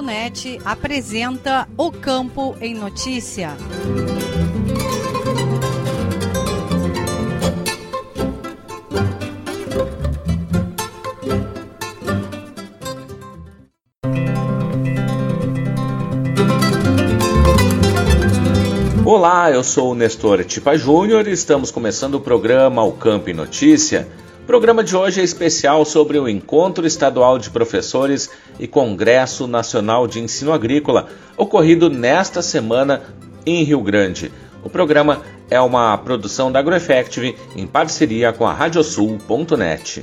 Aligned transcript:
Radiosul.net 0.00 0.60
apresenta 0.64 1.68
O 1.76 1.92
Campo 1.92 2.56
em 2.60 2.74
Notícia. 2.74 3.56
Olá, 19.04 19.50
eu 19.50 19.62
sou 19.62 19.92
o 19.92 19.94
Nestor 19.94 20.44
Tipa 20.44 20.76
Júnior 20.76 21.28
e 21.28 21.32
estamos 21.32 21.70
começando 21.70 22.14
o 22.14 22.20
programa 22.20 22.82
O 22.82 22.92
Campo 22.92 23.28
em 23.28 23.34
Notícia 23.34 24.08
o 24.50 24.52
programa 24.52 24.82
de 24.82 24.96
hoje 24.96 25.20
é 25.20 25.22
especial 25.22 25.84
sobre 25.84 26.18
o 26.18 26.28
Encontro 26.28 26.84
Estadual 26.84 27.38
de 27.38 27.48
Professores 27.50 28.28
e 28.58 28.66
Congresso 28.66 29.46
Nacional 29.46 30.08
de 30.08 30.18
Ensino 30.18 30.52
Agrícola, 30.52 31.06
ocorrido 31.36 31.88
nesta 31.88 32.42
semana 32.42 33.00
em 33.46 33.62
Rio 33.62 33.80
Grande. 33.80 34.32
O 34.64 34.68
programa 34.68 35.22
é 35.48 35.60
uma 35.60 35.96
produção 35.98 36.50
da 36.50 36.58
AgroEffective 36.58 37.36
em 37.54 37.64
parceria 37.64 38.32
com 38.32 38.44
a 38.44 38.52
Radiosul.net. 38.52 40.02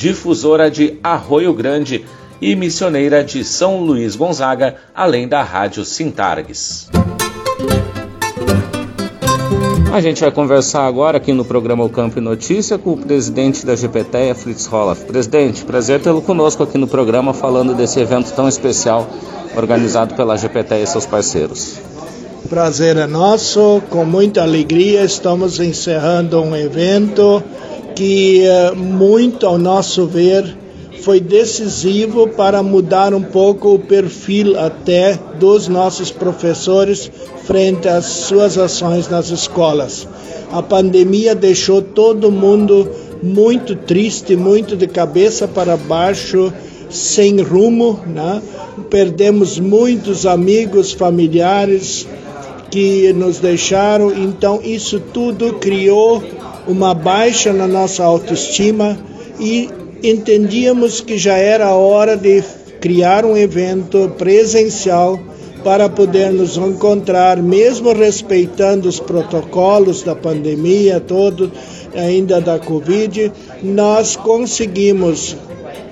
Difusora 0.00 0.70
de 0.70 0.98
Arroio 1.02 1.52
Grande, 1.52 2.06
e 2.40 2.56
missioneira 2.56 3.22
de 3.22 3.44
São 3.44 3.82
Luís 3.82 4.16
Gonzaga, 4.16 4.76
além 4.94 5.28
da 5.28 5.42
Rádio 5.42 5.84
Sintargues. 5.84 6.88
A 9.92 10.00
gente 10.00 10.22
vai 10.22 10.30
conversar 10.30 10.86
agora 10.86 11.18
aqui 11.18 11.34
no 11.34 11.44
programa 11.44 11.84
O 11.84 11.90
Campo 11.90 12.16
e 12.16 12.22
Notícia 12.22 12.78
com 12.78 12.94
o 12.94 12.96
presidente 12.96 13.66
da 13.66 13.76
GPTEA, 13.76 14.34
Fritz 14.34 14.64
Roloff. 14.64 15.04
Presidente, 15.04 15.66
prazer 15.66 16.00
tê-lo 16.00 16.22
conosco 16.22 16.62
aqui 16.62 16.78
no 16.78 16.88
programa 16.88 17.34
falando 17.34 17.74
desse 17.74 18.00
evento 18.00 18.32
tão 18.32 18.48
especial 18.48 19.06
organizado 19.54 20.14
pela 20.14 20.34
GPTEA 20.34 20.82
e 20.82 20.86
seus 20.86 21.04
parceiros. 21.04 21.78
Prazer 22.48 22.96
é 22.96 23.06
nosso, 23.06 23.82
com 23.90 24.06
muita 24.06 24.40
alegria 24.40 25.04
estamos 25.04 25.60
encerrando 25.60 26.40
um 26.40 26.56
evento 26.56 27.44
que, 27.94 28.44
eh, 28.44 28.72
muito 28.72 29.46
ao 29.46 29.58
nosso 29.58 30.06
ver, 30.06 30.56
foi 31.02 31.18
decisivo 31.18 32.28
para 32.28 32.62
mudar 32.62 33.14
um 33.14 33.22
pouco 33.22 33.74
o 33.74 33.78
perfil 33.78 34.58
até 34.58 35.18
dos 35.38 35.66
nossos 35.66 36.10
professores 36.10 37.10
frente 37.44 37.88
às 37.88 38.04
suas 38.04 38.58
ações 38.58 39.08
nas 39.08 39.30
escolas. 39.30 40.06
A 40.52 40.62
pandemia 40.62 41.34
deixou 41.34 41.80
todo 41.80 42.30
mundo 42.30 42.88
muito 43.22 43.74
triste, 43.74 44.36
muito 44.36 44.76
de 44.76 44.86
cabeça 44.86 45.48
para 45.48 45.76
baixo, 45.76 46.52
sem 46.88 47.40
rumo, 47.40 48.00
né? 48.06 48.42
Perdemos 48.88 49.58
muitos 49.58 50.26
amigos, 50.26 50.92
familiares 50.92 52.06
que 52.70 53.12
nos 53.12 53.38
deixaram, 53.38 54.12
então 54.12 54.60
isso 54.62 55.00
tudo 55.12 55.54
criou 55.54 56.22
uma 56.66 56.94
baixa 56.94 57.52
na 57.52 57.66
nossa 57.66 58.04
autoestima 58.04 58.98
e 59.38 59.68
entendíamos 60.02 61.00
que 61.00 61.18
já 61.18 61.36
era 61.36 61.74
hora 61.74 62.16
de 62.16 62.42
criar 62.80 63.24
um 63.24 63.36
evento 63.36 64.12
presencial 64.16 65.18
para 65.62 65.88
poder 65.88 66.32
nos 66.32 66.56
encontrar, 66.56 67.36
mesmo 67.42 67.92
respeitando 67.92 68.88
os 68.88 68.98
protocolos 68.98 70.02
da 70.02 70.16
pandemia, 70.16 71.00
todo 71.00 71.52
ainda 71.94 72.40
da 72.40 72.58
Covid, 72.58 73.30
nós 73.62 74.16
conseguimos 74.16 75.36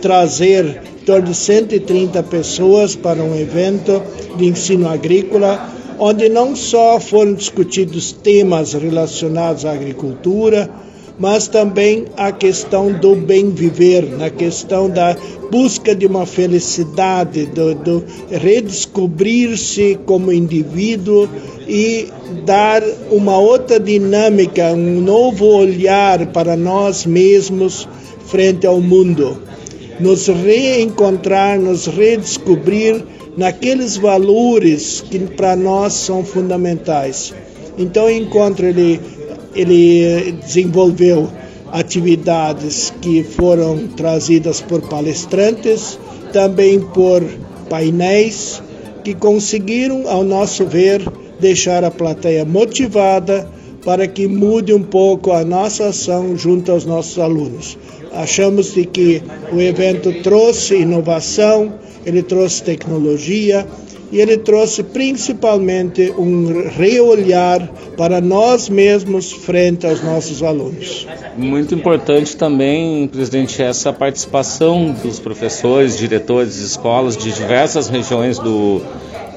trazer 0.01 0.81
em 1.03 1.05
torno 1.05 1.29
de 1.29 1.35
130 1.35 2.23
pessoas 2.25 2.95
para 2.95 3.23
um 3.23 3.35
evento 3.39 4.03
de 4.37 4.47
ensino 4.47 4.89
agrícola, 4.89 5.71
onde 5.99 6.29
não 6.29 6.55
só 6.55 7.01
foram 7.01 7.35
discutidos 7.35 8.13
temas 8.13 8.73
relacionados 8.73 9.65
à 9.65 9.73
agricultura, 9.73 10.71
mas 11.19 11.49
também 11.49 12.05
a 12.17 12.31
questão 12.31 12.93
do 12.93 13.17
bem 13.17 13.51
viver, 13.51 14.09
na 14.17 14.31
questão 14.31 14.89
da 14.89 15.17
busca 15.51 15.95
de 15.95 16.07
uma 16.07 16.25
felicidade, 16.25 17.47
do, 17.47 17.75
do 17.75 18.05
redescobrir-se 18.31 19.99
como 20.07 20.33
indivíduo 20.33 21.29
e 21.67 22.09
dar 22.45 22.83
uma 23.11 23.37
outra 23.37 23.81
dinâmica, 23.81 24.73
um 24.73 25.01
novo 25.01 25.47
olhar 25.47 26.27
para 26.29 26.57
nós 26.57 27.05
mesmos 27.05 27.89
frente 28.27 28.67
ao 28.67 28.81
mundo. 28.81 29.39
Nos 29.99 30.29
reencontrar, 30.29 31.59
nos 31.59 31.87
redescobrir 31.87 33.03
naqueles 33.39 33.97
valores 33.97 35.01
que 35.01 35.19
para 35.21 35.55
nós 35.55 35.95
são 35.95 36.25
fundamentais. 36.25 37.33
Então, 37.79 38.07
o 38.07 38.11
encontro 38.11 38.67
ele 38.67 39.01
ele 39.55 40.33
desenvolveu 40.33 41.29
atividades 41.73 42.93
que 43.01 43.23
foram 43.23 43.89
trazidas 43.89 44.61
por 44.61 44.83
palestrantes, 44.83 45.99
também 46.33 46.81
por 46.81 47.25
painéis 47.69 48.63
que 49.03 49.15
conseguiram, 49.15 50.09
ao 50.09 50.23
nosso 50.23 50.67
ver, 50.67 51.03
deixar 51.41 51.83
a 51.85 51.91
plateia 51.91 52.45
motivada 52.45 53.49
para 53.85 54.07
que 54.07 54.27
mude 54.27 54.73
um 54.73 54.83
pouco 54.83 55.33
a 55.33 55.45
nossa 55.45 55.89
ação 55.89 56.37
junto 56.37 56.71
aos 56.71 56.85
nossos 56.85 57.19
alunos. 57.19 57.79
Achamos 58.13 58.75
de 58.75 58.85
que 58.85 59.23
o 59.53 59.61
evento 59.61 60.13
trouxe 60.23 60.77
inovação, 60.77 61.73
ele 62.09 62.23
trouxe 62.23 62.63
tecnologia 62.63 63.67
e 64.11 64.21
ele 64.21 64.39
trouxe 64.39 64.83
principalmente 64.83 66.11
um 66.17 66.67
reolhar 66.71 67.71
para 67.97 68.21
nós 68.21 68.69
mesmos 68.71 69.31
frente 69.31 69.87
aos 69.87 70.03
nossos 70.03 70.43
alunos. 70.43 71.07
Muito 71.37 71.75
importante 71.75 72.35
também, 72.37 73.07
presidente, 73.07 73.63
essa 73.63 73.93
participação 73.93 74.97
dos 75.03 75.21
professores, 75.21 75.99
diretores 75.99 76.55
de 76.57 76.65
escolas 76.65 77.17
de 77.17 77.31
diversas 77.31 77.89
regiões 77.89 78.39
do, 78.39 78.81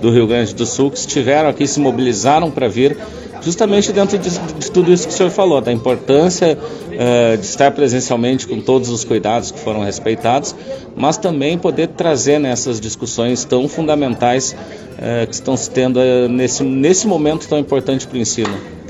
do 0.02 0.10
Rio 0.10 0.26
Grande 0.26 0.56
do 0.56 0.66
Sul 0.66 0.90
que 0.90 0.98
estiveram 0.98 1.50
aqui, 1.50 1.68
se 1.68 1.80
mobilizaram 1.80 2.50
para 2.50 2.70
vir 2.70 2.98
justamente 3.42 3.92
dentro 3.92 4.18
de, 4.18 4.30
de, 4.30 4.72
tudo 4.72 4.92
isso 4.92 5.08
que 5.08 5.14
o 5.14 5.18
senhor 5.18 5.32
falou, 5.32 5.60
da 5.62 5.72
importância 5.72 6.58
uh, 6.58 7.38
de 7.38 7.46
estar 7.46 7.72
presencialmente 7.72 8.48
com 8.48 8.62
todos 8.62 8.90
os 8.90 9.04
cuidados 9.04 9.52
que 9.52 9.60
foram 9.60 9.84
respeitados, 9.84 10.56
mas 10.96 11.18
também 11.18 11.58
poder 11.58 11.88
trazer 11.90 12.40
nessas 12.40 12.80
discussões 12.80 13.44
tão 13.44 13.68
fundamentais 13.68 14.54
uh, 14.54 15.28
que 15.28 15.34
estão 15.34 15.58
se 15.58 15.70
tendo 15.70 16.00
uh, 16.00 16.30
nesse, 16.30 16.64
nesse 16.64 17.08
momento 17.08 17.48
tão 17.48 17.60
importante 17.60 18.08
para 18.08 18.18
o 18.18 18.22
ensino. 18.22 18.82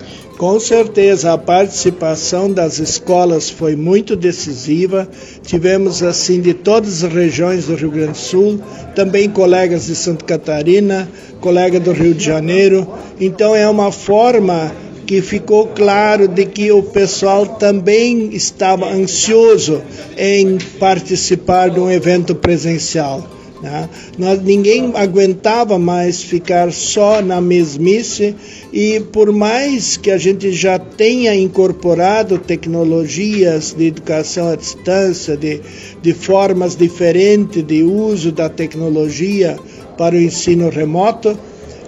Com 0.42 0.59
certeza 0.59 1.33
a 1.33 1.38
participação 1.38 2.51
das 2.51 2.80
escolas 2.80 3.48
foi 3.48 3.75
muito 3.75 4.15
decisiva. 4.15 5.07
Tivemos 5.44 6.01
assim 6.01 6.42
de 6.42 6.51
todas 6.51 7.03
as 7.03 7.13
regiões 7.13 7.68
do 7.68 7.75
Rio 7.75 7.92
Grande 7.92 8.13
do 8.13 8.18
Sul, 8.18 8.59
também 8.95 9.30
colegas 9.30 9.86
de 9.86 9.94
Santa 9.94 10.25
Catarina, 10.25 11.07
colega 11.39 11.80
do 11.80 11.92
Rio 11.92 12.15
de 12.15 12.25
Janeiro. 12.25 12.88
Então 13.21 13.56
é 13.56 13.69
uma 13.69 13.91
forma 13.91 14.73
que 15.06 15.21
ficou 15.21 15.68
claro 15.68 16.27
de 16.27 16.44
que 16.44 16.71
o 16.71 16.81
pessoal 16.81 17.45
também 17.45 18.33
estava 18.33 18.91
ansioso 18.91 19.79
em 20.18 20.57
participar 20.79 21.69
de 21.69 21.79
um 21.79 21.91
evento 21.91 22.33
presencial. 22.33 23.23
Né? 23.62 23.88
Nós, 24.18 24.41
ninguém 24.41 24.91
aguentava 24.95 25.77
mais 25.77 26.23
ficar 26.23 26.71
só 26.71 27.21
na 27.21 27.39
mesmice 27.39 28.35
e 28.73 29.00
por 29.12 29.31
mais 29.31 29.97
que 29.97 30.09
a 30.09 30.17
gente 30.17 30.51
já 30.51 30.79
tenha 30.79 31.35
incorporado 31.35 32.39
tecnologias 32.39 33.75
de 33.77 33.85
educação 33.85 34.47
à 34.47 34.56
distância, 34.56 35.38
de, 35.38 35.62
de 36.01 36.12
formas 36.12 36.75
diferentes 36.75 37.63
de 37.63 37.83
uso 37.83 38.31
da 38.31 38.50
tecnologia 38.50 39.56
para 39.95 40.15
o 40.15 40.19
ensino 40.19 40.69
remoto, 40.69 41.38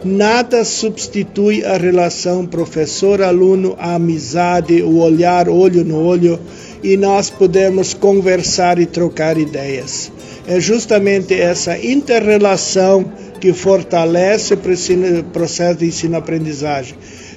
nada 0.03 0.63
substitui 0.63 1.63
a 1.63 1.77
relação 1.77 2.45
professor-aluno, 2.45 3.75
a 3.79 3.95
amizade, 3.95 4.81
o 4.81 4.99
olhar 4.99 5.49
olho 5.49 5.83
no 5.83 5.97
olho 5.97 6.39
e 6.83 6.97
nós 6.97 7.29
podemos 7.29 7.93
conversar 7.93 8.79
e 8.79 8.85
trocar 8.85 9.37
ideias 9.37 10.11
é 10.47 10.59
justamente 10.59 11.33
essa 11.33 11.77
interrelação 11.77 13.11
que 13.39 13.53
fortalece 13.53 14.53
o 14.53 14.57
processo 15.31 15.79
de 15.79 15.85
ensino-aprendizagem. 15.87 16.95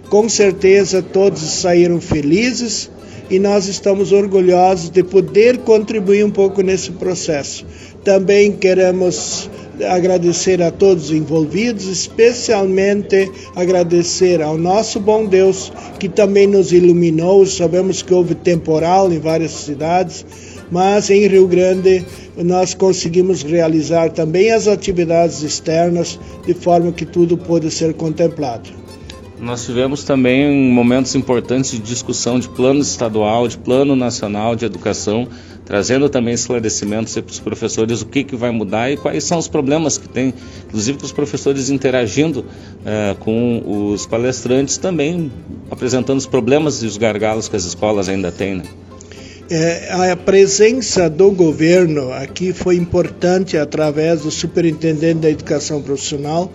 Com 0.08 0.28
certeza 0.28 1.02
todos 1.02 1.40
saíram 1.40 2.00
felizes 2.00 2.90
e 3.28 3.38
nós 3.38 3.66
estamos 3.66 4.12
orgulhosos 4.12 4.90
de 4.90 5.02
poder 5.02 5.58
contribuir 5.58 6.24
um 6.24 6.30
pouco 6.30 6.62
nesse 6.62 6.92
processo. 6.92 7.66
Também 8.06 8.52
queremos 8.52 9.50
agradecer 9.84 10.62
a 10.62 10.70
todos 10.70 11.06
os 11.06 11.10
envolvidos, 11.10 11.88
especialmente 11.88 13.28
agradecer 13.56 14.40
ao 14.40 14.56
nosso 14.56 15.00
bom 15.00 15.26
Deus 15.26 15.72
que 15.98 16.08
também 16.08 16.46
nos 16.46 16.70
iluminou. 16.70 17.44
Sabemos 17.44 18.02
que 18.02 18.14
houve 18.14 18.36
temporal 18.36 19.12
em 19.12 19.18
várias 19.18 19.50
cidades, 19.50 20.24
mas 20.70 21.10
em 21.10 21.26
Rio 21.26 21.48
Grande 21.48 22.06
nós 22.36 22.74
conseguimos 22.74 23.42
realizar 23.42 24.10
também 24.10 24.52
as 24.52 24.68
atividades 24.68 25.42
externas 25.42 26.16
de 26.46 26.54
forma 26.54 26.92
que 26.92 27.04
tudo 27.04 27.36
pôde 27.36 27.72
ser 27.72 27.92
contemplado. 27.92 28.85
Nós 29.38 29.66
tivemos 29.66 30.02
também 30.02 30.70
momentos 30.72 31.14
importantes 31.14 31.72
de 31.72 31.78
discussão 31.78 32.40
de 32.40 32.48
plano 32.48 32.80
estadual, 32.80 33.46
de 33.46 33.58
plano 33.58 33.94
nacional 33.94 34.56
de 34.56 34.64
educação, 34.64 35.28
trazendo 35.64 36.08
também 36.08 36.32
esclarecimentos 36.32 37.14
para 37.14 37.30
os 37.30 37.40
professores 37.40 38.00
o 38.00 38.06
que, 38.06 38.24
que 38.24 38.34
vai 38.34 38.50
mudar 38.50 38.90
e 38.90 38.96
quais 38.96 39.24
são 39.24 39.38
os 39.38 39.46
problemas 39.46 39.98
que 39.98 40.08
tem, 40.08 40.32
inclusive 40.66 40.98
com 40.98 41.04
os 41.04 41.12
professores 41.12 41.68
interagindo 41.68 42.40
uh, 42.40 43.14
com 43.16 43.90
os 43.92 44.06
palestrantes 44.06 44.78
também, 44.78 45.30
apresentando 45.70 46.18
os 46.18 46.26
problemas 46.26 46.82
e 46.82 46.86
os 46.86 46.96
gargalos 46.96 47.46
que 47.46 47.56
as 47.56 47.64
escolas 47.64 48.08
ainda 48.08 48.32
têm. 48.32 48.56
Né? 48.56 48.64
É, 49.50 50.10
a 50.10 50.16
presença 50.16 51.08
do 51.08 51.30
governo 51.30 52.12
aqui 52.12 52.52
foi 52.52 52.76
importante 52.76 53.56
através 53.56 54.22
do 54.22 54.30
superintendente 54.30 55.20
da 55.20 55.30
educação 55.30 55.80
profissional, 55.82 56.50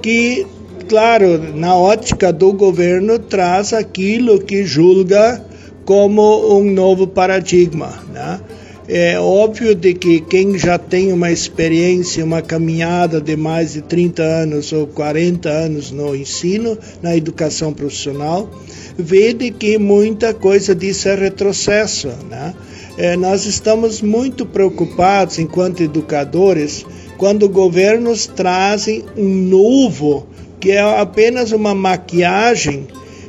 que, 0.00 0.46
claro, 0.88 1.54
na 1.54 1.76
ótica 1.76 2.32
do 2.32 2.52
governo, 2.52 3.18
traz 3.18 3.72
aquilo 3.72 4.40
que 4.40 4.64
julga 4.64 5.44
como 5.84 6.58
um 6.58 6.64
novo 6.64 7.06
paradigma. 7.06 7.92
Né? 8.12 8.40
É 8.88 9.20
óbvio 9.20 9.74
de 9.74 9.92
que 9.92 10.20
quem 10.20 10.58
já 10.58 10.78
tem 10.78 11.12
uma 11.12 11.30
experiência, 11.30 12.24
uma 12.24 12.40
caminhada 12.40 13.20
de 13.20 13.36
mais 13.36 13.74
de 13.74 13.82
30 13.82 14.22
anos 14.22 14.72
ou 14.72 14.86
40 14.86 15.46
anos 15.46 15.90
no 15.90 16.16
ensino, 16.16 16.78
na 17.02 17.14
educação 17.14 17.72
profissional, 17.74 18.48
vê 18.96 19.34
de 19.34 19.50
que 19.50 19.78
muita 19.78 20.32
coisa 20.32 20.74
disso 20.74 21.10
é 21.10 21.14
retrocesso. 21.14 22.08
Né? 22.30 22.54
É, 22.96 23.14
nós 23.14 23.44
estamos 23.44 24.00
muito 24.00 24.46
preocupados, 24.46 25.38
enquanto 25.38 25.82
educadores, 25.82 26.86
quando 27.18 27.48
governos 27.48 28.26
trazem 28.26 29.04
um 29.16 29.28
novo, 29.28 30.26
que 30.60 30.72
é 30.72 30.80
apenas 30.80 31.52
uma 31.52 31.74
maquiagem 31.74 32.86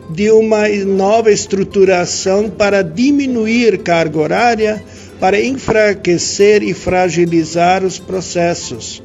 de 0.10 0.32
uma 0.32 0.68
nova 0.86 1.32
estruturação 1.32 2.50
para 2.50 2.82
diminuir 2.82 3.78
carga 3.80 4.20
horária, 4.20 4.84
para 5.20 5.40
enfraquecer 5.40 6.64
e 6.64 6.74
fragilizar 6.74 7.84
os 7.84 8.00
processos. 8.00 9.04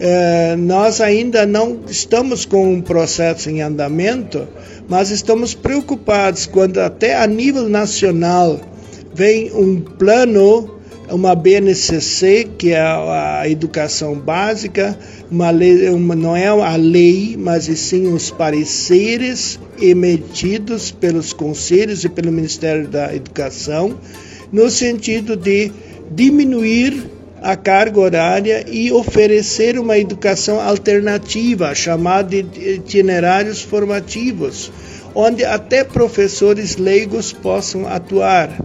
É, 0.00 0.56
nós 0.56 1.00
ainda 1.00 1.44
não 1.44 1.80
estamos 1.86 2.46
com 2.46 2.72
um 2.72 2.80
processo 2.80 3.50
em 3.50 3.60
andamento, 3.60 4.48
mas 4.88 5.10
estamos 5.10 5.54
preocupados 5.54 6.46
quando 6.46 6.78
até 6.78 7.16
a 7.16 7.26
nível 7.26 7.68
nacional 7.68 8.58
vem 9.14 9.52
um 9.52 9.80
plano, 9.80 10.79
uma 11.10 11.34
BNCC, 11.34 12.48
que 12.56 12.72
é 12.72 12.80
a, 12.80 13.42
educação 13.48 14.14
básica, 14.14 14.98
uma 15.30 15.50
lei, 15.50 15.88
uma, 15.90 16.14
não 16.14 16.36
é 16.36 16.46
a 16.46 16.76
lei, 16.76 17.36
mas 17.38 17.64
sim 17.64 18.12
os 18.12 18.30
pareceres 18.30 19.58
emitidos 19.80 20.90
pelos 20.90 21.32
conselhos 21.32 22.04
e 22.04 22.08
pelo 22.08 22.32
Ministério 22.32 22.88
da 22.88 23.14
Educação, 23.14 23.98
no 24.52 24.70
sentido 24.70 25.36
de 25.36 25.72
diminuir 26.10 27.10
a 27.42 27.56
carga 27.56 28.00
horária 28.00 28.64
e 28.68 28.92
oferecer 28.92 29.78
uma 29.78 29.98
educação 29.98 30.60
alternativa, 30.60 31.74
chamada 31.74 32.42
de 32.42 32.74
itinerários 32.74 33.62
formativos, 33.62 34.70
onde 35.14 35.44
até 35.44 35.82
professores 35.82 36.76
leigos 36.76 37.32
possam 37.32 37.86
atuar. 37.88 38.58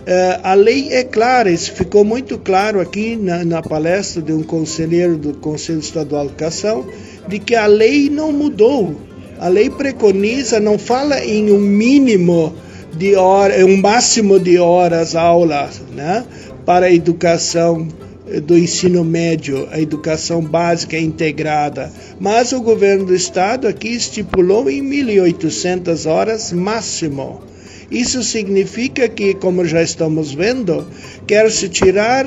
Uh, 0.00 0.40
a 0.42 0.54
lei 0.54 0.88
é 0.90 1.04
clara, 1.04 1.50
isso 1.50 1.72
ficou 1.72 2.04
muito 2.04 2.38
claro 2.38 2.80
aqui 2.80 3.16
na, 3.16 3.44
na, 3.44 3.62
palestra 3.62 4.22
de 4.22 4.32
um 4.32 4.42
conselheiro 4.42 5.18
do 5.18 5.34
Conselho 5.34 5.78
Estadual 5.78 6.24
de 6.24 6.32
Educação, 6.32 6.86
de 7.28 7.38
que 7.38 7.54
a 7.54 7.66
lei 7.66 8.08
não 8.08 8.32
mudou. 8.32 8.96
A 9.38 9.48
lei 9.48 9.68
preconiza, 9.68 10.58
não 10.58 10.78
fala 10.78 11.22
em 11.24 11.52
um 11.52 11.58
mínimo 11.58 12.54
de 12.96 13.14
horas, 13.14 13.62
um 13.62 13.76
máximo 13.76 14.40
de 14.40 14.58
horas 14.58 15.14
aula, 15.14 15.68
né, 15.94 16.24
para 16.64 16.86
a 16.86 16.92
educação 16.92 17.86
do 18.42 18.56
ensino 18.56 19.04
médio, 19.04 19.68
a 19.72 19.80
educação 19.80 20.40
básica 20.40 20.96
integrada, 20.96 21.90
mas 22.20 22.52
o 22.52 22.62
governo 22.62 23.06
do 23.06 23.14
estado 23.14 23.66
aqui 23.66 23.88
estipulou 23.88 24.70
em 24.70 24.82
1.800 24.82 26.08
horas 26.08 26.52
máximo. 26.52 27.49
Isso 27.90 28.22
significa 28.22 29.08
que, 29.08 29.34
como 29.34 29.64
já 29.64 29.82
estamos 29.82 30.32
vendo, 30.32 30.86
quer 31.26 31.50
se 31.50 31.68
tirar 31.68 32.26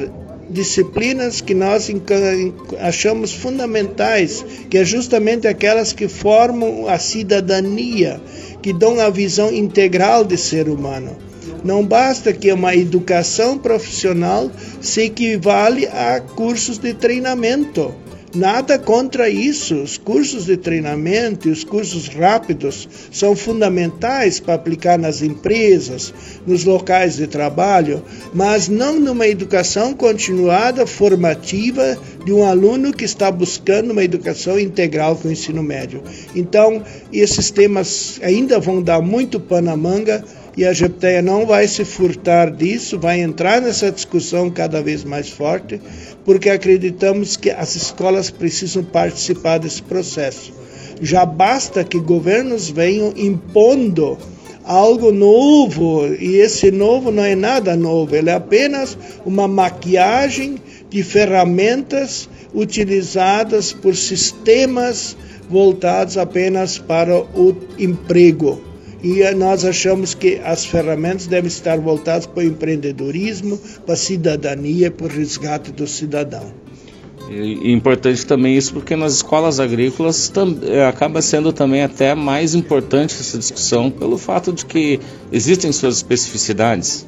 disciplinas 0.50 1.42
que 1.42 1.54
nós 1.54 1.90
achamos 2.80 3.32
fundamentais, 3.32 4.46
que 4.70 4.78
é 4.78 4.86
justamente 4.86 5.48
aquelas 5.48 5.94
que 5.94 6.08
formam 6.08 6.88
a 6.88 7.00
cidadania, 7.00 8.20
que 8.62 8.74
dão 8.74 9.00
a 9.00 9.10
visão 9.10 9.54
integral 9.54 10.24
de 10.24 10.38
ser 10.38 10.68
humano. 10.68 11.18
Não 11.64 11.86
basta 11.86 12.34
que 12.34 12.52
uma 12.52 12.76
educação 12.76 13.58
profissional 13.58 14.52
se 14.82 15.04
equivale 15.04 15.88
a 15.88 16.20
cursos 16.20 16.78
de 16.78 16.94
treinamento. 16.94 17.96
Nada 18.36 18.80
contra 18.80 19.30
isso. 19.30 19.76
Os 19.76 19.96
cursos 19.96 20.46
de 20.46 20.58
treinamento 20.58 21.48
e 21.48 21.52
os 21.52 21.64
cursos 21.64 22.08
rápidos 22.08 22.90
são 23.12 23.36
fundamentais 23.36 24.40
para 24.40 24.56
aplicar 24.56 24.98
nas 24.98 25.22
empresas, 25.22 26.12
nos 26.46 26.64
locais 26.64 27.16
de 27.16 27.28
trabalho, 27.28 28.02
mas 28.34 28.68
não 28.68 29.00
numa 29.00 29.28
educação 29.28 29.94
continuada 29.94 30.88
formativa 30.88 31.96
de 32.26 32.34
um 32.34 32.44
aluno 32.44 32.92
que 32.92 33.06
está 33.06 33.30
buscando 33.30 33.92
uma 33.92 34.04
educação 34.04 34.60
integral 34.60 35.16
com 35.16 35.28
o 35.28 35.32
ensino 35.32 35.62
médio. 35.62 36.02
Então, 36.36 36.82
esses 37.12 37.52
temas 37.52 38.20
ainda 38.24 38.60
vão 38.60 38.82
dar 38.82 39.00
muito 39.00 39.40
pano 39.40 39.70
à 39.70 39.78
manga 39.78 40.24
e 40.56 40.66
a 40.66 40.72
GPTEA 40.72 41.22
não 41.22 41.46
vai 41.46 41.68
se 41.68 41.84
furtar 41.84 42.52
disso, 42.52 43.00
vai 43.00 43.22
entrar 43.22 43.60
nessa 43.60 43.92
discussão 43.92 44.52
cada 44.52 44.82
vez 44.82 45.04
mais 45.04 45.30
forte, 45.30 45.82
porque 46.24 46.50
acreditamos 46.50 47.36
que 47.36 47.50
as 47.50 47.76
escolas 47.76 48.30
precisam 48.30 48.84
participar 48.84 49.58
desse 49.58 49.82
processo. 49.82 50.54
Já 51.02 51.26
basta 51.26 51.84
que 51.84 52.00
governos 52.00 52.70
venham 52.70 53.14
impondo 53.18 54.18
algo 54.64 55.12
novo, 55.12 56.06
e 56.14 56.38
esse 56.38 56.72
novo 56.72 57.12
não 57.12 57.24
é 57.24 57.36
nada 57.36 57.76
novo, 57.76 58.16
ele 58.16 58.30
é 58.30 58.34
apenas 58.34 58.98
uma 59.26 59.48
maquiagem 59.48 60.56
de 60.90 61.04
ferramentas 61.04 62.30
utilizadas 62.54 63.74
por 63.74 63.96
sistemas 63.96 65.18
voltados 65.50 66.18
apenas 66.18 66.78
para 66.78 67.18
o 67.18 67.56
emprego 67.80 68.73
e 69.04 69.30
nós 69.34 69.66
achamos 69.66 70.14
que 70.14 70.40
as 70.46 70.66
ferramentas 70.66 71.28
devem 71.28 71.50
estar 71.50 71.78
voltadas 71.78 72.26
para 72.26 72.40
o 72.40 72.48
empreendedorismo, 72.48 73.60
para 73.86 73.96
a 73.96 73.98
cidadania, 73.98 74.90
para 74.90 75.06
o 75.06 75.10
resgate 75.10 75.72
do 75.74 75.86
cidadão. 75.86 76.54
E, 77.30 77.72
importante 77.72 78.26
também 78.26 78.58
isso 78.58 78.74
porque 78.74 78.96
nas 78.96 79.16
escolas 79.16 79.60
agrícolas 79.60 80.32
é, 80.64 80.86
acaba 80.86 81.22
sendo 81.22 81.52
também 81.52 81.84
até 81.84 82.16
mais 82.16 82.56
importante 82.56 83.16
essa 83.20 83.38
discussão 83.38 83.92
pelo 83.92 84.18
fato 84.18 84.54
de 84.54 84.66
que 84.66 85.00
existem 85.32 85.72
suas 85.72 85.98
especificidades. 85.98 87.06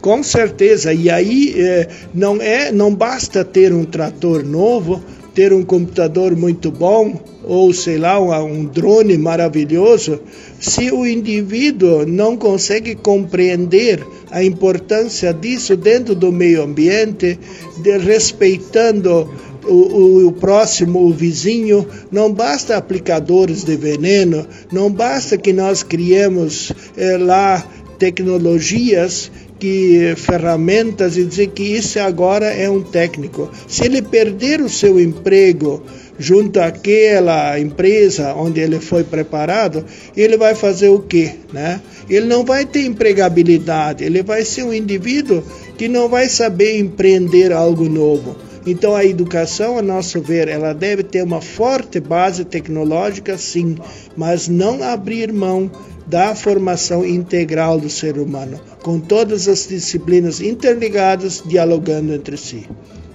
Com 0.00 0.22
certeza, 0.22 0.94
e 0.94 1.10
aí 1.10 1.54
é, 1.56 1.88
não 2.14 2.40
é, 2.40 2.72
não 2.72 2.94
basta 2.94 3.44
ter 3.44 3.72
um 3.72 3.84
trator 3.84 4.44
novo, 4.44 5.02
ter 5.34 5.52
um 5.52 5.62
computador 5.62 6.34
muito 6.34 6.70
bom 6.70 7.20
ou 7.44 7.72
sei 7.72 7.98
lá 7.98 8.18
um, 8.18 8.60
um 8.60 8.64
drone 8.64 9.18
maravilhoso, 9.18 10.20
se 10.60 10.90
o 10.92 11.06
indivíduo 11.06 12.06
não 12.06 12.36
consegue 12.36 12.94
compreender 12.94 14.06
a 14.30 14.44
importância 14.44 15.32
disso 15.32 15.74
dentro 15.74 16.14
do 16.14 16.30
meio 16.30 16.62
ambiente, 16.62 17.38
de, 17.78 17.96
respeitando 17.96 19.28
o, 19.64 19.72
o, 19.72 20.26
o, 20.28 20.32
próximo, 20.32 21.00
o 21.00 21.12
vizinho, 21.12 21.86
não 22.12 22.32
basta 22.32 22.76
aplicadores 22.76 23.64
de 23.64 23.76
veneno, 23.76 24.46
não 24.70 24.90
basta 24.90 25.38
que 25.38 25.52
nós 25.52 25.82
criemos 25.82 26.72
eh, 26.96 27.16
lá 27.16 27.64
tecnologias 27.98 29.30
que 29.58 30.14
ferramentas 30.16 31.18
e 31.18 31.24
dizer 31.24 31.48
que 31.48 31.62
isso 31.62 32.00
agora 32.00 32.46
é 32.46 32.68
um 32.70 32.82
técnico. 32.82 33.50
Se 33.68 33.84
ele 33.84 34.00
perder 34.00 34.62
o 34.62 34.70
seu 34.70 34.98
emprego 34.98 35.82
junto 36.20 36.60
àquela 36.60 37.58
empresa 37.58 38.34
onde 38.34 38.60
ele 38.60 38.78
foi 38.78 39.02
preparado, 39.02 39.86
ele 40.14 40.36
vai 40.36 40.54
fazer 40.54 40.90
o 40.90 40.98
quê? 40.98 41.32
Né? 41.50 41.80
Ele 42.10 42.26
não 42.26 42.44
vai 42.44 42.66
ter 42.66 42.84
empregabilidade, 42.84 44.04
ele 44.04 44.22
vai 44.22 44.44
ser 44.44 44.64
um 44.64 44.72
indivíduo 44.72 45.42
que 45.78 45.88
não 45.88 46.10
vai 46.10 46.28
saber 46.28 46.78
empreender 46.78 47.52
algo 47.52 47.88
novo. 47.88 48.36
Então 48.66 48.94
a 48.94 49.02
educação, 49.02 49.78
a 49.78 49.82
nosso 49.82 50.20
ver, 50.20 50.46
ela 50.46 50.74
deve 50.74 51.02
ter 51.02 51.22
uma 51.22 51.40
forte 51.40 51.98
base 51.98 52.44
tecnológica, 52.44 53.38
sim, 53.38 53.76
mas 54.14 54.46
não 54.46 54.82
abrir 54.82 55.32
mão 55.32 55.70
da 56.06 56.34
formação 56.34 57.06
integral 57.06 57.80
do 57.80 57.88
ser 57.88 58.18
humano, 58.18 58.60
com 58.82 59.00
todas 59.00 59.48
as 59.48 59.66
disciplinas 59.66 60.42
interligadas, 60.42 61.42
dialogando 61.46 62.12
entre 62.12 62.36
si. 62.36 62.66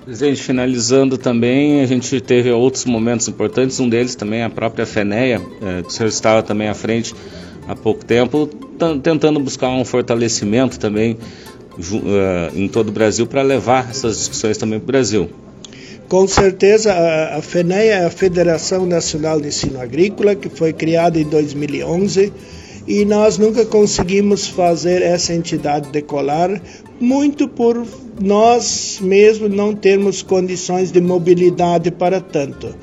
Presidente, 0.05 0.43
finalizando 0.43 1.17
também, 1.17 1.81
a 1.81 1.87
gente 1.87 2.21
teve 2.21 2.51
outros 2.51 2.85
momentos 2.85 3.27
importantes, 3.27 3.79
um 3.79 3.89
deles 3.89 4.13
também 4.13 4.43
a 4.43 4.49
própria 4.51 4.85
FENEA, 4.85 5.41
é, 5.63 5.81
que 5.81 5.87
o 5.87 5.91
senhor 5.91 6.09
estava 6.09 6.43
também 6.43 6.67
à 6.67 6.75
frente 6.75 7.15
há 7.67 7.75
pouco 7.75 8.05
tempo, 8.05 8.47
tentando 9.01 9.39
buscar 9.39 9.69
um 9.69 9.83
fortalecimento 9.83 10.77
também 10.77 11.17
uh, 11.79 12.55
em 12.55 12.67
todo 12.67 12.89
o 12.89 12.91
Brasil 12.91 13.25
para 13.25 13.41
levar 13.41 13.89
essas 13.89 14.19
discussões 14.19 14.59
também 14.59 14.79
para 14.79 14.83
o 14.83 14.87
Brasil. 14.91 15.29
Com 16.07 16.27
certeza, 16.27 16.93
a 16.93 17.41
FENEA 17.41 17.95
é 17.95 18.05
a 18.05 18.11
Federação 18.11 18.85
Nacional 18.85 19.41
de 19.41 19.47
Ensino 19.47 19.81
Agrícola, 19.81 20.35
que 20.35 20.49
foi 20.49 20.71
criada 20.71 21.19
em 21.19 21.23
2011 21.23 22.31
e 22.87 23.03
nós 23.03 23.37
nunca 23.37 23.65
conseguimos 23.65 24.47
fazer 24.47 25.01
essa 25.01 25.33
entidade 25.33 25.89
decolar, 25.89 26.61
muito 26.99 27.47
por 27.47 27.85
nós 28.19 28.99
mesmos 29.01 29.51
não 29.51 29.73
termos 29.73 30.21
condições 30.21 30.91
de 30.91 31.01
mobilidade 31.01 31.91
para 31.91 32.21
tanto. 32.21 32.75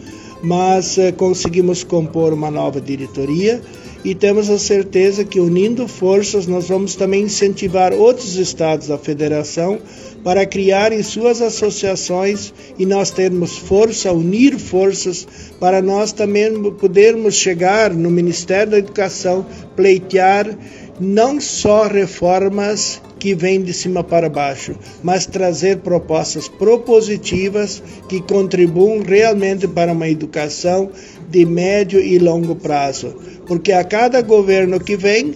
Mas 0.42 0.98
eh, 0.98 1.12
conseguimos 1.12 1.84
compor 1.84 2.32
uma 2.32 2.50
nova 2.50 2.80
diretoria 2.80 3.62
e 4.04 4.14
temos 4.14 4.50
a 4.50 4.58
certeza 4.58 5.24
que 5.24 5.38
unindo 5.38 5.86
forças 5.86 6.48
nós 6.48 6.68
vamos 6.68 6.96
também 6.96 7.22
incentivar 7.22 7.92
outros 7.92 8.34
estados 8.34 8.88
da 8.88 8.98
federação 8.98 9.78
para 10.24 10.46
criarem 10.46 11.02
suas 11.02 11.42
associações 11.42 12.52
e 12.78 12.86
nós 12.86 13.10
termos 13.10 13.58
força, 13.58 14.12
unir 14.12 14.58
forças 14.58 15.26
para 15.58 15.82
nós 15.82 16.12
também 16.12 16.52
podermos 16.72 17.34
chegar 17.34 17.92
no 17.92 18.10
Ministério 18.10 18.72
da 18.72 18.78
Educação 18.78 19.44
pleitear 19.76 20.56
não 21.00 21.40
só 21.40 21.86
reformas 21.88 23.00
que 23.18 23.34
vêm 23.34 23.62
de 23.62 23.72
cima 23.72 24.02
para 24.02 24.28
baixo, 24.28 24.74
mas 25.02 25.26
trazer 25.26 25.78
propostas 25.78 26.48
propositivas 26.48 27.82
que 28.08 28.20
contribuam 28.20 29.00
realmente 29.00 29.66
para 29.66 29.92
uma 29.92 30.08
educação 30.08 30.90
de 31.28 31.44
médio 31.44 32.00
e 32.00 32.18
longo 32.18 32.56
prazo. 32.56 33.14
Porque 33.46 33.72
a 33.72 33.84
cada 33.84 34.20
governo 34.22 34.80
que 34.80 34.96
vem, 34.96 35.34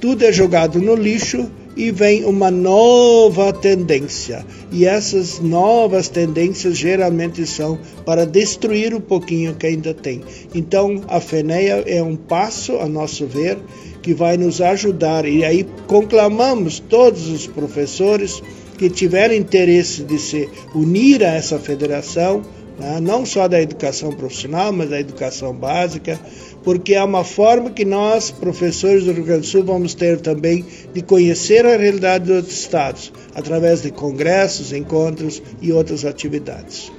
tudo 0.00 0.24
é 0.24 0.32
jogado 0.32 0.80
no 0.80 0.94
lixo 0.94 1.50
e 1.76 1.90
vem 1.90 2.24
uma 2.24 2.50
nova 2.50 3.52
tendência. 3.52 4.44
E 4.72 4.86
essas 4.86 5.38
novas 5.40 6.08
tendências 6.08 6.76
geralmente 6.76 7.46
são 7.46 7.78
para 8.04 8.24
destruir 8.24 8.94
o 8.94 9.00
pouquinho 9.00 9.54
que 9.54 9.66
ainda 9.66 9.92
tem. 9.92 10.22
Então, 10.54 11.02
a 11.06 11.20
FENEA 11.20 11.84
é 11.86 12.02
um 12.02 12.16
passo, 12.16 12.78
a 12.78 12.88
nosso 12.88 13.26
ver, 13.26 13.58
que 14.02 14.14
vai 14.14 14.36
nos 14.36 14.60
ajudar. 14.60 15.26
E 15.26 15.44
aí 15.44 15.66
conclamamos 15.86 16.80
todos 16.80 17.28
os 17.28 17.46
professores 17.46 18.42
que 18.78 18.88
tiverem 18.88 19.38
interesse 19.38 20.02
de 20.02 20.18
se 20.18 20.48
unir 20.74 21.22
a 21.24 21.34
essa 21.34 21.58
federação, 21.58 22.42
né? 22.78 23.00
não 23.00 23.24
só 23.26 23.48
da 23.48 23.60
educação 23.60 24.12
profissional, 24.12 24.72
mas 24.72 24.90
da 24.90 25.00
educação 25.00 25.52
básica, 25.52 26.20
porque 26.66 26.94
é 26.94 27.04
uma 27.04 27.22
forma 27.22 27.70
que 27.70 27.84
nós, 27.84 28.32
professores 28.32 29.04
do 29.04 29.12
Rio 29.12 29.22
Grande 29.22 29.42
do 29.42 29.46
Sul, 29.46 29.62
vamos 29.62 29.94
ter 29.94 30.20
também 30.20 30.64
de 30.92 31.00
conhecer 31.00 31.64
a 31.64 31.76
realidade 31.76 32.24
dos 32.24 32.38
outros 32.38 32.58
estados, 32.58 33.12
através 33.36 33.82
de 33.82 33.92
congressos, 33.92 34.72
encontros 34.72 35.40
e 35.62 35.70
outras 35.70 36.04
atividades. 36.04 36.90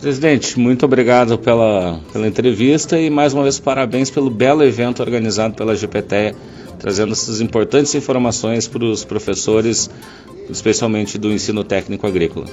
Presidente, 0.00 0.56
muito 0.60 0.86
obrigado 0.86 1.36
pela, 1.40 2.00
pela 2.12 2.28
entrevista 2.28 3.00
e 3.00 3.10
mais 3.10 3.34
uma 3.34 3.42
vez 3.42 3.58
parabéns 3.58 4.10
pelo 4.10 4.30
belo 4.30 4.62
evento 4.62 5.02
organizado 5.02 5.54
pela 5.54 5.74
GPTE, 5.74 6.36
trazendo 6.78 7.10
essas 7.10 7.40
importantes 7.40 7.96
informações 7.96 8.68
para 8.68 8.84
os 8.84 9.04
professores, 9.04 9.90
especialmente 10.48 11.18
do 11.18 11.32
ensino 11.32 11.64
técnico 11.64 12.06
agrícola. 12.06 12.46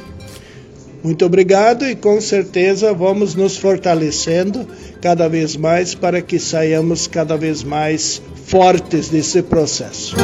Muito 1.04 1.26
obrigado 1.26 1.86
e 1.86 1.98
com 1.98 2.22
certeza 2.22 2.94
vamos 2.94 3.36
nos 3.36 3.58
fortalecendo 3.58 4.66
cada 5.02 5.28
vez 5.28 5.54
mais 5.58 5.94
para 5.94 6.22
que 6.22 6.40
saiamos 6.40 7.08
cada 7.08 7.36
vez 7.36 7.62
mais 7.62 8.22
fortes 8.46 9.10
desse 9.10 9.44
processo. 9.44 10.16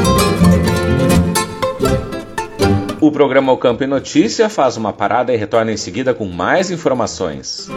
O 3.01 3.11
programa 3.11 3.51
O 3.51 3.57
Campo 3.57 3.83
em 3.83 3.87
Notícia 3.87 4.47
faz 4.47 4.77
uma 4.77 4.93
parada 4.93 5.33
e 5.33 5.37
retorna 5.37 5.73
em 5.73 5.77
seguida 5.77 6.13
com 6.13 6.25
mais 6.25 6.71
informações. 6.71 7.67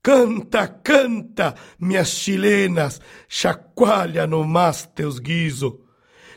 Canta, 0.00 0.68
canta, 0.68 1.54
minhas 1.78 2.08
chilenas, 2.08 3.00
chacoalha 3.28 4.28
no 4.28 4.44
mais 4.44 4.88
teus 4.94 5.18
guiso 5.18 5.89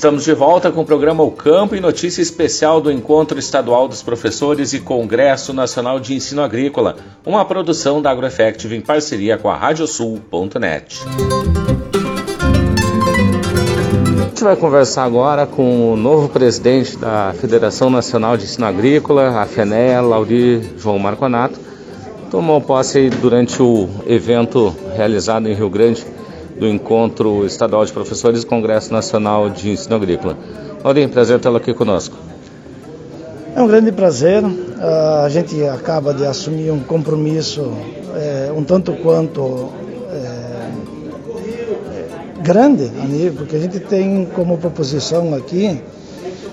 Estamos 0.00 0.24
de 0.24 0.32
volta 0.32 0.72
com 0.72 0.80
o 0.80 0.84
programa 0.86 1.22
O 1.22 1.30
Campo 1.30 1.76
e 1.76 1.80
notícia 1.80 2.22
especial 2.22 2.80
do 2.80 2.90
Encontro 2.90 3.38
Estadual 3.38 3.86
dos 3.86 4.02
Professores 4.02 4.72
e 4.72 4.80
Congresso 4.80 5.52
Nacional 5.52 6.00
de 6.00 6.14
Ensino 6.14 6.40
Agrícola, 6.40 6.96
uma 7.22 7.44
produção 7.44 8.00
da 8.00 8.10
AgroEffective 8.10 8.74
em 8.74 8.80
parceria 8.80 9.36
com 9.36 9.50
a 9.50 9.56
Radiosul.net. 9.56 11.02
A 14.16 14.28
gente 14.28 14.42
vai 14.42 14.56
conversar 14.56 15.04
agora 15.04 15.46
com 15.46 15.92
o 15.92 15.96
novo 15.98 16.30
presidente 16.30 16.96
da 16.96 17.34
Federação 17.38 17.90
Nacional 17.90 18.38
de 18.38 18.44
Ensino 18.44 18.64
Agrícola, 18.64 19.38
a 19.38 19.44
FENEA, 19.44 20.00
Lauri 20.00 20.66
João 20.78 20.98
Marconato. 20.98 21.60
Tomou 22.30 22.58
posse 22.62 23.10
durante 23.10 23.60
o 23.60 23.86
evento 24.06 24.74
realizado 24.96 25.46
em 25.46 25.52
Rio 25.52 25.68
Grande 25.68 26.06
do 26.60 26.68
Encontro 26.68 27.46
Estadual 27.46 27.86
de 27.86 27.92
Professores 27.92 28.42
e 28.42 28.46
Congresso 28.46 28.92
Nacional 28.92 29.48
de 29.48 29.70
Ensino 29.70 29.96
Agrícola. 29.96 30.36
Laurinho, 30.84 31.08
prazer 31.08 31.40
tê-lo 31.40 31.56
aqui 31.56 31.72
conosco. 31.72 32.14
É 33.56 33.62
um 33.62 33.66
grande 33.66 33.90
prazer. 33.90 34.44
A 35.24 35.26
gente 35.30 35.64
acaba 35.64 36.12
de 36.12 36.26
assumir 36.26 36.70
um 36.70 36.80
compromisso 36.80 37.72
é, 38.14 38.52
um 38.54 38.62
tanto 38.62 38.92
quanto 38.92 39.70
é, 40.12 40.70
grande 42.42 42.90
porque 43.34 43.56
a 43.56 43.58
gente 43.58 43.80
tem 43.80 44.28
como 44.34 44.58
proposição 44.58 45.34
aqui 45.34 45.80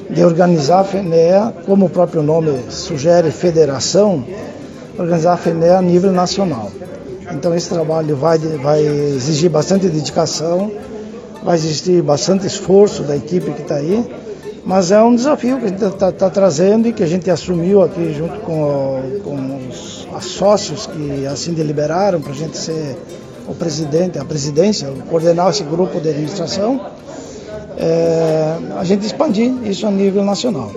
de 0.09 0.23
organizar 0.23 0.79
a 0.79 0.83
FENEA, 0.85 1.53
como 1.65 1.87
o 1.87 1.89
próprio 1.89 2.23
nome 2.23 2.57
sugere, 2.69 3.29
federação, 3.29 4.23
organizar 4.97 5.33
a 5.33 5.37
FENEA 5.37 5.79
a 5.79 5.81
nível 5.81 6.13
nacional. 6.13 6.71
Então 7.31 7.53
esse 7.53 7.69
trabalho 7.69 8.15
vai, 8.15 8.37
vai 8.37 8.81
exigir 8.85 9.49
bastante 9.49 9.87
dedicação, 9.87 10.71
vai 11.43 11.55
exigir 11.55 12.01
bastante 12.01 12.47
esforço 12.47 13.03
da 13.03 13.15
equipe 13.15 13.51
que 13.51 13.61
está 13.61 13.75
aí, 13.75 14.05
mas 14.65 14.91
é 14.91 15.01
um 15.01 15.15
desafio 15.15 15.57
que 15.59 15.65
a 15.65 15.67
gente 15.69 15.83
está 15.83 16.11
tá 16.11 16.29
trazendo 16.29 16.87
e 16.87 16.93
que 16.93 17.03
a 17.03 17.07
gente 17.07 17.29
assumiu 17.29 17.81
aqui 17.81 18.13
junto 18.13 18.39
com, 18.39 19.19
com 19.23 19.67
os, 19.69 20.07
os 20.15 20.25
sócios 20.25 20.87
que 20.87 21.25
assim 21.25 21.53
deliberaram 21.53 22.21
para 22.21 22.31
a 22.31 22.35
gente 22.35 22.57
ser 22.57 22.97
o 23.47 23.55
presidente, 23.55 24.19
a 24.19 24.25
presidência, 24.25 24.91
coordenar 25.09 25.49
esse 25.49 25.63
grupo 25.63 26.01
de 26.01 26.09
administração, 26.09 26.81
é, 27.77 28.57
a 28.77 28.83
gente 28.83 29.05
expandir 29.05 29.53
isso 29.63 29.87
a 29.87 29.91
nível 29.91 30.23
nacional. 30.23 30.71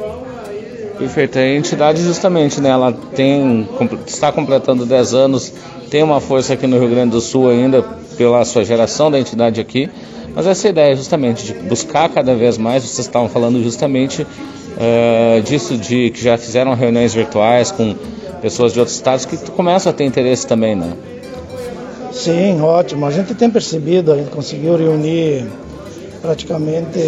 Perfeito. 0.97 1.39
A 1.39 1.47
entidade 1.47 2.03
justamente, 2.03 2.61
né, 2.61 2.69
ela 2.69 2.93
tem, 2.93 3.67
está 4.07 4.31
completando 4.31 4.85
10 4.85 5.15
anos 5.15 5.53
tem 5.91 6.03
uma 6.03 6.21
força 6.21 6.55
aqui 6.55 6.67
no 6.67 6.79
Rio 6.79 6.89
Grande 6.89 7.11
do 7.11 7.21
Sul 7.21 7.51
ainda 7.51 7.83
pela 8.17 8.45
sua 8.45 8.65
geração 8.65 9.11
da 9.11 9.19
entidade 9.19 9.61
aqui, 9.61 9.91
mas 10.35 10.47
essa 10.47 10.69
ideia 10.69 10.95
justamente 10.95 11.45
de 11.45 11.55
buscar 11.55 12.09
cada 12.09 12.35
vez 12.35 12.57
mais, 12.57 12.85
vocês 12.85 13.07
estavam 13.07 13.29
falando 13.29 13.63
justamente 13.63 14.23
uh, 14.23 15.43
disso, 15.43 15.77
de 15.77 16.11
que 16.11 16.23
já 16.23 16.39
fizeram 16.39 16.75
reuniões 16.75 17.13
virtuais 17.13 17.73
com 17.73 17.97
pessoas 18.41 18.73
de 18.73 18.79
outros 18.79 18.97
estados 18.97 19.25
que 19.25 19.37
começam 19.51 19.91
a 19.91 19.93
ter 19.93 20.05
interesse 20.05 20.47
também, 20.47 20.77
né? 20.77 20.93
Sim, 22.13 22.61
ótimo. 22.61 23.07
A 23.07 23.11
gente 23.11 23.35
tem 23.35 23.51
percebido, 23.51 24.13
a 24.13 24.17
gente 24.17 24.31
conseguiu 24.31 24.77
reunir 24.77 25.47
praticamente, 26.21 26.99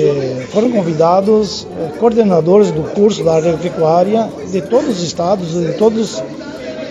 foram 0.51 0.71
convidados 0.71 1.67
eh, 1.79 1.91
coordenadores 1.99 2.71
do 2.71 2.83
curso 2.95 3.23
da 3.23 3.37
agropecuária 3.37 4.29
de 4.51 4.63
todos 4.63 4.89
os 4.89 5.03
estados, 5.03 5.53
de 5.53 5.75
todos 5.75 6.23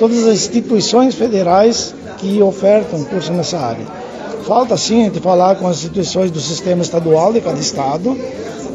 todas 0.01 0.27
as 0.27 0.33
instituições 0.33 1.13
federais 1.13 1.93
que 2.17 2.41
ofertam 2.41 3.03
curso 3.03 3.31
nessa 3.33 3.59
área. 3.59 3.85
Falta 4.47 4.75
sim 4.75 5.01
a 5.01 5.03
gente 5.03 5.19
falar 5.19 5.57
com 5.57 5.67
as 5.67 5.77
instituições 5.77 6.31
do 6.31 6.39
sistema 6.39 6.81
estadual 6.81 7.31
de 7.31 7.39
cada 7.39 7.59
estado, 7.59 8.17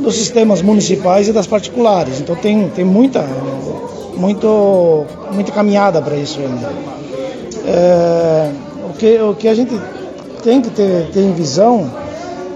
dos 0.01 0.15
sistemas 0.15 0.63
municipais 0.63 1.27
e 1.27 1.33
das 1.33 1.49
particulares. 1.49 2.21
Então 2.21 2.37
tem, 2.37 2.69
tem 2.69 2.85
muita, 2.85 3.27
muito, 4.17 5.05
muita 5.33 5.51
caminhada 5.51 6.01
para 6.01 6.15
isso 6.15 6.39
ainda. 6.39 6.73
É, 7.67 8.53
o, 8.89 8.93
que, 8.93 9.19
o 9.19 9.35
que 9.35 9.49
a 9.49 9.55
gente 9.55 9.77
tem 10.45 10.61
que 10.61 10.71
ter, 10.71 11.11
ter 11.11 11.23
em 11.23 11.33
visão 11.33 11.91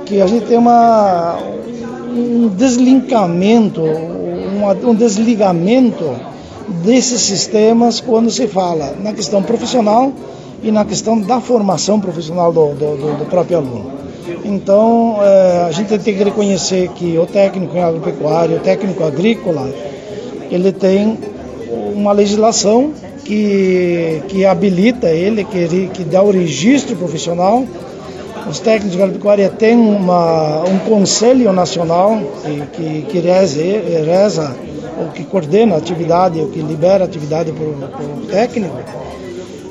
que 0.06 0.22
a 0.22 0.28
gente 0.28 0.46
tem 0.46 0.56
uma, 0.56 1.38
um 2.09 2.46
deslincamento, 2.46 3.80
um, 3.83 4.90
um 4.90 4.94
desligamento 4.94 6.30
desses 6.70 7.20
sistemas 7.20 8.00
quando 8.00 8.30
se 8.30 8.46
fala 8.46 8.94
na 9.02 9.12
questão 9.12 9.42
profissional 9.42 10.12
e 10.62 10.70
na 10.70 10.85
questão 10.85 11.18
da 11.20 11.40
formação 11.40 12.00
profissional 12.00 12.52
do, 12.52 12.74
do, 12.74 13.18
do 13.18 13.26
próprio 13.26 13.59
aluno. 13.59 14.00
Então, 14.44 15.18
é, 15.22 15.64
a 15.68 15.72
gente 15.72 15.98
tem 15.98 16.16
que 16.16 16.24
reconhecer 16.24 16.88
que 16.90 17.18
o 17.18 17.26
técnico 17.26 17.76
em 17.76 17.83
agropecuária, 17.83 18.56
o 18.56 18.61
técnico 18.61 19.04
agrícola, 19.04 19.72
ele 20.50 20.72
tem 20.72 21.18
uma 21.94 22.12
legislação 22.12 22.92
que, 23.24 24.22
que 24.28 24.44
habilita 24.44 25.09
ele, 25.09 25.44
que, 25.44 25.88
que 25.92 26.04
dá 26.04 26.22
o 26.22 26.30
registro 26.30 26.96
profissional. 26.96 27.64
Os 28.48 28.59
técnicos 28.59 28.96
de 28.96 29.03
agropecuária 29.03 29.48
têm 29.50 29.76
uma, 29.76 30.62
um 30.64 30.79
conselho 30.81 31.53
nacional 31.53 32.18
que, 32.42 32.62
que, 32.72 33.03
que 33.03 33.18
reza, 33.18 33.61
reza 33.61 34.57
o 35.00 35.12
que 35.12 35.24
coordena 35.24 35.74
a 35.74 35.79
atividade, 35.79 36.40
o 36.40 36.48
que 36.48 36.61
libera 36.61 37.05
a 37.05 37.07
atividade 37.07 37.53
para 37.53 37.64
o 37.64 38.26
técnico. 38.26 38.76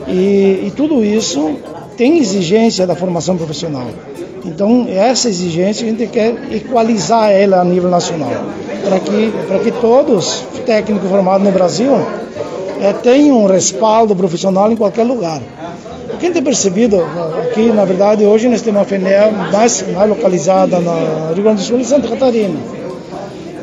E, 0.07 0.65
e, 0.67 0.73
tudo 0.75 1.03
isso 1.03 1.57
tem 1.97 2.17
exigência 2.17 2.87
da 2.87 2.95
formação 2.95 3.37
profissional. 3.37 3.87
Então, 4.45 4.87
essa 4.89 5.27
exigência 5.27 5.85
a 5.85 5.89
gente 5.89 6.07
quer 6.07 6.33
equalizar 6.51 7.29
ela 7.31 7.59
a 7.59 7.63
nível 7.63 7.89
nacional, 7.89 8.31
para 8.83 8.99
que, 8.99 9.31
para 9.47 9.59
que 9.59 9.71
todos 9.71 10.45
os 10.53 10.59
técnicos 10.59 11.09
formados 11.09 11.45
no 11.45 11.51
Brasil 11.51 11.91
é, 12.81 12.93
tenham 12.93 13.43
um 13.43 13.45
respaldo 13.45 14.15
profissional 14.15 14.71
em 14.71 14.75
qualquer 14.75 15.03
lugar. 15.03 15.41
O 16.19 16.21
que 16.21 16.25
a 16.25 16.27
gente 16.27 16.35
tem 16.35 16.43
percebido 16.43 17.01
aqui, 17.41 17.71
na 17.71 17.85
verdade, 17.85 18.25
hoje 18.25 18.49
nós 18.49 18.61
temos 18.61 18.81
uma 18.81 18.85
FENEA 18.85 19.31
mais, 19.31 19.85
mais 19.93 20.09
localizada 20.09 20.77
no 20.81 21.33
Rio 21.33 21.43
Grande 21.43 21.61
do 21.61 21.65
Sul 21.65 21.79
e 21.79 21.85
Santa 21.85 22.09
Catarina 22.09 22.59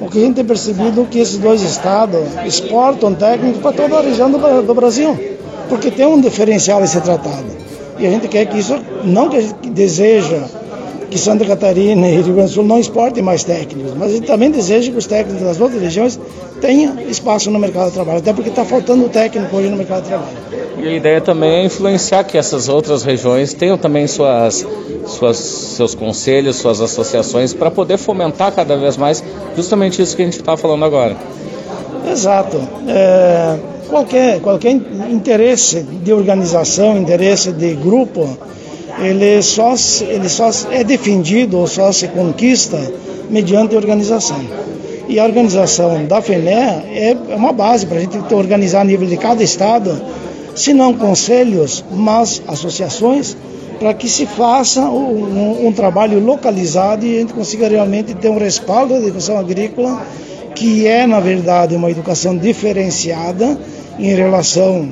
o 0.00 0.08
que 0.08 0.18
a 0.18 0.20
gente 0.22 0.36
tem 0.36 0.44
percebido 0.44 1.02
é 1.02 1.04
que 1.04 1.18
esses 1.18 1.36
dois 1.36 1.60
estados 1.62 2.20
exportam 2.46 3.14
técnicos 3.14 3.60
para 3.60 3.72
toda 3.72 3.98
a 3.98 4.02
região 4.02 4.30
do, 4.30 4.62
do, 4.62 4.74
Brasil, 4.74 5.18
porque 5.68 5.90
tem 5.90 6.06
um 6.06 6.20
diferencial 6.20 6.86
ser 6.86 7.02
tratado. 7.02 7.46
E 7.98 8.06
a 8.06 8.10
gente 8.10 8.28
quer 8.28 8.46
que 8.46 8.58
isso, 8.58 8.78
não 9.04 9.28
que 9.28 9.36
a 9.36 9.40
gente 9.40 9.68
deseja 9.70 10.44
que 11.10 11.18
Santa 11.18 11.44
Catarina 11.44 12.08
e 12.08 12.16
Rio 12.16 12.34
Grande 12.34 12.50
do 12.50 12.54
Sul 12.54 12.64
não 12.64 12.78
exportem 12.78 13.22
mais 13.22 13.44
técnicos, 13.44 13.92
mas 13.94 14.12
gente 14.12 14.26
também 14.26 14.50
deseja 14.50 14.90
que 14.90 14.98
os 14.98 15.06
técnicos 15.06 15.42
das 15.42 15.60
outras 15.60 15.80
regiões 15.80 16.18
tenham 16.60 17.00
espaço 17.08 17.50
no 17.50 17.58
mercado 17.58 17.88
de 17.88 17.94
trabalho, 17.94 18.18
até 18.18 18.32
porque 18.32 18.48
está 18.48 18.64
faltando 18.64 19.08
técnico 19.08 19.56
hoje 19.56 19.68
no 19.68 19.76
mercado 19.76 20.02
de 20.02 20.08
trabalho. 20.08 20.36
E 20.78 20.88
a 20.88 20.92
ideia 20.92 21.20
também 21.20 21.50
é 21.50 21.64
influenciar 21.64 22.24
que 22.24 22.36
essas 22.36 22.68
outras 22.68 23.02
regiões 23.02 23.54
tenham 23.54 23.78
também 23.78 24.06
suas, 24.06 24.66
suas, 25.06 25.36
seus 25.36 25.94
conselhos, 25.94 26.56
suas 26.56 26.80
associações, 26.80 27.54
para 27.54 27.70
poder 27.70 27.96
fomentar 27.96 28.52
cada 28.52 28.76
vez 28.76 28.96
mais 28.96 29.22
justamente 29.56 30.02
isso 30.02 30.14
que 30.14 30.22
a 30.22 30.24
gente 30.24 30.36
está 30.36 30.56
falando 30.56 30.84
agora. 30.84 31.16
Exato. 32.10 32.60
É, 32.86 33.58
qualquer, 33.88 34.40
qualquer 34.40 34.72
interesse 35.10 35.82
de 35.82 36.12
organização, 36.12 36.98
interesse 36.98 37.52
de 37.52 37.74
grupo, 37.74 38.36
ele 38.98 39.42
só, 39.42 39.74
ele 40.08 40.28
só 40.28 40.50
é 40.70 40.82
defendido 40.82 41.58
ou 41.58 41.66
só 41.66 41.92
se 41.92 42.08
conquista 42.08 42.80
mediante 43.28 43.76
organização. 43.76 44.40
E 45.08 45.20
a 45.20 45.24
organização 45.24 46.04
da 46.06 46.20
FENE 46.20 46.48
é 46.48 47.16
uma 47.28 47.52
base 47.52 47.86
para 47.86 47.98
a 47.98 48.00
gente 48.00 48.18
organizar 48.34 48.80
a 48.80 48.84
nível 48.84 49.06
de 49.06 49.16
cada 49.16 49.42
estado, 49.42 50.00
se 50.54 50.72
não 50.72 50.94
conselhos, 50.94 51.84
mas 51.90 52.42
associações 52.48 53.36
para 53.78 53.92
que 53.92 54.08
se 54.08 54.26
faça 54.26 54.80
um, 54.80 55.66
um, 55.66 55.72
trabalho 55.72 56.18
localizado 56.18 57.04
e 57.04 57.16
a 57.16 57.20
gente 57.20 57.34
consiga 57.34 57.68
realmente 57.68 58.14
ter 58.14 58.30
um 58.30 58.38
respaldo 58.38 58.94
da 58.94 59.00
educação 59.00 59.38
agrícola, 59.38 60.02
que 60.54 60.86
é, 60.86 61.06
na 61.06 61.20
verdade, 61.20 61.76
uma 61.76 61.90
educação 61.90 62.36
diferenciada 62.36 63.58
em 63.98 64.14
relação 64.14 64.88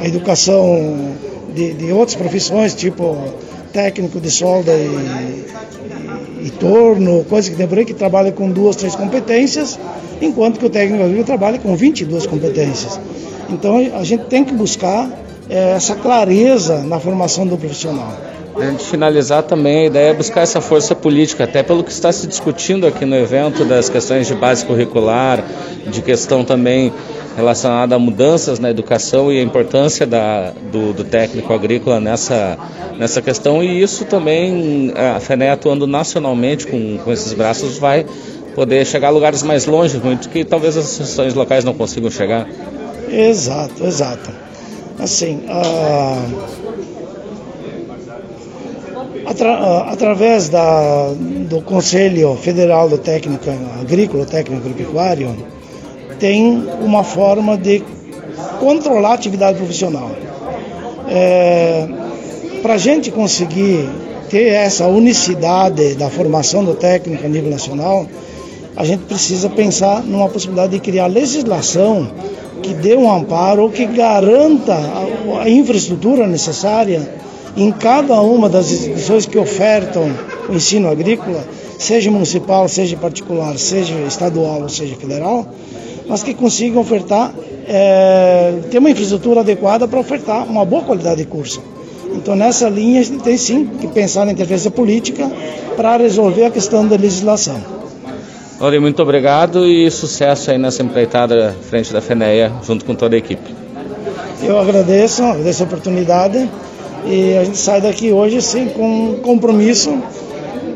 à 0.00 0.06
educação 0.06 1.12
de, 1.52 1.74
de 1.74 1.92
outras 1.92 2.16
profissões, 2.16 2.74
tipo 2.74 3.16
técnico 3.72 4.20
de 4.20 4.30
solda 4.30 4.72
e, 4.72 5.46
e, 6.42 6.46
e 6.46 6.50
torno, 6.50 7.24
coisa 7.24 7.50
que 7.50 7.56
tem 7.56 7.66
por 7.66 7.78
aí, 7.78 7.84
que 7.84 7.94
trabalha 7.94 8.30
com 8.30 8.50
duas, 8.50 8.76
três 8.76 8.94
competências, 8.94 9.78
enquanto 10.20 10.58
que 10.58 10.66
o 10.66 10.70
técnico 10.70 11.02
agrícola 11.02 11.24
trabalha 11.24 11.58
com 11.58 11.74
22 11.74 12.26
competências. 12.26 13.00
Então 13.48 13.76
a 13.94 14.04
gente 14.04 14.24
tem 14.24 14.44
que 14.44 14.52
buscar 14.52 15.10
é, 15.48 15.72
essa 15.72 15.94
clareza 15.94 16.82
na 16.82 16.98
formação 16.98 17.46
do 17.46 17.56
profissional. 17.56 18.12
De 18.54 18.84
finalizar 18.84 19.42
também, 19.42 19.84
a 19.84 19.86
ideia 19.86 20.10
é 20.10 20.14
buscar 20.14 20.42
essa 20.42 20.60
força 20.60 20.94
política, 20.94 21.44
até 21.44 21.62
pelo 21.62 21.82
que 21.82 21.90
está 21.90 22.12
se 22.12 22.26
discutindo 22.26 22.86
aqui 22.86 23.04
no 23.04 23.16
evento, 23.16 23.64
das 23.64 23.88
questões 23.88 24.26
de 24.26 24.34
base 24.34 24.64
curricular, 24.64 25.42
de 25.86 26.02
questão 26.02 26.44
também 26.44 26.92
relacionada 27.34 27.94
a 27.94 27.98
mudanças 27.98 28.58
na 28.58 28.70
educação 28.70 29.32
e 29.32 29.40
a 29.40 29.42
importância 29.42 30.06
da, 30.06 30.52
do, 30.70 30.92
do, 30.92 31.02
técnico 31.02 31.52
agrícola 31.52 31.98
nessa, 31.98 32.58
nessa 32.98 33.22
questão. 33.22 33.62
E 33.62 33.82
isso 33.82 34.04
também, 34.04 34.92
a 34.94 35.18
FENE 35.18 35.48
atuando 35.48 35.86
nacionalmente 35.86 36.66
com, 36.66 36.98
com 36.98 37.10
esses 37.10 37.32
braços, 37.32 37.78
vai 37.78 38.04
poder 38.54 38.84
chegar 38.84 39.08
a 39.08 39.10
lugares 39.10 39.42
mais 39.42 39.64
longe, 39.64 39.98
muito 39.98 40.28
que 40.28 40.44
talvez 40.44 40.76
as 40.76 40.84
associações 40.84 41.32
locais 41.34 41.64
não 41.64 41.72
consigam 41.72 42.10
chegar. 42.10 42.46
Exato, 43.08 43.84
exato. 43.84 44.30
Assim, 44.98 45.42
a, 45.48 46.22
atra, 49.26 49.80
através 49.90 50.48
da, 50.48 51.12
do 51.48 51.60
Conselho 51.62 52.36
Federal 52.36 52.88
do 52.88 52.98
Técnico 52.98 53.44
Agrícola, 53.80 54.26
Técnico 54.26 54.62
Agropecuário, 54.62 55.36
tem 56.18 56.64
uma 56.80 57.02
forma 57.02 57.56
de 57.56 57.82
controlar 58.60 59.10
a 59.10 59.14
atividade 59.14 59.58
profissional. 59.58 60.10
É, 61.08 61.86
Para 62.62 62.74
a 62.74 62.78
gente 62.78 63.10
conseguir 63.10 63.88
ter 64.30 64.48
essa 64.52 64.86
unicidade 64.86 65.94
da 65.94 66.08
formação 66.08 66.64
do 66.64 66.74
técnico 66.74 67.26
a 67.26 67.28
nível 67.28 67.50
nacional, 67.50 68.06
a 68.76 68.84
gente 68.84 69.00
precisa 69.00 69.50
pensar 69.50 70.02
numa 70.04 70.28
possibilidade 70.28 70.72
de 70.72 70.78
criar 70.78 71.06
legislação 71.06 72.08
que 72.62 72.72
dê 72.72 72.94
um 72.94 73.12
amparo 73.12 73.64
ou 73.64 73.70
que 73.70 73.84
garanta 73.84 74.78
a 75.42 75.50
infraestrutura 75.50 76.26
necessária 76.26 77.02
em 77.56 77.70
cada 77.70 78.20
uma 78.20 78.48
das 78.48 78.70
instituições 78.70 79.26
que 79.26 79.38
ofertam 79.38 80.10
o 80.48 80.54
ensino 80.54 80.88
agrícola, 80.88 81.44
seja 81.78 82.10
municipal, 82.10 82.68
seja 82.68 82.96
particular, 82.96 83.58
seja 83.58 83.94
estadual 84.06 84.62
ou 84.62 84.68
seja 84.68 84.96
federal, 84.96 85.46
mas 86.08 86.22
que 86.22 86.34
consigam 86.34 86.80
ofertar, 86.80 87.32
é, 87.66 88.54
ter 88.70 88.78
uma 88.78 88.90
infraestrutura 88.90 89.40
adequada 89.40 89.86
para 89.86 90.00
ofertar 90.00 90.46
uma 90.48 90.64
boa 90.64 90.82
qualidade 90.82 91.16
de 91.16 91.26
curso. 91.26 91.62
Então, 92.14 92.36
nessa 92.36 92.68
linha, 92.68 93.00
a 93.00 93.04
gente 93.04 93.22
tem 93.22 93.36
sim 93.36 93.66
que 93.80 93.86
pensar 93.88 94.26
na 94.26 94.32
interferência 94.32 94.70
política 94.70 95.30
para 95.76 95.96
resolver 95.96 96.44
a 96.44 96.50
questão 96.50 96.86
da 96.86 96.96
legislação. 96.96 97.60
Ori, 98.60 98.78
muito 98.78 99.02
obrigado 99.02 99.66
e 99.66 99.90
sucesso 99.90 100.50
aí 100.50 100.58
nessa 100.58 100.82
empreitada 100.82 101.56
frente 101.68 101.92
da 101.92 102.00
FENEA, 102.00 102.52
junto 102.62 102.84
com 102.84 102.94
toda 102.94 103.16
a 103.16 103.18
equipe. 103.18 103.54
Eu 104.42 104.58
agradeço, 104.58 105.22
agradeço 105.22 105.62
a 105.62 105.66
oportunidade 105.66 106.48
e 107.04 107.36
a 107.36 107.44
gente 107.44 107.58
sai 107.58 107.80
daqui 107.80 108.12
hoje 108.12 108.40
sim 108.40 108.68
com 108.68 109.16
compromisso 109.22 110.02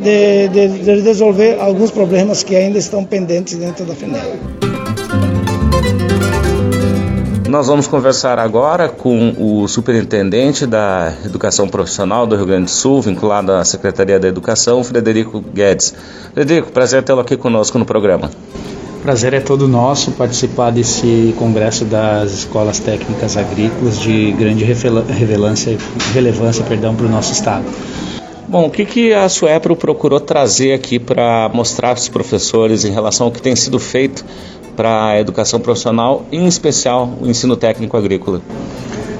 de, 0.01 0.49
de, 0.49 0.69
de 0.79 1.01
resolver 1.01 1.59
alguns 1.61 1.91
problemas 1.91 2.43
que 2.43 2.55
ainda 2.55 2.79
estão 2.79 3.05
pendentes 3.05 3.57
dentro 3.57 3.85
da 3.85 3.95
FENEA. 3.95 4.39
Nós 7.49 7.69
vamos 7.69 7.87
conversar 7.87 8.41
agora 8.41 8.89
com 8.89 9.35
o 9.39 9.69
superintendente 9.69 10.67
da 10.67 11.13
Educação 11.25 11.69
Profissional 11.69 12.27
do 12.27 12.35
Rio 12.35 12.45
Grande 12.45 12.65
do 12.65 12.71
Sul, 12.71 13.01
vinculado 13.01 13.53
à 13.53 13.65
Secretaria 13.65 14.19
da 14.19 14.27
Educação, 14.27 14.83
Frederico 14.83 15.41
Guedes. 15.41 15.95
Frederico, 16.35 16.73
prazer 16.73 17.05
tê-lo 17.05 17.21
aqui 17.21 17.37
conosco 17.37 17.79
no 17.79 17.87
programa. 17.87 18.31
Prazer 19.07 19.35
é 19.35 19.41
todo 19.41 19.69
nosso 19.69 20.11
participar 20.11 20.73
desse 20.73 21.33
congresso 21.39 21.85
das 21.85 22.33
escolas 22.33 22.81
técnicas 22.81 23.37
agrícolas 23.37 24.01
de 24.01 24.33
grande 24.33 24.65
relevância, 24.65 26.65
perdão, 26.65 26.93
para 26.93 27.07
o 27.07 27.09
nosso 27.09 27.33
estado. 27.33 27.65
Bom, 28.49 28.67
o 28.67 28.71
que, 28.71 28.85
que 28.85 29.15
a 29.15 29.29
Suepro 29.29 29.77
procurou 29.77 30.19
trazer 30.19 30.73
aqui 30.73 30.99
para 30.99 31.49
mostrar 31.55 31.91
para 31.91 32.01
os 32.01 32.09
professores 32.09 32.85
em 32.85 32.91
relação 32.91 33.29
ao 33.29 33.33
que 33.33 33.41
tem 33.41 33.55
sido 33.55 33.79
feito 33.79 34.25
para 34.75 35.11
a 35.11 35.21
educação 35.21 35.61
profissional, 35.61 36.27
em 36.33 36.45
especial 36.49 37.09
o 37.21 37.29
ensino 37.29 37.55
técnico 37.55 37.97
agrícola? 37.97 38.43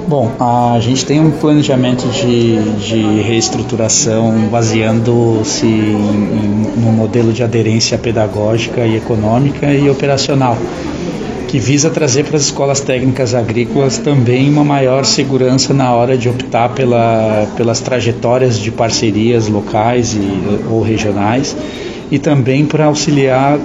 Bom, 0.09 0.31
a 0.39 0.79
gente 0.79 1.05
tem 1.05 1.19
um 1.19 1.33
planejamento 1.33 2.07
de, 2.07 2.63
de 2.79 3.23
reestruturação 3.23 4.47
baseando-se 4.49 5.67
no 5.67 6.93
modelo 6.93 7.33
de 7.33 7.43
aderência 7.43 7.99
pedagógica 7.99 8.87
e 8.87 8.97
econômica 8.97 9.67
e 9.73 9.91
operacional, 9.91 10.57
que 11.49 11.59
visa 11.59 11.91
trazer 11.91 12.25
para 12.25 12.37
as 12.37 12.45
escolas 12.45 12.79
técnicas 12.79 13.35
agrícolas 13.35 13.99
também 13.99 14.49
uma 14.49 14.63
maior 14.63 15.05
segurança 15.05 15.75
na 15.75 15.93
hora 15.93 16.17
de 16.17 16.29
optar 16.29 16.69
pela, 16.69 17.49
pelas 17.57 17.81
trajetórias 17.81 18.61
de 18.61 18.71
parcerias 18.71 19.49
locais 19.49 20.15
e, 20.15 20.69
ou 20.71 20.83
regionais 20.83 21.57
e 22.11 22.19
também 22.19 22.65
para 22.65 22.87
auxiliar, 22.87 23.59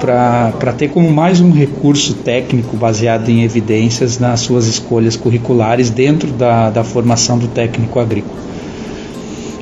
para 0.00 0.72
ter 0.72 0.88
como 0.88 1.10
mais 1.10 1.40
um 1.40 1.50
recurso 1.52 2.14
técnico 2.14 2.76
baseado 2.76 3.28
em 3.28 3.44
evidências 3.44 4.18
nas 4.18 4.40
suas 4.40 4.66
escolhas 4.66 5.16
curriculares 5.16 5.90
dentro 5.90 6.32
da, 6.32 6.70
da 6.70 6.82
formação 6.82 7.38
do 7.38 7.46
técnico 7.46 8.00
agrícola. 8.00 8.42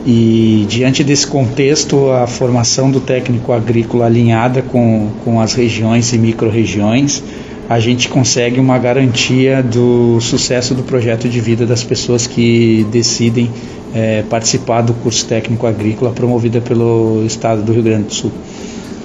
E 0.04 0.66
diante 0.68 1.04
desse 1.04 1.26
contexto, 1.26 2.10
a 2.10 2.26
formação 2.26 2.90
do 2.90 3.00
técnico 3.00 3.52
agrícola 3.52 4.06
alinhada 4.06 4.60
com, 4.60 5.10
com 5.24 5.40
as 5.40 5.52
regiões 5.54 6.12
e 6.12 6.18
micro-regiões, 6.18 7.22
a 7.68 7.78
gente 7.78 8.08
consegue 8.08 8.58
uma 8.58 8.78
garantia 8.78 9.62
do 9.62 10.20
sucesso 10.20 10.74
do 10.74 10.82
projeto 10.82 11.28
de 11.28 11.40
vida 11.40 11.64
das 11.64 11.84
pessoas 11.84 12.26
que 12.26 12.84
decidem 12.90 13.48
é, 13.94 14.22
participar 14.22 14.82
do 14.82 14.94
curso 14.94 15.26
técnico 15.26 15.66
agrícola 15.66 16.10
promovida 16.10 16.60
pelo 16.60 17.24
Estado 17.26 17.62
do 17.62 17.72
Rio 17.72 17.82
Grande 17.82 18.04
do 18.04 18.14
Sul. 18.14 18.32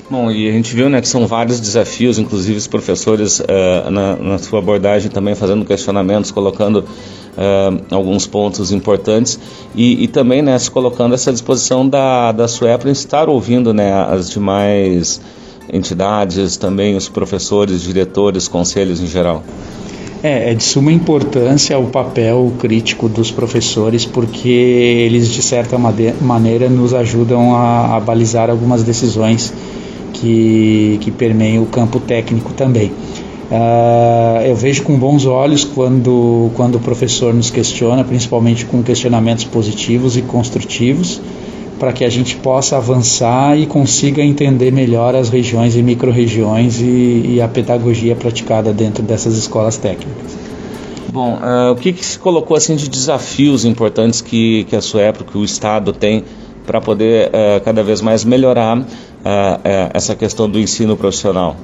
Bom, 0.10 0.32
e 0.32 0.48
a 0.48 0.52
gente 0.54 0.74
viu 0.74 0.90
né, 0.90 1.02
que 1.02 1.08
são 1.08 1.28
vários 1.28 1.60
desafios, 1.60 2.18
inclusive 2.18 2.58
os 2.58 2.66
professores 2.66 3.42
uh, 3.42 3.92
na, 3.92 4.16
na, 4.16 4.38
sua 4.38 4.60
abordagem 4.60 5.12
também 5.12 5.36
fazendo 5.36 5.66
questionamentos, 5.66 6.32
colocando 6.32 6.78
uh, 6.78 7.84
alguns 7.92 8.26
pontos 8.26 8.72
importantes 8.72 9.38
e, 9.76 10.06
e, 10.06 10.08
também 10.08 10.42
né, 10.42 10.58
se 10.58 10.72
colocando 10.72 11.14
essa 11.14 11.34
disposição 11.34 11.88
da, 11.88 12.32
da 12.32 12.48
SUEPRA 12.48 12.90
em 12.90 12.94
estar 12.94 13.28
ouvindo 13.28 13.74
né, 13.74 13.92
as 14.06 14.30
demais 14.30 15.20
entidades, 15.72 16.56
também 16.56 16.96
os 16.96 17.10
professores, 17.10 17.82
diretores, 17.82 18.48
conselhos 18.48 19.02
em 19.02 19.08
geral. 19.08 19.44
É, 20.24 20.52
é 20.52 20.54
de 20.56 20.64
suma 20.64 20.92
importância 20.92 21.78
o 21.78 21.88
papel 21.88 22.52
crítico 22.58 23.08
dos 23.08 23.30
professores, 23.30 24.06
porque 24.06 24.50
eles, 24.50 25.30
de 25.30 25.42
certa 25.42 25.78
maneira, 25.78 26.70
nos 26.70 26.94
ajudam 26.94 27.56
a, 27.56 27.96
a 27.96 28.00
balizar 28.00 28.50
algumas 28.50 28.84
decisões 28.84 29.54
que, 30.14 30.98
que 31.02 31.12
permeiam 31.12 31.64
o 31.64 31.68
campo 31.68 32.00
técnico 32.00 32.52
também. 32.54 32.92
Uh, 33.50 34.42
eu 34.46 34.56
vejo 34.56 34.84
com 34.84 34.98
bons 34.98 35.26
olhos 35.26 35.64
quando, 35.64 36.52
quando 36.56 36.76
o 36.76 36.80
professor 36.80 37.34
nos 37.34 37.50
questiona, 37.50 38.04
principalmente 38.04 38.66
com 38.66 38.84
questionamentos 38.84 39.46
positivos 39.46 40.18
e 40.18 40.22
construtivos, 40.22 41.22
para 41.78 41.94
que 41.94 42.04
a 42.04 42.10
gente 42.10 42.36
possa 42.36 42.78
avançar 42.78 43.58
e 43.58 43.66
consiga 43.66 44.22
entender 44.22 44.72
melhor 44.72 45.16
as 45.16 45.30
regiões 45.30 45.76
e 45.76 45.84
micro-regiões 45.84 46.80
e, 46.82 47.36
e, 47.36 47.42
a 47.42 47.48
pedagogia 47.48 48.16
praticada 48.16 48.74
dentro 48.74 49.04
dessas 49.04 49.38
escolas 49.38 49.78
técnicas. 49.78 50.38
Bom, 51.12 51.36
uh, 51.36 51.72
o 51.72 51.76
que, 51.76 51.94
que, 51.94 52.06
se 52.06 52.20
colocou 52.20 52.58
assim 52.58 52.76
de 52.76 52.90
desafios 52.90 53.66
importantes 53.66 54.22
que, 54.22 54.66
que 54.66 54.76
a 54.76 54.82
SUEPRO, 54.82 55.26
que 55.26 55.38
o 55.38 55.44
Estado 55.44 55.94
tem 55.94 56.24
para 56.66 56.82
poder 56.82 57.30
uh, 57.30 57.64
cada 57.64 57.82
vez 57.82 58.02
mais 58.02 58.26
melhorar 58.26 58.78
uh, 58.78 58.86
essa 59.94 60.16
questão 60.16 60.50
do 60.50 60.60
ensino 60.60 60.98
profissional? 60.98 61.56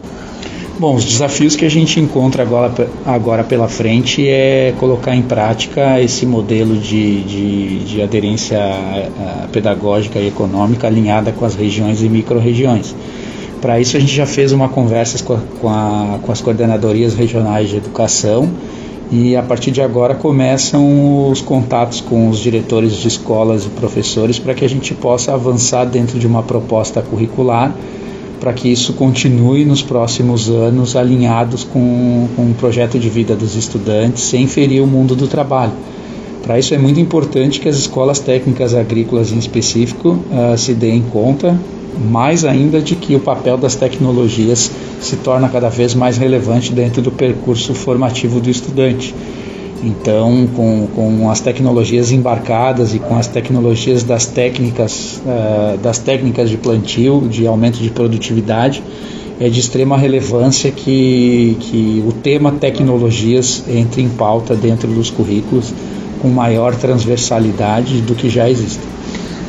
Bom, 0.80 0.96
os 0.96 1.06
desafios 1.06 1.56
que 1.56 1.66
a 1.66 1.70
gente 1.70 2.00
encontra 2.00 2.42
agora, 2.42 2.74
agora 3.06 3.44
pela 3.44 3.68
frente 3.68 4.28
é 4.28 4.74
colocar 4.80 5.16
em 5.16 5.22
prática 5.22 6.02
esse 6.02 6.26
modelo 6.26 6.76
de, 6.76 7.22
de, 7.22 7.80
de 7.86 8.02
aderência 8.02 8.58
eh, 8.58 9.48
pedagógica 9.52 10.18
e 10.18 10.28
econômica 10.28 10.88
alinhada 10.88 11.32
com 11.32 11.46
as 11.46 11.54
regiões 11.54 12.02
e 12.02 12.10
micro-regiões. 12.10 12.96
Para 13.62 13.80
isso, 13.80 13.96
a 13.96 14.00
gente 14.00 14.16
já 14.16 14.26
fez 14.26 14.52
uma 14.52 14.68
conversa 14.68 15.24
com, 15.24 15.34
a, 15.36 15.40
com, 15.62 15.70
a, 15.70 16.20
com 16.24 16.32
as 16.32 16.42
coordenadorias 16.42 17.14
regionais 17.14 17.70
de 17.70 17.78
educação 17.78 18.50
e 19.12 19.36
a 19.36 19.44
partir 19.44 19.70
de 19.70 19.80
agora 19.80 20.16
começam 20.16 21.30
os 21.30 21.40
contatos 21.40 22.02
com 22.02 22.30
os 22.30 22.40
diretores 22.40 22.94
de 22.94 23.08
escolas 23.08 23.64
e 23.66 23.70
professores 23.70 24.40
para 24.40 24.56
que 24.56 24.66
a 24.66 24.70
gente 24.70 24.96
possa 24.96 25.36
avançar 25.36 25.86
dentro 25.86 26.18
de 26.18 26.26
uma 26.26 26.42
proposta 26.42 27.00
curricular 27.00 27.76
para 28.44 28.52
que 28.52 28.68
isso 28.68 28.92
continue 28.92 29.64
nos 29.64 29.82
próximos 29.82 30.50
anos 30.50 30.98
alinhados 30.98 31.64
com, 31.64 32.28
com 32.36 32.52
o 32.52 32.54
projeto 32.54 33.00
de 33.00 33.10
vida 33.10 33.38
dos 33.38 33.56
estudantes, 33.56 34.22
sem 34.24 34.48
ferir 34.48 34.84
o 34.84 34.86
mundo 34.86 35.16
do 35.16 35.30
trabalho. 35.30 35.72
Para 36.42 36.60
isso 36.60 36.74
é 36.74 36.78
muito 36.78 37.00
importante 37.00 37.62
que 37.62 37.70
as 37.70 37.78
escolas 37.78 38.20
técnicas 38.20 38.76
agrícolas 38.76 39.32
em 39.32 39.38
específico 39.38 40.20
uh, 40.30 40.58
se 40.58 40.74
deem 40.74 41.02
conta, 41.04 41.58
mais 42.12 42.44
ainda 42.44 42.82
de 42.82 42.98
que 42.98 43.16
o 43.16 43.20
papel 43.22 43.58
das 43.58 43.76
tecnologias 43.76 44.70
se 45.00 45.16
torna 45.16 45.48
cada 45.48 45.70
vez 45.70 45.96
mais 45.96 46.18
relevante 46.18 46.74
dentro 46.74 47.02
do 47.02 47.12
percurso 47.12 47.74
formativo 47.74 48.42
do 48.42 48.50
estudante. 48.50 49.16
Então, 49.84 50.48
com, 50.56 50.88
com 50.96 51.30
as 51.30 51.42
tecnologias 51.42 52.12
embarcadas 52.12 52.96
e 52.96 53.00
com 53.00 53.18
as 53.18 53.28
tecnologias 53.28 54.02
das 54.02 54.26
técnicas, 54.26 55.22
uh, 55.26 55.78
das 55.78 55.98
técnicas 56.00 56.50
de 56.50 56.56
plantio, 56.56 57.28
de 57.30 57.46
aumento 57.46 57.80
de 57.80 57.90
produtividade, 57.90 58.82
é 59.40 59.50
de 59.50 59.60
extrema 59.60 59.98
relevância 59.98 60.72
que, 60.72 61.58
que 61.60 62.04
o 62.08 62.14
tema 62.14 62.52
tecnologias 62.54 63.64
entre 63.68 64.02
em 64.02 64.08
pauta 64.08 64.56
dentro 64.56 64.88
dos 64.88 65.10
currículos 65.10 65.74
com 66.22 66.30
maior 66.30 66.74
transversalidade 66.76 68.00
do 68.02 68.16
que 68.16 68.30
já 68.30 68.50
existe. 68.50 68.80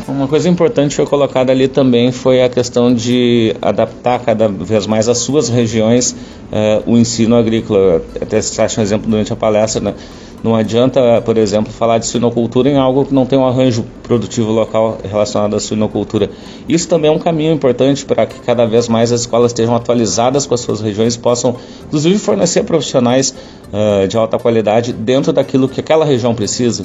Uma 0.06 0.28
coisa 0.28 0.50
importante 0.50 0.94
foi 0.94 1.06
colocada 1.06 1.50
ali 1.50 1.66
também 1.66 2.12
foi 2.12 2.42
a 2.42 2.48
questão 2.48 2.92
de 2.92 3.56
adaptar 3.62 4.20
cada 4.20 4.48
vez 4.48 4.86
mais 4.86 5.08
às 5.08 5.16
suas 5.18 5.48
regiões 5.48 6.12
uh, 6.52 6.82
o 6.84 6.98
ensino 6.98 7.34
agrícola. 7.34 8.02
Até 8.20 8.40
se 8.42 8.60
acha 8.60 8.80
um 8.80 8.84
exemplo 8.84 9.10
durante 9.10 9.32
a 9.32 9.36
palestra, 9.36 9.80
né? 9.80 9.94
Não 10.42 10.54
adianta, 10.54 11.22
por 11.24 11.38
exemplo, 11.38 11.72
falar 11.72 11.96
de 11.96 12.04
suinocultura 12.04 12.68
em 12.68 12.76
algo 12.76 13.06
que 13.06 13.14
não 13.14 13.24
tem 13.24 13.38
um 13.38 13.46
arranjo 13.46 13.82
produtivo 14.02 14.52
local 14.52 14.98
relacionado 15.02 15.56
à 15.56 15.60
suinocultura. 15.60 16.30
Isso 16.68 16.86
também 16.86 17.10
é 17.10 17.14
um 17.14 17.18
caminho 17.18 17.54
importante 17.54 18.04
para 18.04 18.26
que 18.26 18.38
cada 18.40 18.66
vez 18.66 18.86
mais 18.86 19.10
as 19.10 19.22
escolas 19.22 19.52
estejam 19.52 19.74
atualizadas 19.74 20.44
com 20.44 20.52
as 20.52 20.60
suas 20.60 20.82
regiões 20.82 21.16
possam, 21.16 21.56
inclusive, 21.86 22.18
fornecer 22.18 22.62
profissionais 22.64 23.34
uh, 23.72 24.06
de 24.06 24.18
alta 24.18 24.38
qualidade 24.38 24.92
dentro 24.92 25.32
daquilo 25.32 25.66
que 25.66 25.80
aquela 25.80 26.04
região 26.04 26.34
precisa. 26.34 26.84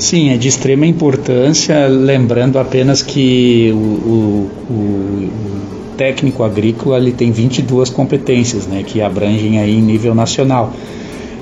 Sim, 0.00 0.30
é 0.30 0.38
de 0.38 0.48
extrema 0.48 0.86
importância, 0.86 1.86
lembrando 1.86 2.58
apenas 2.58 3.02
que 3.02 3.70
o, 3.70 3.76
o, 3.76 4.50
o, 4.70 5.30
técnico 5.98 6.42
agrícola 6.42 6.96
ele 6.96 7.12
tem 7.12 7.30
22 7.30 7.90
competências, 7.90 8.66
né, 8.66 8.82
que 8.82 9.02
abrangem 9.02 9.58
aí 9.58 9.76
em 9.76 9.82
nível 9.82 10.14
nacional. 10.14 10.72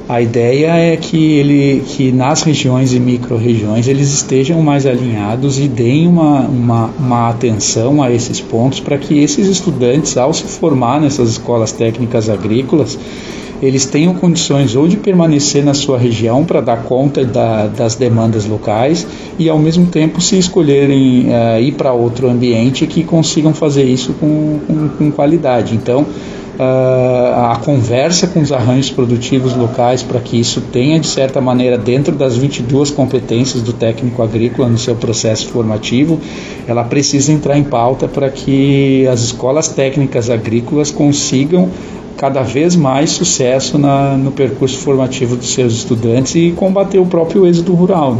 A 0.08 0.20
ideia 0.20 0.72
é 0.74 0.96
que, 0.96 1.34
ele, 1.34 1.84
que 1.86 2.10
nas 2.10 2.42
regiões 2.42 2.92
e 2.92 2.98
micro-regiões 2.98 3.86
eles 3.86 4.12
estejam 4.12 4.60
mais 4.60 4.86
alinhados 4.86 5.60
e 5.60 5.68
deem 5.68 6.08
uma, 6.08 6.40
uma, 6.40 6.86
uma 6.98 7.28
atenção 7.28 8.02
a 8.02 8.10
esses 8.10 8.40
pontos 8.40 8.80
para 8.80 8.98
que 8.98 9.22
esses 9.22 9.46
estudantes, 9.46 10.16
ao 10.16 10.34
se 10.34 10.42
formar 10.44 11.00
nessas 11.00 11.30
escolas 11.30 11.70
técnicas 11.70 12.28
agrícolas, 12.28 12.98
eles 13.62 13.86
tenham 13.86 14.14
condições 14.14 14.76
ou 14.76 14.86
de 14.86 14.96
permanecer 14.96 15.64
na 15.64 15.74
sua 15.74 15.98
região 15.98 16.44
para 16.44 16.60
dar 16.60 16.84
conta 16.84 17.24
da, 17.24 17.66
das 17.66 17.94
demandas 17.96 18.46
locais 18.46 19.06
e 19.38 19.48
ao 19.48 19.58
mesmo 19.58 19.86
tempo 19.86 20.20
se 20.20 20.38
escolherem 20.38 21.28
uh, 21.28 21.60
ir 21.60 21.72
para 21.72 21.92
outro 21.92 22.28
ambiente 22.28 22.86
que 22.86 23.02
consigam 23.02 23.52
fazer 23.52 23.84
isso 23.84 24.12
com, 24.14 24.58
com, 24.66 24.88
com 24.88 25.10
qualidade. 25.10 25.74
Então 25.74 26.06
uh, 26.58 27.52
a 27.52 27.60
conversa 27.64 28.26
com 28.26 28.40
os 28.40 28.52
arranjos 28.52 28.90
produtivos 28.90 29.54
locais 29.54 30.02
para 30.02 30.20
que 30.20 30.38
isso 30.38 30.60
tenha, 30.60 30.98
de 30.98 31.06
certa 31.06 31.40
maneira, 31.40 31.78
dentro 31.78 32.14
das 32.14 32.36
22 32.36 32.90
competências 32.90 33.62
do 33.62 33.72
técnico 33.72 34.22
agrícola 34.22 34.68
no 34.68 34.78
seu 34.78 34.96
processo 34.96 35.48
formativo, 35.48 36.20
ela 36.66 36.84
precisa 36.84 37.32
entrar 37.32 37.56
em 37.56 37.64
pauta 37.64 38.08
para 38.08 38.28
que 38.28 39.06
as 39.06 39.20
escolas 39.20 39.68
técnicas 39.68 40.28
agrícolas 40.28 40.90
consigam 40.90 41.68
cada 42.18 42.42
vez 42.42 42.76
mais 42.76 43.11
sucesso 43.11 43.78
na, 43.78 44.16
no 44.16 44.33
percurso 44.33 44.78
formativo 44.78 45.37
dos 45.37 45.52
seus 45.52 45.72
estudantes 45.72 46.35
e 46.35 46.52
combater 46.52 46.98
o 46.98 47.07
próprio 47.07 47.46
êxodo 47.46 47.72
rural. 47.72 48.18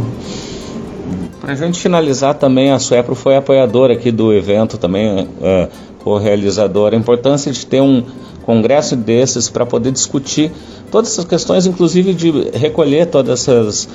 Para 1.39 1.53
a 1.53 1.55
gente 1.55 1.79
finalizar 1.79 2.33
também, 2.33 2.71
a 2.71 2.79
Suepro 2.79 3.13
foi 3.13 3.35
apoiadora 3.35 3.93
aqui 3.93 4.11
do 4.11 4.33
evento, 4.33 4.77
também 4.77 5.27
é, 5.41 5.67
co-realizadora. 6.03 6.95
A 6.95 6.99
importância 6.99 7.51
de 7.51 7.65
ter 7.65 7.81
um, 7.81 8.03
congresso 8.49 8.95
desses 8.95 9.47
para 9.47 9.63
poder 9.63 9.91
discutir 9.91 10.51
todas 10.89 11.11
essas 11.11 11.25
questões, 11.25 11.67
inclusive 11.67 12.15
de 12.15 12.31
recolher 12.57 13.05
todas 13.05 13.47
essas, 13.47 13.87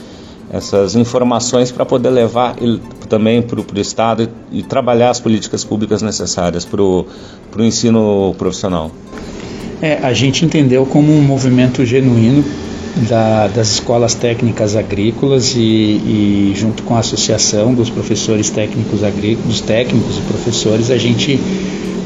essas 0.48 0.94
informações 0.94 1.72
para 1.72 1.84
poder 1.84 2.10
levar 2.10 2.54
também 3.08 3.42
para 3.42 3.58
o 3.58 3.80
Estado 3.80 4.30
e, 4.52 4.60
e, 4.60 4.62
trabalhar 4.62 5.10
as 5.10 5.18
políticas 5.18 5.64
públicas 5.64 6.02
necessárias 6.02 6.64
para 6.64 6.80
o 6.80 7.06
ensino 7.58 8.32
profissional. 8.38 8.92
É, 9.84 9.98
a 10.02 10.14
gente 10.14 10.46
entendeu 10.46 10.86
como 10.86 11.12
um 11.12 11.20
movimento 11.20 11.84
genuíno 11.84 12.42
da, 13.06 13.48
das 13.48 13.72
escolas 13.72 14.14
técnicas 14.14 14.76
agrícolas 14.76 15.54
e, 15.54 15.60
e, 15.60 16.52
junto 16.56 16.82
com 16.84 16.96
a 16.96 17.00
associação 17.00 17.74
dos 17.74 17.90
professores 17.90 18.48
técnicos 18.48 19.04
agrícolas, 19.04 19.60
técnicos 19.60 20.16
e 20.16 20.20
professores, 20.22 20.90
a 20.90 20.96
gente 20.96 21.38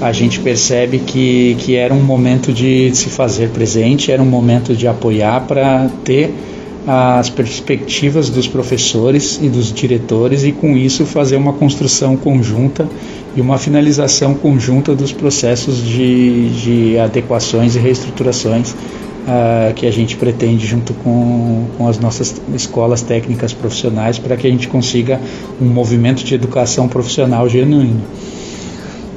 a 0.01 0.11
gente 0.11 0.41
percebe 0.41 0.99
que, 0.99 1.57
que 1.61 1.77
era 1.77 1.95
um 1.95 2.03
momento 2.03 2.53
de 2.53 2.93
se 2.97 3.11
fazer 3.11 3.51
presente, 3.51 4.11
era 4.11 4.21
um 4.21 4.27
momento 4.27 4.75
de 4.75 4.89
apoiar 4.89 5.43
para 5.47 5.89
ter 6.03 6.35
as 6.85 7.31
perspectivas 7.31 8.29
dos 8.29 8.49
professores 8.49 9.39
e 9.41 9.49
dos 9.49 9.73
diretores 9.73 10.43
e 10.43 10.51
com 10.51 10.77
isso 10.77 11.07
fazer 11.07 11.37
uma 11.37 11.53
construção 11.53 12.17
conjunta 12.17 12.89
e 13.39 13.41
uma 13.41 13.57
finalização 13.57 14.35
conjunta 14.35 14.97
dos 14.97 15.13
processos 15.13 15.81
de, 15.81 16.51
de 16.51 16.99
adequações 16.99 17.77
e 17.77 17.79
reestruturações 17.79 18.73
uh, 18.73 19.73
que 19.77 19.87
a 19.87 19.93
gente 19.93 20.17
pretende 20.17 20.67
junto 20.67 20.93
com, 20.93 21.67
com 21.79 21.87
as 21.87 22.01
nossas 22.01 22.35
escolas 22.53 23.01
técnicas 23.01 23.53
profissionais 23.53 24.19
para 24.19 24.37
que 24.37 24.45
a 24.45 24.51
gente 24.51 24.67
consiga 24.67 25.21
um 25.63 25.67
movimento 25.67 26.25
de 26.25 26.35
educação 26.35 26.89
profissional 26.89 27.49
genuíno. 27.49 28.03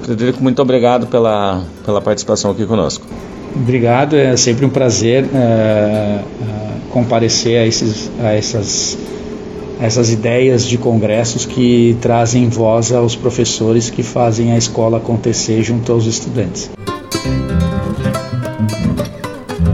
Frederico, 0.04 0.44
muito 0.44 0.62
obrigado 0.62 1.08
pela, 1.08 1.64
pela 1.84 2.00
participação 2.00 2.52
aqui 2.52 2.68
conosco. 2.68 3.04
Obrigado, 3.56 4.16
é 4.16 4.38
sempre 4.38 4.68
um 4.68 4.70
prazer 4.70 5.26
é, 5.34 6.20
comparecer 6.92 7.58
a, 7.58 7.66
esses, 7.66 8.12
a 8.20 8.34
essas, 8.34 8.96
essas 9.82 10.12
ideias 10.12 10.64
de 10.64 10.78
congressos 10.78 11.44
que 11.44 11.98
trazem 12.00 12.48
voz 12.48 12.92
aos 12.92 13.16
professores 13.16 13.90
que 13.90 14.04
fazem 14.04 14.52
a 14.52 14.58
escola 14.58 15.00
acontecer 15.00 15.64
junto 15.64 15.92
aos 15.92 16.06
estudantes. 16.06 16.70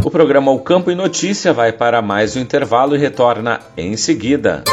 O 0.06 0.10
programa 0.10 0.50
O 0.52 0.60
Campo 0.60 0.90
e 0.90 0.96
Notícia 0.96 1.52
vai 1.52 1.74
para 1.74 2.02
mais 2.02 2.38
um 2.38 2.40
intervalo 2.40 2.96
e 2.96 2.98
retorna 2.98 3.60
em 3.76 3.98
seguida. 3.98 4.64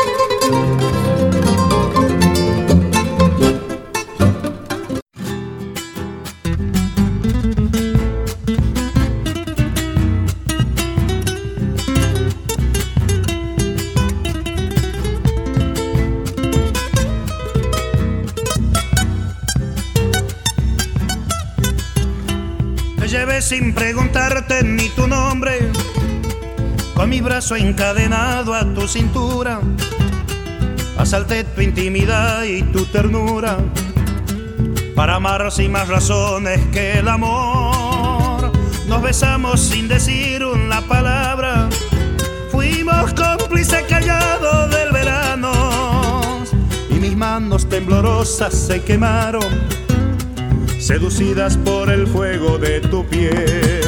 Ni 24.62 24.88
tu 24.90 25.06
nombre, 25.06 25.70
con 26.94 27.08
mi 27.08 27.20
brazo 27.20 27.56
encadenado 27.56 28.54
a 28.54 28.64
tu 28.74 28.86
cintura, 28.86 29.60
asalté 30.98 31.44
tu 31.44 31.62
intimidad 31.62 32.44
y 32.44 32.62
tu 32.62 32.84
ternura, 32.86 33.56
para 34.94 35.16
amar 35.16 35.50
sin 35.50 35.72
más 35.72 35.88
razones 35.88 36.60
que 36.72 36.98
el 36.98 37.08
amor. 37.08 38.52
Nos 38.86 39.02
besamos 39.02 39.60
sin 39.60 39.88
decir 39.88 40.44
una 40.44 40.82
palabra, 40.82 41.68
fuimos 42.50 43.14
cómplices 43.14 43.82
callados 43.88 44.70
del 44.70 44.92
verano, 44.92 46.44
y 46.90 46.94
mis 46.94 47.16
manos 47.16 47.68
temblorosas 47.68 48.52
se 48.52 48.82
quemaron 48.82 49.42
seducidas 50.78 51.56
por 51.56 51.88
el 51.88 52.06
fuego 52.06 52.58
de 52.58 52.80
tu 52.80 53.06
piel. 53.06 53.83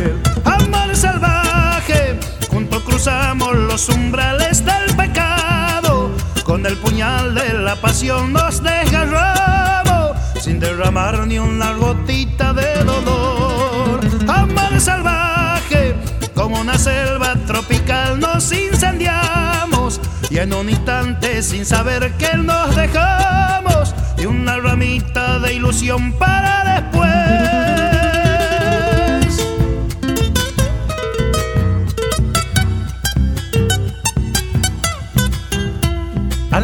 Cruzamos 2.86 3.54
los 3.54 3.88
umbrales 3.88 4.64
del 4.64 4.96
pecado, 4.96 6.10
con 6.44 6.64
el 6.64 6.76
puñal 6.78 7.34
de 7.34 7.52
la 7.52 7.76
pasión 7.76 8.32
nos 8.32 8.62
desgarramos, 8.62 10.16
sin 10.40 10.60
derramar 10.60 11.26
ni 11.26 11.38
una 11.38 11.72
gotita 11.72 12.52
de 12.52 12.84
dolor. 12.84 14.00
Amor 14.28 14.80
salvaje, 14.80 15.94
como 16.34 16.60
una 16.60 16.78
selva 16.78 17.34
tropical 17.46 18.20
nos 18.20 18.52
incendiamos 18.52 20.00
y 20.30 20.38
en 20.38 20.54
un 20.54 20.70
instante 20.70 21.42
sin 21.42 21.66
saber 21.66 22.12
que 22.12 22.36
nos 22.36 22.74
dejamos 22.76 23.94
y 24.16 24.26
una 24.26 24.58
ramita 24.58 25.38
de 25.40 25.54
ilusión 25.54 26.12
para 26.12 26.80
después. 26.80 27.65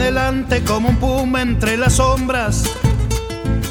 Adelante 0.03 0.65
como 0.65 0.89
un 0.89 0.97
puma 0.97 1.43
entre 1.43 1.77
las 1.77 1.93
sombras, 1.95 2.65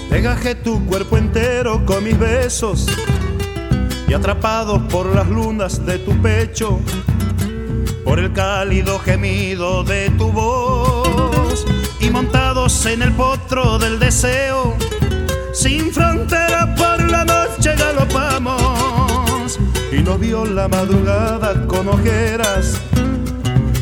Degaje 0.10 0.56
tu 0.56 0.86
cuerpo 0.86 1.18
entero 1.18 1.86
con 1.86 2.06
mis 2.06 2.18
besos 2.18 2.88
y 4.08 4.14
atrapados 4.14 4.82
por 4.84 5.14
las 5.14 5.28
lunas 5.28 5.86
de 5.86 6.00
tu 6.00 6.14
pecho, 6.22 6.80
por 8.06 8.18
el 8.18 8.32
cálido 8.32 8.98
gemido 9.00 9.84
de 9.84 10.10
tu 10.12 10.32
voz 10.32 11.66
y 12.00 12.10
montados 12.10 12.86
en 12.86 13.02
el 13.02 13.12
potro 13.12 13.78
del 13.78 14.00
deseo, 14.00 14.78
sin 15.52 15.92
frontera 15.92 16.74
por 16.76 17.12
la 17.12 17.26
noche 17.26 17.76
galopamos 17.76 19.60
y 19.92 19.98
no 20.02 20.18
vio 20.18 20.46
la 20.46 20.70
madrugada 20.70 21.68
con 21.68 21.90
ojeras, 21.90 22.80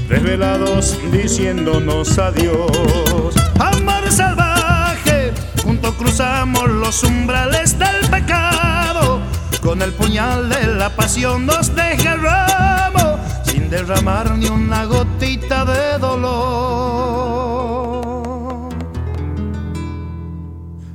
revelados 0.10 0.98
diciéndonos 1.12 2.18
adiós. 2.18 3.36
Amor 3.60 4.12
salvaje, 4.12 5.32
junto 5.64 5.94
cruzamos 5.94 6.68
los 6.70 7.04
umbrales 7.04 7.78
del 7.78 8.10
pecado 8.10 9.20
con 9.62 9.84
el 9.84 9.94
puñal 9.94 10.50
de 10.50 10.66
la 10.66 10.90
pasión 10.90 11.46
nos 11.46 11.76
desgarramos 11.76 13.20
sin 13.44 13.70
derramar 13.70 14.36
ni 14.38 14.48
una 14.48 14.86
gotita 14.86 15.64
de 15.66 16.00
dolor. 16.00 16.40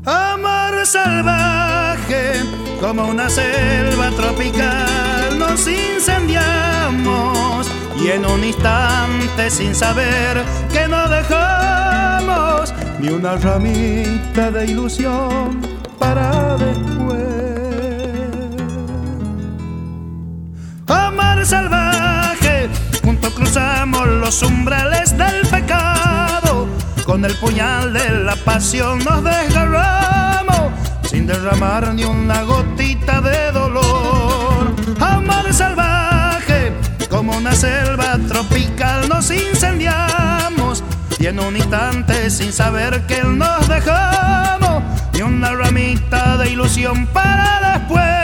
Amor 0.05 0.85
salvaje, 0.85 2.43
como 2.81 3.07
una 3.07 3.31
selva 3.31 4.11
tropical, 4.11 5.39
nos 5.39 5.69
incendiamos 5.69 7.71
y 7.97 8.09
en 8.09 8.27
un 8.27 8.45
instante 8.45 9.51
sin 9.51 9.75
saber 9.75 10.43
que 10.73 10.89
no 10.89 11.09
dejamos 11.09 12.75
ni 12.99 13.09
una 13.09 13.37
ramita 13.37 14.51
de 14.51 14.67
ilusión 14.67 15.61
para 15.99 16.57
después. 16.57 16.95
salvaje, 21.45 22.71
juntos 23.03 23.33
cruzamos 23.35 24.07
los 24.07 24.43
umbrales 24.43 25.17
del 25.17 25.47
pecado, 25.47 26.67
con 27.05 27.25
el 27.25 27.35
puñal 27.37 27.93
de 27.93 28.11
la 28.25 28.35
pasión 28.37 28.99
nos 29.01 29.23
desgarramos, 29.23 30.73
sin 31.03 31.27
derramar 31.27 31.93
ni 31.93 32.05
una 32.05 32.43
gotita 32.45 33.21
de 33.21 33.53
dolor. 33.53 34.75
Amor 35.01 35.53
salvaje, 35.53 35.84
como 37.15 37.37
una 37.37 37.55
selva 37.55 38.19
tropical 38.27 39.09
nos 39.09 39.31
incendiamos, 39.31 40.83
y 41.21 41.27
en 41.27 41.39
un 41.39 41.57
instante 41.57 42.29
sin 42.29 42.53
saber 42.53 43.03
que 43.07 43.23
nos 43.23 43.69
dejamos, 43.69 44.83
ni 45.13 45.23
una 45.23 45.53
ramita 45.53 46.37
de 46.39 46.51
ilusión 46.51 47.07
para 47.07 47.79
después. 47.79 48.24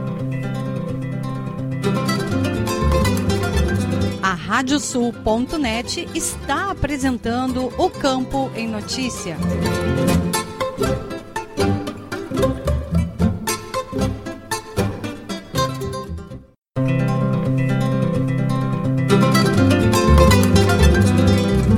Radiosul.net 4.51 6.09
está 6.13 6.71
apresentando 6.71 7.71
o 7.77 7.89
Campo 7.89 8.51
em 8.53 8.67
Notícia. 8.67 9.37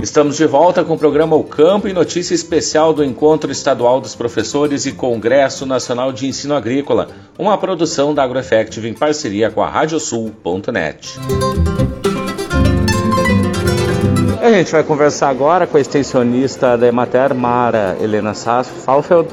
Estamos 0.01 0.37
de 0.37 0.47
volta 0.47 0.83
com 0.83 0.95
o 0.95 0.97
programa 0.97 1.35
O 1.35 1.43
Campo 1.43 1.87
e 1.87 1.93
notícia 1.93 2.33
especial 2.33 2.91
do 2.91 3.03
Encontro 3.03 3.51
Estadual 3.51 4.01
dos 4.01 4.15
Professores 4.15 4.87
e 4.87 4.93
Congresso 4.93 5.67
Nacional 5.67 6.11
de 6.11 6.25
Ensino 6.25 6.55
Agrícola, 6.55 7.09
uma 7.37 7.55
produção 7.55 8.15
da 8.15 8.23
AgroEffective 8.23 8.89
em 8.89 8.95
parceria 8.95 9.51
com 9.51 9.61
a 9.61 9.69
Radiosul.net. 9.69 11.19
A 14.43 14.51
gente 14.51 14.73
vai 14.73 14.83
conversar 14.83 15.29
agora 15.29 15.65
com 15.65 15.77
a 15.77 15.79
extensionista 15.79 16.77
da 16.77 16.85
Emater, 16.85 17.33
Mara 17.33 17.95
Helena 18.01 18.33
Falfeld, 18.33 19.29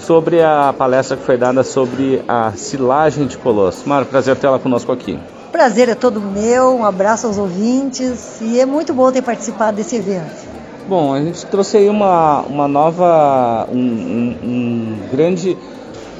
sobre 0.00 0.40
a 0.40 0.72
palestra 0.72 1.18
que 1.18 1.22
foi 1.22 1.36
dada 1.36 1.62
sobre 1.62 2.24
a 2.26 2.50
silagem 2.52 3.26
de 3.26 3.36
colosso. 3.36 3.86
Mara, 3.86 4.06
prazer 4.06 4.34
tê-la 4.36 4.58
conosco 4.58 4.90
aqui. 4.90 5.18
Prazer 5.52 5.90
é 5.90 5.94
todo 5.94 6.18
meu, 6.18 6.74
um 6.74 6.82
abraço 6.82 7.26
aos 7.26 7.36
ouvintes 7.36 8.40
e 8.40 8.58
é 8.58 8.64
muito 8.64 8.94
bom 8.94 9.12
ter 9.12 9.20
participado 9.20 9.76
desse 9.76 9.96
evento. 9.96 10.48
Bom, 10.88 11.12
a 11.12 11.20
gente 11.20 11.44
trouxe 11.44 11.76
aí 11.76 11.90
uma, 11.90 12.40
uma 12.40 12.66
nova, 12.66 13.68
um, 13.70 13.76
um, 13.76 14.38
um 14.42 14.98
grande 15.12 15.58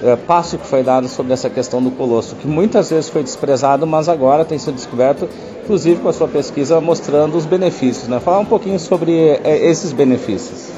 é, 0.03 0.17
passo 0.17 0.59
que 0.59 0.67
foi 0.67 0.83
dado 0.83 1.09
sobre 1.09 1.33
essa 1.33 1.49
questão 1.49 1.83
do 1.83 1.91
colosso, 1.91 2.35
que 2.37 2.47
muitas 2.47 2.91
vezes 2.91 3.09
foi 3.09 3.23
desprezado, 3.23 3.87
mas 3.87 4.09
agora 4.09 4.45
tem 4.45 4.59
sido 4.59 4.75
descoberto, 4.75 5.29
inclusive 5.63 6.01
com 6.01 6.09
a 6.09 6.13
sua 6.13 6.29
pesquisa 6.29 6.81
mostrando 6.81 7.37
os 7.37 7.47
benefícios. 7.47 8.09
Né? 8.09 8.19
Falar 8.21 8.41
um 8.41 8.45
pouquinho 8.45 8.79
sobre 8.79 9.41
é, 9.45 9.67
esses 9.67 9.93
benefícios. 9.93 10.69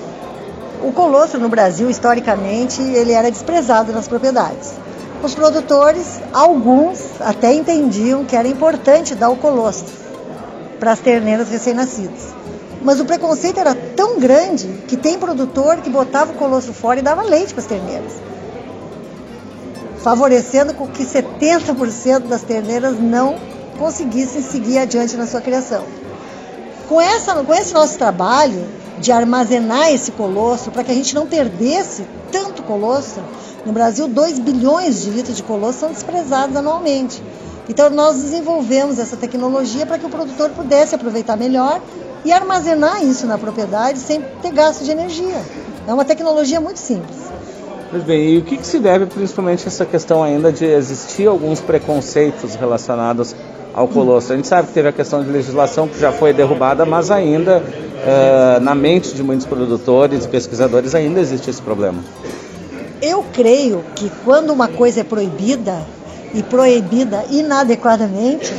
O 0.82 0.92
colosso 0.92 1.38
no 1.38 1.48
Brasil, 1.48 1.88
historicamente, 1.88 2.82
ele 2.82 3.12
era 3.12 3.30
desprezado 3.30 3.92
nas 3.92 4.06
propriedades. 4.06 4.74
Os 5.22 5.34
produtores, 5.34 6.20
alguns 6.32 7.00
até 7.20 7.54
entendiam 7.54 8.24
que 8.26 8.36
era 8.36 8.46
importante 8.46 9.14
dar 9.14 9.30
o 9.30 9.36
colostro 9.36 9.90
para 10.78 10.92
as 10.92 11.00
terneiras 11.00 11.48
recém-nascidas. 11.48 12.34
Mas 12.82 13.00
o 13.00 13.06
preconceito 13.06 13.58
era 13.58 13.74
tão 13.74 14.20
grande 14.20 14.68
que 14.86 14.98
tem 14.98 15.18
produtor 15.18 15.78
que 15.78 15.88
botava 15.88 16.32
o 16.32 16.34
colostro 16.34 16.74
fora 16.74 17.00
e 17.00 17.02
dava 17.02 17.22
leite 17.22 17.54
para 17.54 17.62
as 17.62 17.66
terneiras. 17.66 18.12
Favorecendo 20.04 20.74
com 20.74 20.86
que 20.86 21.02
70% 21.02 22.28
das 22.28 22.42
terneiras 22.42 23.00
não 23.00 23.36
conseguissem 23.78 24.42
seguir 24.42 24.76
adiante 24.76 25.16
na 25.16 25.26
sua 25.26 25.40
criação. 25.40 25.82
Com, 26.86 27.00
essa, 27.00 27.34
com 27.42 27.54
esse 27.54 27.72
nosso 27.72 27.96
trabalho 27.96 28.66
de 28.98 29.10
armazenar 29.10 29.90
esse 29.90 30.12
colostro 30.12 30.70
para 30.70 30.84
que 30.84 30.90
a 30.90 30.94
gente 30.94 31.14
não 31.14 31.26
perdesse 31.26 32.06
tanto 32.30 32.62
colostro, 32.64 33.22
no 33.64 33.72
Brasil, 33.72 34.06
2 34.06 34.40
bilhões 34.40 35.02
de 35.02 35.08
litros 35.08 35.38
de 35.38 35.42
colosso 35.42 35.78
são 35.78 35.90
desprezados 35.90 36.54
anualmente. 36.54 37.22
Então, 37.66 37.88
nós 37.88 38.20
desenvolvemos 38.20 38.98
essa 38.98 39.16
tecnologia 39.16 39.86
para 39.86 39.98
que 39.98 40.04
o 40.04 40.10
produtor 40.10 40.50
pudesse 40.50 40.94
aproveitar 40.94 41.34
melhor 41.34 41.80
e 42.26 42.30
armazenar 42.30 43.02
isso 43.02 43.26
na 43.26 43.38
propriedade 43.38 43.98
sem 43.98 44.20
ter 44.42 44.52
gasto 44.52 44.84
de 44.84 44.90
energia. 44.90 45.42
É 45.86 45.94
uma 45.94 46.04
tecnologia 46.04 46.60
muito 46.60 46.78
simples. 46.78 47.33
Pois 47.90 48.02
bem, 48.02 48.30
e 48.30 48.38
o 48.38 48.42
que, 48.42 48.56
que 48.56 48.66
se 48.66 48.78
deve 48.78 49.06
principalmente 49.06 49.64
a 49.64 49.68
essa 49.68 49.84
questão 49.84 50.22
ainda 50.22 50.50
de 50.50 50.64
existir 50.64 51.26
alguns 51.26 51.60
preconceitos 51.60 52.54
relacionados 52.54 53.34
ao 53.72 53.86
colosso? 53.86 54.32
A 54.32 54.36
gente 54.36 54.48
sabe 54.48 54.68
que 54.68 54.74
teve 54.74 54.88
a 54.88 54.92
questão 54.92 55.22
de 55.22 55.30
legislação 55.30 55.86
que 55.86 55.98
já 55.98 56.10
foi 56.10 56.32
derrubada, 56.32 56.84
mas 56.84 57.10
ainda 57.10 57.62
uh, 57.62 58.60
na 58.60 58.74
mente 58.74 59.14
de 59.14 59.22
muitos 59.22 59.46
produtores 59.46 60.24
e 60.24 60.28
pesquisadores 60.28 60.94
ainda 60.94 61.20
existe 61.20 61.50
esse 61.50 61.62
problema. 61.62 62.02
Eu 63.00 63.24
creio 63.32 63.84
que 63.94 64.10
quando 64.24 64.50
uma 64.50 64.66
coisa 64.68 65.00
é 65.00 65.04
proibida 65.04 65.82
e 66.32 66.42
proibida 66.42 67.24
inadequadamente, 67.30 68.52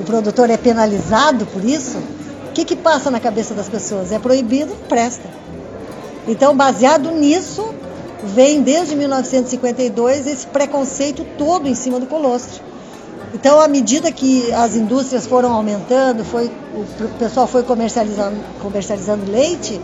o 0.00 0.02
produtor 0.02 0.50
é 0.50 0.56
penalizado 0.56 1.46
por 1.46 1.64
isso, 1.64 1.98
o 2.48 2.52
que, 2.52 2.64
que 2.64 2.74
passa 2.74 3.10
na 3.10 3.20
cabeça 3.20 3.54
das 3.54 3.68
pessoas? 3.68 4.10
É 4.12 4.18
proibido, 4.18 4.74
presta. 4.88 5.28
Então, 6.26 6.56
baseado 6.56 7.10
nisso, 7.10 7.74
vem 8.24 8.62
desde 8.62 8.96
1952 8.96 10.26
esse 10.26 10.46
preconceito 10.46 11.24
todo 11.36 11.68
em 11.68 11.74
cima 11.74 12.00
do 12.00 12.06
colostro. 12.06 12.62
Então, 13.34 13.60
à 13.60 13.66
medida 13.66 14.12
que 14.12 14.52
as 14.52 14.76
indústrias 14.76 15.26
foram 15.26 15.52
aumentando, 15.52 16.24
foi, 16.24 16.50
o 16.74 17.18
pessoal 17.18 17.46
foi 17.48 17.64
comercializando, 17.64 18.36
comercializando 18.62 19.30
leite 19.30 19.80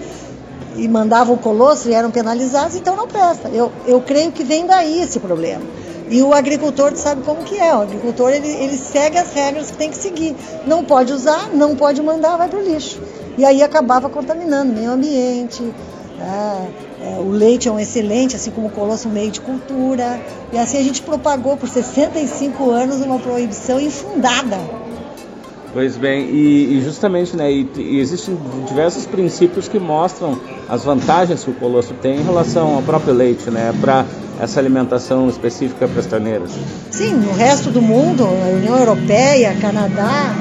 e 0.77 0.87
mandavam 0.87 1.35
o 1.35 1.39
colostro 1.39 1.91
e 1.91 1.95
eram 1.95 2.11
penalizados, 2.13 2.77
então 2.77 2.95
não 2.95 3.09
presta. 3.09 3.49
Eu, 3.49 3.73
eu 3.87 4.01
creio 4.01 4.31
que 4.31 4.45
vem 4.45 4.67
daí 4.67 5.03
esse 5.03 5.19
problema. 5.19 5.63
E 6.09 6.23
o 6.23 6.33
agricultor 6.33 6.97
sabe 6.97 7.23
como 7.23 7.43
que 7.43 7.57
é. 7.57 7.75
O 7.75 7.83
agricultor 7.83 8.31
ele, 8.31 8.49
ele 8.49 8.77
segue 8.77 9.19
as 9.19 9.33
regras 9.33 9.71
que 9.71 9.77
tem 9.77 9.91
que 9.91 9.97
seguir. 9.97 10.37
Não 10.67 10.85
pode 10.85 11.13
usar, 11.13 11.49
não 11.53 11.77
pode 11.77 12.03
mandar, 12.03 12.37
vai 12.37 12.49
para 12.49 12.59
o 12.59 12.63
lixo. 12.63 13.01
E 13.37 13.45
aí 13.45 13.63
acabava 13.63 14.09
contaminando 14.09 14.73
o 14.73 14.75
meio 14.75 14.91
ambiente. 14.91 15.63
É, 16.21 16.25
é, 16.25 16.90
o 17.21 17.31
leite 17.31 17.69
é 17.69 17.73
um 17.73 17.79
excelente, 17.79 18.37
assim 18.37 18.51
como 18.51 18.67
o 18.67 18.71
colosso, 18.71 19.09
um 19.09 19.13
meio 19.13 19.31
de 19.31 19.41
cultura. 19.41 20.21
E 20.53 20.59
assim 20.59 20.79
a 20.79 20.83
gente 20.83 21.03
propagou 21.03 21.57
por 21.57 21.69
65 21.69 22.71
anos 22.71 22.97
uma 23.01 23.19
proibição 23.19 23.81
infundada. 23.81 24.59
Pois 25.73 25.97
bem, 25.97 26.29
e, 26.31 26.79
e 26.79 26.83
justamente, 26.83 27.37
né, 27.37 27.51
e, 27.51 27.71
e, 27.77 28.01
existem 28.01 28.37
diversos 28.67 29.07
princípios 29.07 29.69
que 29.69 29.79
mostram 29.79 30.37
as 30.69 30.83
vantagens 30.83 31.45
que 31.45 31.51
o 31.51 31.55
colosso 31.55 31.95
tem 31.95 32.19
em 32.19 32.25
relação 32.25 32.75
ao 32.75 32.83
próprio 32.83 33.15
leite, 33.15 33.49
né, 33.51 33.73
para 33.81 34.05
essa 34.41 34.59
alimentação 34.59 35.29
específica 35.29 35.87
para 35.87 36.01
as 36.01 36.07
terneiras. 36.07 36.51
Sim, 36.91 37.13
no 37.15 37.33
resto 37.33 37.71
do 37.71 37.81
mundo, 37.81 38.25
na 38.25 38.49
União 38.49 38.77
Europeia, 38.77 39.57
Canadá, 39.61 40.35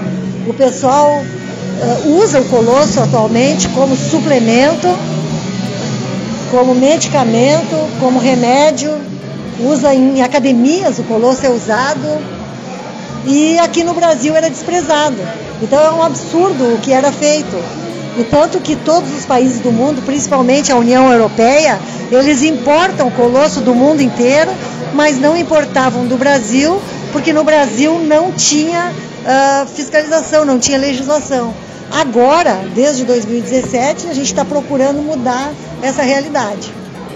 o 0.47 0.53
pessoal 0.53 1.11
uh, 1.11 2.09
usa 2.17 2.41
o 2.41 2.45
colosso 2.45 2.99
atualmente 2.99 3.69
como 3.69 3.95
suplemento 3.95 4.87
como 6.51 6.73
medicamento, 6.73 7.75
como 7.99 8.19
remédio, 8.19 8.97
usa 9.59 9.93
em 9.93 10.21
academias, 10.21 10.99
o 10.99 11.03
colosso 11.03 11.45
é 11.45 11.49
usado, 11.49 12.07
e 13.25 13.59
aqui 13.59 13.83
no 13.83 13.93
Brasil 13.93 14.35
era 14.35 14.49
desprezado. 14.49 15.17
Então 15.61 15.79
é 15.79 15.91
um 15.91 16.03
absurdo 16.03 16.75
o 16.75 16.77
que 16.79 16.93
era 16.93 17.11
feito. 17.11 17.57
E 18.17 18.23
tanto 18.23 18.59
que 18.59 18.75
todos 18.75 19.13
os 19.17 19.25
países 19.25 19.59
do 19.59 19.71
mundo, 19.71 20.01
principalmente 20.05 20.71
a 20.71 20.75
União 20.75 21.11
Europeia, 21.11 21.79
eles 22.11 22.43
importam 22.43 23.11
colosso 23.11 23.61
do 23.61 23.75
mundo 23.75 24.01
inteiro, 24.01 24.51
mas 24.93 25.19
não 25.19 25.37
importavam 25.37 26.05
do 26.05 26.17
Brasil, 26.17 26.81
porque 27.11 27.31
no 27.31 27.43
Brasil 27.43 27.99
não 27.99 28.31
tinha 28.31 28.91
uh, 28.91 29.67
fiscalização, 29.67 30.43
não 30.43 30.59
tinha 30.59 30.77
legislação. 30.77 31.53
Agora, 31.91 32.61
desde 32.73 33.03
2017, 33.05 34.07
a 34.07 34.13
gente 34.13 34.27
está 34.27 34.45
procurando 34.45 35.01
mudar 35.01 35.51
essa 35.81 36.03
realidade. 36.03 36.71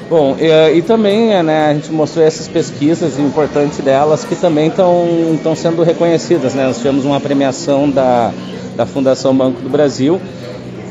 Bom, 0.09 0.35
e, 0.39 0.77
e, 0.77 0.81
também 0.81 1.41
né, 1.43 1.69
a 1.69 1.73
gente 1.73 1.91
mostrou 1.91 2.25
essas 2.25 2.47
pesquisas 2.47 3.17
importantes 3.17 3.79
delas 3.79 4.23
que 4.23 4.35
também 4.35 4.67
estão 4.67 5.55
sendo 5.55 5.83
reconhecidas. 5.83 6.53
Né? 6.53 6.65
Nós 6.65 6.77
tivemos 6.77 7.05
uma 7.05 7.19
premiação 7.19 7.89
da, 7.89 8.31
da 8.75 8.85
Fundação 8.85 9.35
Banco 9.35 9.61
do 9.61 9.69
Brasil, 9.69 10.21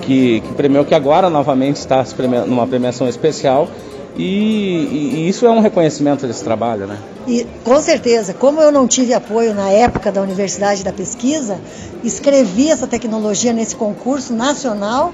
que, 0.00 0.40
que 0.40 0.54
premiou 0.54 0.84
que 0.84 0.94
agora 0.94 1.28
novamente 1.28 1.76
está 1.76 2.04
numa 2.46 2.66
premiação 2.66 3.08
especial 3.08 3.68
e, 4.16 5.22
e, 5.22 5.28
isso 5.28 5.46
é 5.46 5.50
um 5.50 5.60
reconhecimento 5.60 6.26
desse 6.26 6.44
trabalho, 6.44 6.86
né? 6.86 6.98
E 7.26 7.46
com 7.64 7.80
certeza, 7.80 8.34
como 8.34 8.60
eu 8.60 8.70
não 8.70 8.86
tive 8.86 9.14
apoio 9.14 9.54
na 9.54 9.70
época 9.70 10.12
da 10.12 10.20
Universidade 10.20 10.84
da 10.84 10.92
Pesquisa, 10.92 11.58
escrevi 12.04 12.70
essa 12.70 12.86
tecnologia 12.86 13.52
nesse 13.52 13.74
concurso 13.74 14.34
nacional 14.34 15.12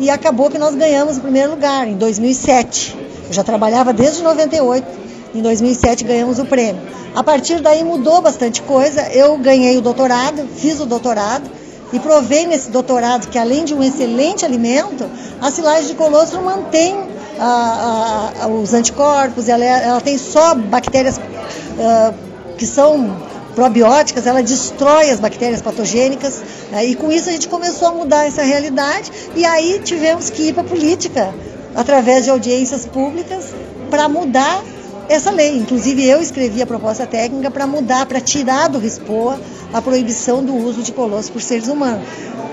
e 0.00 0.10
acabou 0.10 0.50
que 0.50 0.58
nós 0.58 0.74
ganhamos 0.74 1.18
o 1.18 1.20
primeiro 1.20 1.50
lugar 1.50 1.86
em 1.86 1.96
2007. 1.96 2.96
Eu 3.28 3.32
já 3.32 3.44
trabalhava 3.44 3.92
desde 3.92 4.22
98. 4.22 5.00
Em 5.32 5.42
2007 5.42 6.02
ganhamos 6.02 6.40
o 6.40 6.44
prêmio. 6.44 6.82
A 7.14 7.22
partir 7.22 7.60
daí 7.60 7.84
mudou 7.84 8.20
bastante 8.20 8.62
coisa. 8.62 9.02
Eu 9.12 9.36
ganhei 9.38 9.76
o 9.76 9.80
doutorado, 9.80 10.48
fiz 10.56 10.80
o 10.80 10.86
doutorado 10.86 11.48
e 11.92 12.00
provei 12.00 12.46
nesse 12.46 12.70
doutorado 12.70 13.28
que 13.28 13.38
além 13.38 13.64
de 13.64 13.74
um 13.74 13.82
excelente 13.82 14.44
alimento, 14.44 15.08
a 15.40 15.50
silagem 15.50 15.88
de 15.88 15.94
colostro 15.94 16.42
mantém 16.42 16.96
a, 17.40 18.32
a, 18.42 18.46
os 18.48 18.74
anticorpos, 18.74 19.48
ela, 19.48 19.64
é, 19.64 19.84
ela, 19.88 20.00
tem 20.00 20.18
só 20.18 20.54
bactérias 20.54 21.16
uh, 21.16 22.14
que 22.58 22.66
são 22.66 23.16
probióticas, 23.54 24.26
ela 24.26 24.42
destrói 24.42 25.10
as 25.10 25.18
bactérias 25.18 25.62
patogênicas 25.62 26.42
uh, 26.70 26.84
e 26.84 26.94
com 26.94 27.10
isso 27.10 27.30
a 27.30 27.32
gente 27.32 27.48
começou 27.48 27.88
a 27.88 27.92
mudar 27.92 28.26
essa 28.26 28.42
realidade 28.42 29.10
e 29.34 29.44
aí 29.46 29.80
tivemos 29.82 30.28
que 30.28 30.48
ir 30.48 30.52
para 30.52 30.62
a 30.62 30.66
política 30.66 31.34
através 31.74 32.24
de 32.24 32.30
audiências 32.30 32.84
públicas 32.84 33.46
para 33.88 34.06
mudar 34.06 34.62
essa 35.08 35.30
lei. 35.30 35.56
Inclusive 35.56 36.06
eu 36.06 36.20
escrevi 36.20 36.60
a 36.60 36.66
proposta 36.66 37.06
técnica 37.06 37.50
para 37.50 37.66
mudar, 37.66 38.04
para 38.04 38.20
tirar 38.20 38.68
do 38.68 38.78
RISPOA 38.78 39.40
a 39.72 39.80
proibição 39.80 40.44
do 40.44 40.54
uso 40.54 40.82
de 40.82 40.92
colosso 40.92 41.32
por 41.32 41.40
seres 41.40 41.68
humanos. 41.68 42.06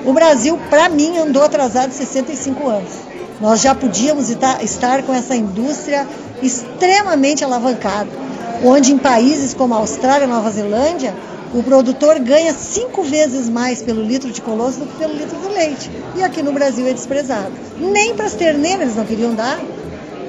O 0.05 0.13
Brasil, 0.13 0.57
para 0.69 0.87
mim, 0.87 1.17
andou 1.17 1.43
atrasado 1.43 1.91
65 1.91 2.69
anos. 2.69 3.06
Nós 3.39 3.61
já 3.61 3.75
podíamos 3.75 4.29
estar 4.29 5.03
com 5.03 5.13
essa 5.13 5.35
indústria 5.35 6.07
extremamente 6.41 7.43
alavancada, 7.43 8.09
onde 8.63 8.91
em 8.91 8.97
países 8.97 9.53
como 9.53 9.73
a 9.75 9.77
Austrália 9.77 10.25
e 10.25 10.27
Nova 10.27 10.49
Zelândia, 10.49 11.13
o 11.53 11.63
produtor 11.63 12.19
ganha 12.19 12.53
cinco 12.53 13.03
vezes 13.03 13.47
mais 13.47 13.81
pelo 13.81 14.01
litro 14.01 14.31
de 14.31 14.41
colosso 14.41 14.79
do 14.79 14.85
que 14.85 14.97
pelo 14.97 15.13
litro 15.13 15.37
do 15.37 15.53
leite. 15.53 15.89
E 16.15 16.23
aqui 16.23 16.41
no 16.41 16.51
Brasil 16.51 16.87
é 16.87 16.93
desprezado. 16.93 17.51
Nem 17.79 18.15
para 18.15 18.25
as 18.25 18.33
terneiras 18.33 18.81
eles 18.81 18.95
não 18.95 19.05
queriam 19.05 19.33
dar. 19.33 19.59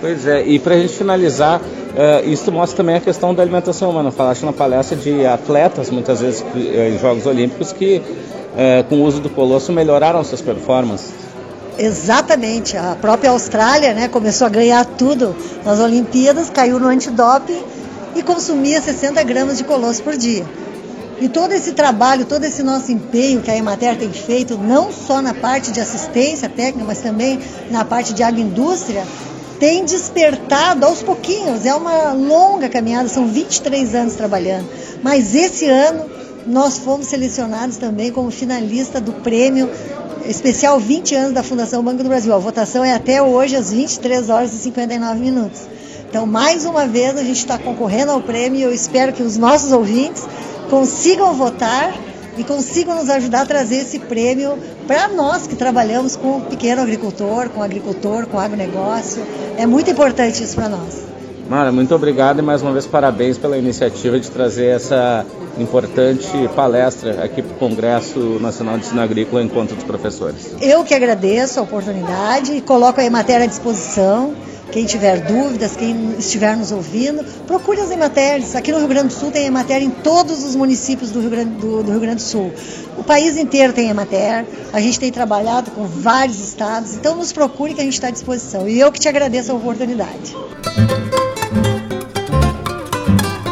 Pois 0.00 0.26
é, 0.26 0.46
e 0.46 0.58
para 0.58 0.74
a 0.74 0.78
gente 0.78 0.92
finalizar, 0.92 1.60
uh, 1.60 2.28
isso 2.28 2.52
mostra 2.52 2.76
também 2.76 2.94
a 2.94 3.00
questão 3.00 3.34
da 3.34 3.42
alimentação 3.42 3.90
humana. 3.90 4.12
Falaste 4.12 4.44
na 4.44 4.52
palestra 4.52 4.96
de 4.96 5.26
atletas, 5.26 5.90
muitas 5.90 6.20
vezes 6.20 6.40
uh, 6.40 6.58
em 6.58 6.98
Jogos 6.98 7.26
Olímpicos, 7.26 7.72
que 7.72 7.96
uh, 7.96 8.84
com 8.88 8.96
o 8.96 9.02
uso 9.02 9.20
do 9.20 9.28
colosso 9.28 9.72
melhoraram 9.72 10.22
suas 10.22 10.40
performances. 10.40 11.27
Exatamente. 11.78 12.76
A 12.76 12.96
própria 13.00 13.30
Austrália 13.30 13.94
né, 13.94 14.08
começou 14.08 14.46
a 14.46 14.50
ganhar 14.50 14.84
tudo 14.84 15.34
nas 15.64 15.78
Olimpíadas, 15.78 16.50
caiu 16.50 16.80
no 16.80 16.88
antidoping 16.88 17.62
e 18.16 18.22
consumia 18.22 18.82
60 18.82 19.22
gramas 19.22 19.58
de 19.58 19.64
colosso 19.64 20.02
por 20.02 20.16
dia. 20.16 20.44
E 21.20 21.28
todo 21.28 21.52
esse 21.52 21.72
trabalho, 21.72 22.26
todo 22.26 22.44
esse 22.44 22.62
nosso 22.62 22.92
empenho 22.92 23.40
que 23.40 23.50
a 23.50 23.56
Emater 23.56 23.96
tem 23.96 24.12
feito, 24.12 24.56
não 24.56 24.92
só 24.92 25.20
na 25.20 25.34
parte 25.34 25.72
de 25.72 25.80
assistência 25.80 26.48
técnica, 26.48 26.84
mas 26.86 27.00
também 27.00 27.40
na 27.70 27.84
parte 27.84 28.12
de 28.12 28.22
agroindústria, 28.22 29.04
tem 29.58 29.84
despertado 29.84 30.86
aos 30.86 31.02
pouquinhos. 31.02 31.66
É 31.66 31.74
uma 31.74 32.12
longa 32.12 32.68
caminhada, 32.68 33.08
são 33.08 33.26
23 33.26 33.94
anos 33.94 34.14
trabalhando. 34.14 34.68
Mas 35.02 35.34
esse 35.34 35.66
ano 35.66 36.06
nós 36.46 36.78
fomos 36.78 37.08
selecionados 37.08 37.76
também 37.76 38.12
como 38.12 38.30
finalista 38.30 39.00
do 39.00 39.12
prêmio 39.12 39.68
especial 40.26 40.78
20 40.78 41.14
anos 41.14 41.32
da 41.32 41.42
Fundação 41.42 41.82
Banco 41.82 42.02
do 42.02 42.08
Brasil. 42.08 42.34
A 42.34 42.38
votação 42.38 42.84
é 42.84 42.92
até 42.92 43.22
hoje 43.22 43.56
às 43.56 43.72
23 43.72 44.30
horas 44.30 44.52
e 44.52 44.58
59 44.58 45.20
minutos. 45.20 45.62
Então, 46.08 46.26
mais 46.26 46.64
uma 46.64 46.86
vez, 46.86 47.16
a 47.16 47.22
gente 47.22 47.38
está 47.38 47.58
concorrendo 47.58 48.12
ao 48.12 48.20
prêmio 48.20 48.58
e 48.58 48.62
eu 48.62 48.72
espero 48.72 49.12
que 49.12 49.22
os 49.22 49.36
nossos 49.36 49.72
ouvintes 49.72 50.26
consigam 50.70 51.34
votar 51.34 51.92
e 52.38 52.44
consigam 52.44 52.94
nos 52.94 53.10
ajudar 53.10 53.42
a 53.42 53.46
trazer 53.46 53.78
esse 53.78 53.98
prêmio 53.98 54.58
para 54.86 55.08
nós 55.08 55.46
que 55.46 55.56
trabalhamos 55.56 56.16
com 56.16 56.38
o 56.38 56.40
pequeno 56.42 56.80
agricultor, 56.82 57.50
com 57.50 57.60
o 57.60 57.62
agricultor, 57.62 58.26
com 58.26 58.36
o 58.36 58.40
agronegócio. 58.40 59.26
É 59.56 59.66
muito 59.66 59.90
importante 59.90 60.42
isso 60.42 60.54
para 60.54 60.68
nós. 60.68 61.17
Mara, 61.48 61.72
muito 61.72 61.94
obrigado 61.94 62.40
e 62.40 62.42
mais 62.42 62.60
uma 62.60 62.72
vez 62.72 62.86
parabéns 62.86 63.38
pela 63.38 63.56
iniciativa 63.56 64.20
de 64.20 64.30
trazer 64.30 64.66
essa 64.66 65.24
importante 65.58 66.28
palestra 66.54 67.24
aqui 67.24 67.40
para 67.40 67.54
o 67.54 67.58
Congresso 67.58 68.38
Nacional 68.38 68.76
de 68.76 68.84
Ensino 68.84 69.00
Agrícola 69.00 69.42
Encontro 69.42 69.74
dos 69.74 69.84
Professores. 69.84 70.54
Eu 70.60 70.84
que 70.84 70.92
agradeço 70.92 71.58
a 71.58 71.62
oportunidade 71.62 72.52
e 72.52 72.60
coloco 72.60 73.00
a 73.00 73.10
matéria 73.10 73.44
à 73.44 73.46
disposição. 73.48 74.34
Quem 74.70 74.84
tiver 74.84 75.20
dúvidas, 75.22 75.74
quem 75.74 76.16
estiver 76.18 76.54
nos 76.54 76.70
ouvindo, 76.70 77.24
procure 77.46 77.80
as 77.80 77.90
Ematéries. 77.90 78.54
Aqui 78.54 78.70
no 78.70 78.76
Rio 78.76 78.88
Grande 78.88 79.08
do 79.08 79.14
Sul 79.14 79.30
tem 79.30 79.46
Emater 79.46 79.82
em 79.82 79.88
todos 79.88 80.44
os 80.44 80.54
municípios 80.54 81.10
do 81.10 81.20
Rio, 81.20 81.30
Grande, 81.30 81.52
do, 81.52 81.82
do 81.82 81.90
Rio 81.90 82.00
Grande 82.00 82.16
do 82.16 82.28
Sul. 82.28 82.52
O 82.98 83.02
país 83.02 83.38
inteiro 83.38 83.72
tem 83.72 83.88
Emater. 83.88 84.44
A 84.70 84.80
gente 84.82 85.00
tem 85.00 85.10
trabalhado 85.10 85.70
com 85.70 85.86
vários 85.86 86.38
estados. 86.38 86.94
Então 86.94 87.16
nos 87.16 87.32
procure 87.32 87.72
que 87.72 87.80
a 87.80 87.84
gente 87.84 87.94
está 87.94 88.08
à 88.08 88.10
disposição. 88.10 88.68
E 88.68 88.78
eu 88.78 88.92
que 88.92 89.00
te 89.00 89.08
agradeço 89.08 89.50
a 89.50 89.54
oportunidade. 89.54 90.36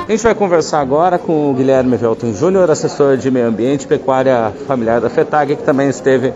A 0.06 0.12
gente 0.12 0.22
vai 0.22 0.36
conversar 0.36 0.80
agora 0.80 1.18
com 1.18 1.50
o 1.50 1.54
Guilherme 1.54 1.96
Velton 1.96 2.32
Júnior, 2.32 2.70
assessor 2.70 3.16
de 3.16 3.28
Meio 3.28 3.48
Ambiente 3.48 3.82
e 3.82 3.86
Pecuária 3.88 4.52
Familiar 4.64 5.00
da 5.00 5.10
FETAG, 5.10 5.56
que 5.56 5.64
também 5.64 5.88
esteve 5.88 6.32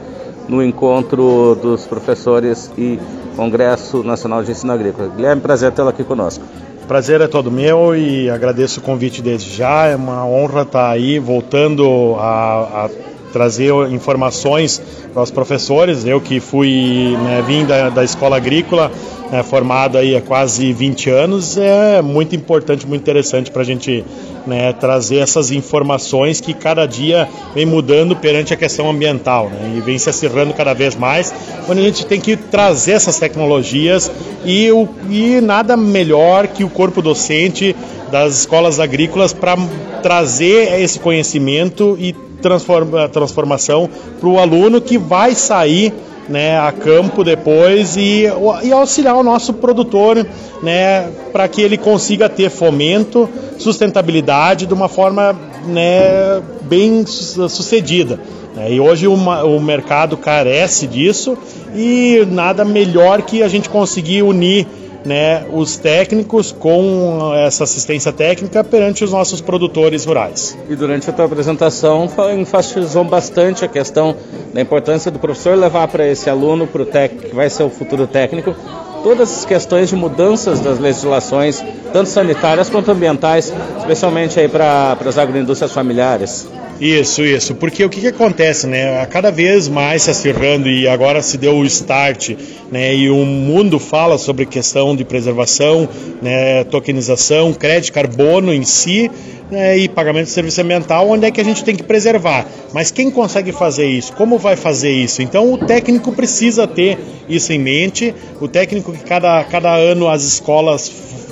no 0.48 0.60
encontro 0.60 1.54
dos 1.54 1.86
professores 1.86 2.68
e 2.76 2.98
Congresso 3.36 4.02
Nacional 4.02 4.42
de 4.42 4.50
Ensino 4.50 4.72
Agrícola. 4.72 5.12
Guilherme, 5.14 5.40
prazer 5.40 5.70
tê-lo 5.70 5.88
aqui 5.88 6.02
conosco. 6.02 6.44
Prazer 6.88 7.20
é 7.20 7.28
todo 7.28 7.48
meu 7.48 7.94
e 7.94 8.28
agradeço 8.28 8.80
o 8.80 8.82
convite 8.82 9.22
desde 9.22 9.54
já. 9.54 9.86
É 9.86 9.94
uma 9.94 10.26
honra 10.26 10.62
estar 10.62 10.90
aí 10.90 11.20
voltando 11.20 12.16
a, 12.18 12.86
a 12.86 12.90
trazer 13.32 13.72
informações 13.90 14.80
para 15.12 15.22
os 15.22 15.30
professores. 15.30 16.04
Eu 16.04 16.20
que 16.20 16.40
fui 16.40 17.16
né, 17.22 17.42
vim 17.46 17.64
da, 17.64 17.88
da 17.88 18.04
escola 18.04 18.36
agrícola, 18.36 18.90
né, 19.30 19.42
formado 19.42 19.96
aí 19.96 20.16
há 20.16 20.20
quase 20.20 20.72
20 20.72 21.10
anos, 21.10 21.56
é 21.56 22.02
muito 22.02 22.34
importante, 22.34 22.86
muito 22.86 23.00
interessante 23.00 23.50
para 23.50 23.62
a 23.62 23.64
gente 23.64 24.04
né, 24.46 24.72
trazer 24.72 25.18
essas 25.18 25.50
informações 25.50 26.40
que 26.40 26.52
cada 26.52 26.86
dia 26.86 27.28
vem 27.54 27.64
mudando 27.64 28.16
perante 28.16 28.52
a 28.52 28.56
questão 28.56 28.90
ambiental 28.90 29.48
né, 29.48 29.74
e 29.76 29.80
vem 29.80 29.98
se 29.98 30.10
acirrando 30.10 30.52
cada 30.52 30.74
vez 30.74 30.96
mais, 30.96 31.32
onde 31.68 31.80
a 31.80 31.84
gente 31.84 32.06
tem 32.06 32.20
que 32.20 32.36
trazer 32.36 32.92
essas 32.92 33.18
tecnologias 33.18 34.10
e, 34.44 34.70
o, 34.72 34.88
e 35.08 35.40
nada 35.40 35.76
melhor 35.76 36.48
que 36.48 36.64
o 36.64 36.70
corpo 36.70 37.00
docente 37.00 37.76
das 38.10 38.40
escolas 38.40 38.80
agrícolas 38.80 39.32
para 39.32 39.56
trazer 40.02 40.80
esse 40.80 40.98
conhecimento 40.98 41.96
e 42.00 42.14
transforma, 42.40 43.08
transformação 43.08 43.88
para 44.18 44.28
o 44.28 44.38
aluno 44.38 44.80
que 44.80 44.98
vai 44.98 45.34
sair 45.34 45.92
né, 46.28 46.58
a 46.58 46.70
campo 46.70 47.24
depois 47.24 47.96
e, 47.96 48.24
e 48.62 48.72
auxiliar 48.72 49.16
o 49.16 49.22
nosso 49.22 49.54
produtor 49.54 50.24
né, 50.62 51.10
para 51.32 51.48
que 51.48 51.60
ele 51.60 51.76
consiga 51.76 52.28
ter 52.28 52.50
fomento, 52.50 53.28
sustentabilidade 53.58 54.64
de 54.64 54.72
uma 54.72 54.88
forma 54.88 55.36
né, 55.66 56.40
bem 56.62 57.04
sucedida. 57.06 58.20
Né. 58.54 58.74
E 58.74 58.80
hoje 58.80 59.08
o 59.08 59.60
mercado 59.60 60.16
carece 60.16 60.86
disso 60.86 61.36
e 61.74 62.24
nada 62.30 62.64
melhor 62.64 63.22
que 63.22 63.42
a 63.42 63.48
gente 63.48 63.68
conseguir 63.68 64.22
unir 64.22 64.66
né, 65.04 65.44
os 65.52 65.76
técnicos 65.76 66.52
com 66.52 67.32
essa 67.34 67.64
assistência 67.64 68.12
técnica 68.12 68.62
perante 68.62 69.04
os 69.04 69.12
nossos 69.12 69.40
produtores 69.40 70.04
rurais. 70.04 70.56
E 70.68 70.76
durante 70.76 71.08
a 71.08 71.12
tua 71.12 71.24
apresentação 71.24 72.08
enfatizou 72.38 73.04
bastante 73.04 73.64
a 73.64 73.68
questão 73.68 74.14
da 74.52 74.60
importância 74.60 75.10
do 75.10 75.18
professor 75.18 75.56
levar 75.56 75.88
para 75.88 76.06
esse 76.06 76.28
aluno, 76.28 76.66
para 76.66 76.82
o 76.82 76.86
técnico 76.86 77.28
que 77.28 77.34
vai 77.34 77.48
ser 77.48 77.62
o 77.62 77.70
futuro 77.70 78.06
técnico, 78.06 78.54
todas 79.02 79.38
as 79.38 79.44
questões 79.44 79.88
de 79.88 79.96
mudanças 79.96 80.60
das 80.60 80.78
legislações, 80.78 81.64
tanto 81.92 82.08
sanitárias 82.08 82.68
quanto 82.68 82.90
ambientais, 82.90 83.52
especialmente 83.78 84.38
aí 84.38 84.48
para 84.48 84.96
as 85.04 85.18
agroindústrias 85.18 85.72
familiares. 85.72 86.46
Isso, 86.80 87.22
isso. 87.22 87.54
Porque 87.54 87.84
o 87.84 87.90
que, 87.90 88.00
que 88.00 88.06
acontece, 88.06 88.66
né? 88.66 89.02
A 89.02 89.06
cada 89.06 89.30
vez 89.30 89.68
mais 89.68 90.02
se 90.02 90.10
acirrando 90.10 90.66
e 90.68 90.88
agora 90.88 91.20
se 91.20 91.36
deu 91.36 91.56
o 91.56 91.64
start, 91.66 92.30
né? 92.72 92.94
E 92.94 93.10
o 93.10 93.24
mundo 93.26 93.78
fala 93.78 94.16
sobre 94.16 94.46
questão 94.46 94.96
de 94.96 95.04
preservação, 95.04 95.86
né? 96.22 96.64
Tokenização, 96.64 97.52
crédito 97.52 97.92
carbono 97.92 98.52
em 98.52 98.64
si, 98.64 99.10
né, 99.50 99.76
e 99.76 99.88
pagamento 99.88 100.26
de 100.26 100.30
serviço 100.30 100.60
ambiental, 100.60 101.08
onde 101.08 101.26
é 101.26 101.30
que 101.30 101.40
a 101.40 101.44
gente 101.44 101.64
tem 101.64 101.74
que 101.74 101.82
preservar. 101.82 102.46
Mas 102.72 102.90
quem 102.90 103.10
consegue 103.10 103.52
fazer 103.52 103.86
isso? 103.86 104.12
Como 104.12 104.38
vai 104.38 104.56
fazer 104.56 104.92
isso? 104.92 105.20
Então 105.22 105.52
o 105.52 105.58
técnico 105.58 106.12
precisa 106.12 106.66
ter 106.66 106.98
isso 107.28 107.52
em 107.52 107.58
mente. 107.58 108.14
O 108.40 108.46
técnico 108.46 108.92
que 108.92 109.02
cada, 109.02 109.42
cada 109.44 109.74
ano 109.74 110.08
as 110.08 110.22
escolas 110.22 110.90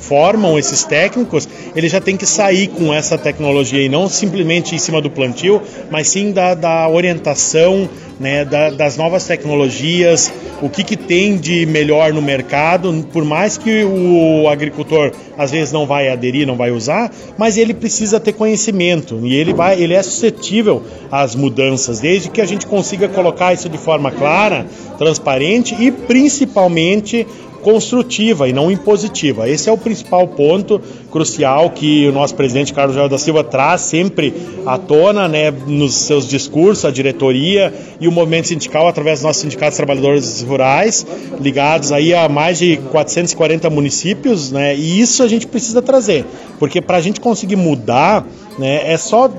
formam 0.08 0.58
esses 0.58 0.84
técnicos, 0.84 1.46
ele 1.76 1.88
já 1.88 2.00
tem 2.00 2.16
que 2.16 2.24
sair 2.24 2.68
com 2.68 2.92
essa 2.92 3.18
tecnologia 3.18 3.82
e 3.82 3.88
não 3.88 4.08
simplesmente 4.08 4.74
em 4.74 4.78
cima 4.78 5.02
do 5.02 5.10
plantio, 5.10 5.60
mas 5.90 6.08
sim 6.08 6.32
da, 6.32 6.54
da 6.54 6.88
orientação, 6.88 7.88
né, 8.18 8.44
da, 8.44 8.70
das 8.70 8.96
novas 8.96 9.26
tecnologias, 9.26 10.32
o 10.60 10.68
que, 10.68 10.82
que 10.82 10.96
tem 10.96 11.36
de 11.36 11.66
melhor 11.66 12.12
no 12.12 12.20
mercado, 12.20 13.06
por 13.12 13.24
mais 13.24 13.56
que 13.56 13.84
o 13.84 14.48
agricultor 14.48 15.12
às 15.36 15.50
vezes 15.52 15.72
não 15.72 15.86
vai 15.86 16.08
aderir, 16.08 16.46
não 16.46 16.56
vai 16.56 16.70
usar, 16.70 17.12
mas 17.36 17.56
ele 17.56 17.72
precisa 17.72 18.18
ter 18.18 18.32
conhecimento 18.32 19.20
e 19.22 19.34
ele 19.34 19.52
vai, 19.52 19.80
ele 19.80 19.94
é 19.94 20.02
suscetível 20.02 20.82
às 21.12 21.34
mudanças, 21.34 22.00
desde 22.00 22.28
que 22.28 22.40
a 22.40 22.46
gente 22.46 22.66
consiga 22.66 23.08
colocar 23.08 23.52
isso 23.52 23.68
de 23.68 23.78
forma 23.78 24.10
clara, 24.10 24.66
transparente 24.98 25.76
e 25.78 25.92
principalmente 25.92 27.26
construtiva 27.62 28.48
e 28.48 28.52
não 28.52 28.70
impositiva. 28.70 29.48
Esse 29.48 29.68
é 29.68 29.72
o 29.72 29.78
principal 29.78 30.26
ponto 30.28 30.80
crucial 31.10 31.70
que 31.70 32.06
o 32.06 32.12
nosso 32.12 32.34
presidente 32.34 32.72
Carlos 32.72 32.94
Jair 32.94 33.08
da 33.08 33.18
Silva 33.18 33.42
traz 33.42 33.82
sempre 33.82 34.32
à 34.66 34.78
tona, 34.78 35.28
né, 35.28 35.50
nos 35.50 35.94
seus 35.94 36.28
discursos, 36.28 36.84
a 36.84 36.90
diretoria 36.90 37.72
e 38.00 38.06
o 38.06 38.12
movimento 38.12 38.48
sindical 38.48 38.86
através 38.86 39.18
dos 39.18 39.24
nossos 39.24 39.42
sindicatos 39.42 39.76
trabalhadores 39.76 40.42
rurais, 40.42 41.06
ligados 41.40 41.92
aí 41.92 42.14
a 42.14 42.28
mais 42.28 42.58
de 42.58 42.76
440 42.90 43.70
municípios, 43.70 44.50
né, 44.52 44.76
e 44.76 45.00
isso 45.00 45.22
a 45.22 45.28
gente 45.28 45.46
precisa 45.46 45.82
trazer, 45.82 46.24
porque 46.58 46.80
para 46.80 46.98
a 46.98 47.00
gente 47.00 47.20
conseguir 47.20 47.56
mudar 47.56 48.26
né? 48.58 48.92
É 48.92 48.96
só 48.96 49.30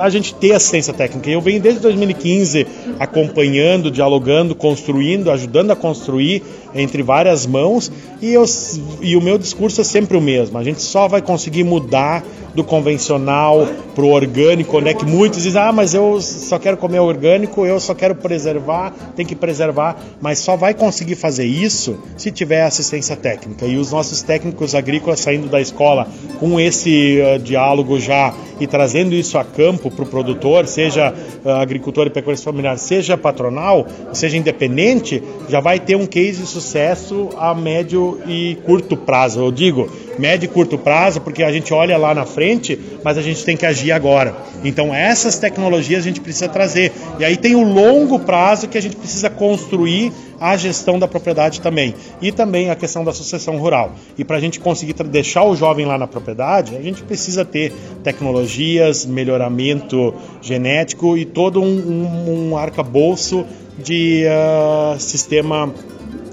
a 0.00 0.08
gente 0.08 0.34
ter 0.34 0.52
assistência 0.52 0.94
técnica. 0.94 1.30
Eu 1.30 1.40
venho 1.40 1.60
desde 1.60 1.80
2015 1.80 2.66
acompanhando, 2.98 3.90
dialogando, 3.90 4.54
construindo, 4.54 5.30
ajudando 5.30 5.70
a 5.70 5.76
construir 5.76 6.42
entre 6.74 7.02
várias 7.02 7.46
mãos 7.46 7.90
e, 8.20 8.32
eu, 8.32 8.44
e 9.00 9.16
o 9.16 9.20
meu 9.20 9.38
discurso 9.38 9.80
é 9.80 9.84
sempre 9.84 10.16
o 10.16 10.20
mesmo. 10.20 10.58
A 10.58 10.64
gente 10.64 10.82
só 10.82 11.08
vai 11.08 11.20
conseguir 11.20 11.64
mudar 11.64 12.24
do 12.54 12.62
convencional 12.62 13.66
para 13.94 14.04
o 14.04 14.10
orgânico, 14.10 14.78
onde 14.78 14.88
é 14.88 14.94
que 14.94 15.04
muitos 15.04 15.42
dizem, 15.42 15.60
ah, 15.60 15.72
mas 15.72 15.94
eu 15.94 16.20
só 16.20 16.58
quero 16.58 16.76
comer 16.76 17.00
orgânico, 17.00 17.66
eu 17.66 17.78
só 17.80 17.94
quero 17.94 18.14
preservar, 18.14 18.92
tem 19.16 19.24
que 19.24 19.34
preservar, 19.34 19.96
mas 20.20 20.38
só 20.38 20.56
vai 20.56 20.74
conseguir 20.74 21.14
fazer 21.14 21.44
isso 21.44 21.98
se 22.16 22.30
tiver 22.30 22.62
assistência 22.62 23.16
técnica. 23.16 23.66
E 23.66 23.76
os 23.76 23.92
nossos 23.92 24.22
técnicos 24.22 24.74
agrícolas 24.74 25.20
saindo 25.20 25.48
da 25.48 25.60
escola 25.60 26.06
com 26.38 26.60
esse 26.60 27.20
uh, 27.20 27.38
diálogo 27.38 27.98
já 27.98 28.34
e 28.60 28.66
trazendo 28.66 29.14
isso 29.14 29.38
a 29.38 29.44
campo 29.44 29.90
para 29.90 30.04
o 30.04 30.06
produtor, 30.06 30.66
seja 30.66 31.12
uh, 31.44 31.48
agricultor 31.50 32.06
e 32.06 32.10
pecuarista 32.10 32.50
familiar, 32.50 32.78
seja 32.78 33.16
patronal, 33.16 33.86
seja 34.12 34.36
independente, 34.36 35.22
já 35.48 35.60
vai 35.60 35.80
ter 35.80 35.96
um 35.96 36.06
case 36.06 36.40
de 36.40 36.46
sucesso 36.62 37.30
a 37.36 37.54
médio 37.54 38.20
e 38.26 38.56
curto 38.64 38.96
prazo. 38.96 39.40
Eu 39.40 39.50
digo 39.50 39.90
médio 40.18 40.46
e 40.46 40.48
curto 40.48 40.78
prazo, 40.78 41.20
porque 41.20 41.42
a 41.42 41.50
gente 41.50 41.74
olha 41.74 41.96
lá 41.96 42.14
na 42.14 42.24
frente, 42.24 42.78
mas 43.02 43.18
a 43.18 43.22
gente 43.22 43.44
tem 43.44 43.56
que 43.56 43.66
agir 43.66 43.90
agora. 43.90 44.34
Então 44.64 44.94
essas 44.94 45.38
tecnologias 45.38 46.04
a 46.04 46.06
gente 46.06 46.20
precisa 46.20 46.48
trazer. 46.48 46.92
E 47.18 47.24
aí 47.24 47.36
tem 47.36 47.54
o 47.56 47.62
longo 47.62 48.20
prazo 48.20 48.68
que 48.68 48.78
a 48.78 48.80
gente 48.80 48.96
precisa 48.96 49.28
construir 49.28 50.12
a 50.40 50.56
gestão 50.56 50.98
da 50.98 51.06
propriedade 51.06 51.60
também. 51.60 51.94
E 52.20 52.30
também 52.32 52.70
a 52.70 52.76
questão 52.76 53.04
da 53.04 53.12
sucessão 53.12 53.56
rural. 53.58 53.92
E 54.18 54.24
para 54.24 54.36
a 54.36 54.40
gente 54.40 54.60
conseguir 54.60 54.94
deixar 55.04 55.44
o 55.44 55.54
jovem 55.54 55.86
lá 55.86 55.96
na 55.96 56.06
propriedade, 56.06 56.76
a 56.76 56.80
gente 56.80 57.02
precisa 57.02 57.44
ter 57.44 57.72
tecnologias, 58.02 59.06
melhoramento 59.06 60.14
genético 60.40 61.16
e 61.16 61.24
todo 61.24 61.60
um, 61.60 61.66
um, 61.66 62.50
um 62.50 62.56
arcabouço 62.56 63.44
de 63.78 64.24
uh, 64.26 64.98
sistema 64.98 65.72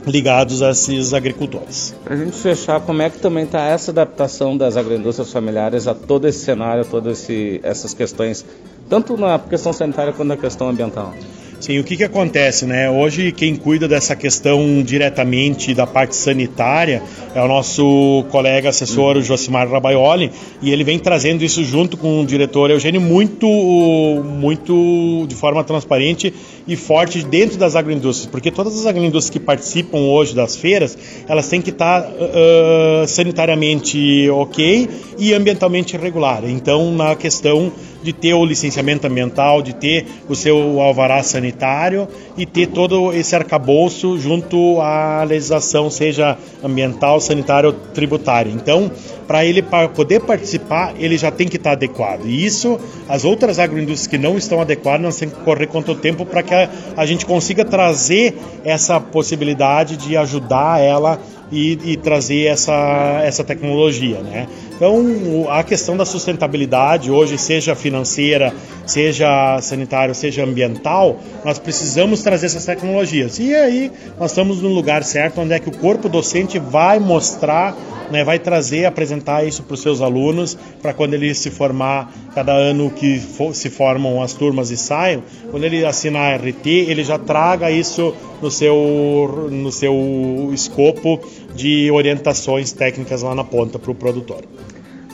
ligados 0.09 0.61
a 0.61 0.71
esses 0.71 1.13
agricultores. 1.13 1.95
Para 2.03 2.15
a 2.15 2.17
gente 2.17 2.35
fechar, 2.35 2.81
como 2.81 3.01
é 3.01 3.09
que 3.09 3.19
também 3.19 3.45
está 3.45 3.63
essa 3.65 3.91
adaptação 3.91 4.57
das 4.57 4.75
agroindústrias 4.75 5.31
familiares 5.31 5.87
a 5.87 5.93
todo 5.93 6.27
esse 6.27 6.39
cenário, 6.39 6.81
a 6.81 6.85
todas 6.85 7.27
essas 7.63 7.93
questões, 7.93 8.45
tanto 8.89 9.15
na 9.15 9.37
questão 9.39 9.71
sanitária 9.71 10.11
quanto 10.11 10.29
na 10.29 10.37
questão 10.37 10.69
ambiental? 10.69 11.13
Sim, 11.59 11.77
o 11.77 11.83
que, 11.83 11.97
que 11.97 12.05
acontece, 12.05 12.65
né? 12.65 12.89
Hoje 12.89 13.33
quem 13.33 13.53
cuida 13.53 13.85
dessa 13.85 14.15
questão 14.15 14.81
diretamente 14.81 15.73
da 15.73 15.85
parte 15.85 16.15
sanitária 16.15 17.03
é 17.35 17.41
o 17.41 17.49
nosso 17.49 18.23
colega 18.31 18.69
assessor 18.69 19.17
uhum. 19.17 19.21
Josimar 19.21 19.69
Rabaioli 19.69 20.31
e 20.61 20.71
ele 20.71 20.85
vem 20.85 20.97
trazendo 20.97 21.43
isso 21.43 21.61
junto 21.65 21.97
com 21.97 22.21
o 22.21 22.25
diretor 22.25 22.71
Eugênio 22.71 23.01
muito, 23.01 23.45
muito 23.45 25.25
de 25.27 25.35
forma 25.35 25.61
transparente 25.61 26.33
e 26.65 26.77
forte 26.77 27.23
dentro 27.23 27.57
das 27.57 27.75
agroindústrias, 27.75 28.31
porque 28.31 28.51
todas 28.51 28.79
as 28.79 28.85
agroindústrias 28.85 29.29
que 29.29 29.39
participam 29.39 29.97
hoje 29.97 30.33
das 30.33 30.55
feiras, 30.55 30.97
elas 31.27 31.49
têm 31.49 31.61
que 31.61 31.71
estar 31.71 32.03
uh, 32.03 33.05
sanitariamente 33.05 34.29
ok 34.29 34.87
e 35.17 35.33
ambientalmente 35.33 35.97
regular. 35.97 36.43
Então, 36.45 36.91
na 36.93 37.15
questão 37.15 37.69
de 38.01 38.13
ter 38.13 38.33
o 38.33 38.45
licenciamento 38.45 39.05
ambiental, 39.07 39.61
de 39.61 39.73
ter 39.73 40.05
o 40.27 40.35
seu 40.35 40.79
alvará 40.79 41.21
sanitário 41.23 42.07
e 42.37 42.45
ter 42.45 42.67
todo 42.67 43.13
esse 43.13 43.35
arcabouço 43.35 44.17
junto 44.19 44.79
à 44.81 45.23
legislação, 45.23 45.89
seja 45.89 46.37
ambiental, 46.63 47.19
sanitária 47.19 47.69
ou 47.69 47.75
tributária. 47.93 48.51
Então, 48.51 48.91
para 49.27 49.45
ele 49.45 49.63
poder 49.93 50.21
participar, 50.21 50.93
ele 50.97 51.17
já 51.17 51.29
tem 51.29 51.47
que 51.47 51.57
estar 51.57 51.73
adequado. 51.73 52.25
E 52.25 52.45
isso, 52.45 52.79
as 53.07 53.25
outras 53.25 53.59
agroindústrias 53.59 54.07
que 54.07 54.17
não 54.17 54.37
estão 54.37 54.61
adequadas, 54.61 55.01
nós 55.01 55.17
temos 55.17 55.35
que 55.35 55.43
correr 55.43 55.67
contra 55.67 55.91
o 55.91 55.95
tempo 55.95 56.25
para 56.25 56.41
que 56.41 56.53
a, 56.53 56.69
a 56.97 57.05
gente 57.05 57.25
consiga 57.25 57.63
trazer 57.63 58.35
essa 58.63 58.99
possibilidade 58.99 59.97
de 59.97 60.17
ajudar 60.17 60.81
ela 60.81 61.19
e, 61.51 61.77
e 61.83 61.97
trazer 61.97 62.45
essa, 62.45 63.21
essa 63.23 63.43
tecnologia, 63.43 64.19
né? 64.21 64.47
Então, 64.79 65.45
a 65.49 65.61
questão 65.61 65.97
da 65.97 66.05
sustentabilidade 66.05 67.11
hoje, 67.11 67.37
seja 67.37 67.75
financeira, 67.75 68.53
seja 68.85 69.59
sanitária, 69.61 70.13
seja 70.13 70.45
ambiental, 70.45 71.19
nós 71.43 71.59
precisamos 71.59 72.23
trazer 72.23 72.45
essas 72.45 72.63
tecnologias. 72.63 73.39
E 73.39 73.53
aí, 73.53 73.91
nós 74.17 74.31
estamos 74.31 74.61
no 74.61 74.69
lugar 74.69 75.03
certo, 75.03 75.41
onde 75.41 75.51
é 75.51 75.59
que 75.59 75.67
o 75.67 75.77
corpo 75.77 76.07
docente 76.07 76.57
vai 76.57 76.97
mostrar 76.97 77.75
né, 78.09 78.23
vai 78.23 78.39
trazer, 78.39 78.85
apresentar 78.85 79.45
isso 79.45 79.63
para 79.63 79.73
os 79.73 79.81
seus 79.81 80.01
alunos, 80.01 80.57
para 80.81 80.93
quando 80.93 81.13
ele 81.13 81.33
se 81.33 81.49
formar, 81.49 82.11
cada 82.33 82.53
ano 82.53 82.89
que 82.89 83.19
for, 83.19 83.53
se 83.53 83.69
formam 83.69 84.21
as 84.21 84.33
turmas 84.33 84.71
e 84.71 84.77
saiam, 84.77 85.23
quando 85.51 85.63
ele 85.63 85.85
assinar 85.85 86.33
a 86.33 86.35
RT, 86.37 86.67
ele 86.67 87.03
já 87.03 87.17
traga 87.17 87.71
isso 87.71 88.13
no 88.41 88.49
seu, 88.49 89.49
no 89.51 89.71
seu 89.71 90.49
escopo 90.53 91.19
de 91.55 91.91
orientações 91.91 92.71
técnicas 92.71 93.21
lá 93.21 93.35
na 93.35 93.43
ponta 93.43 93.77
para 93.77 93.91
o 93.91 93.95
produtor. 93.95 94.43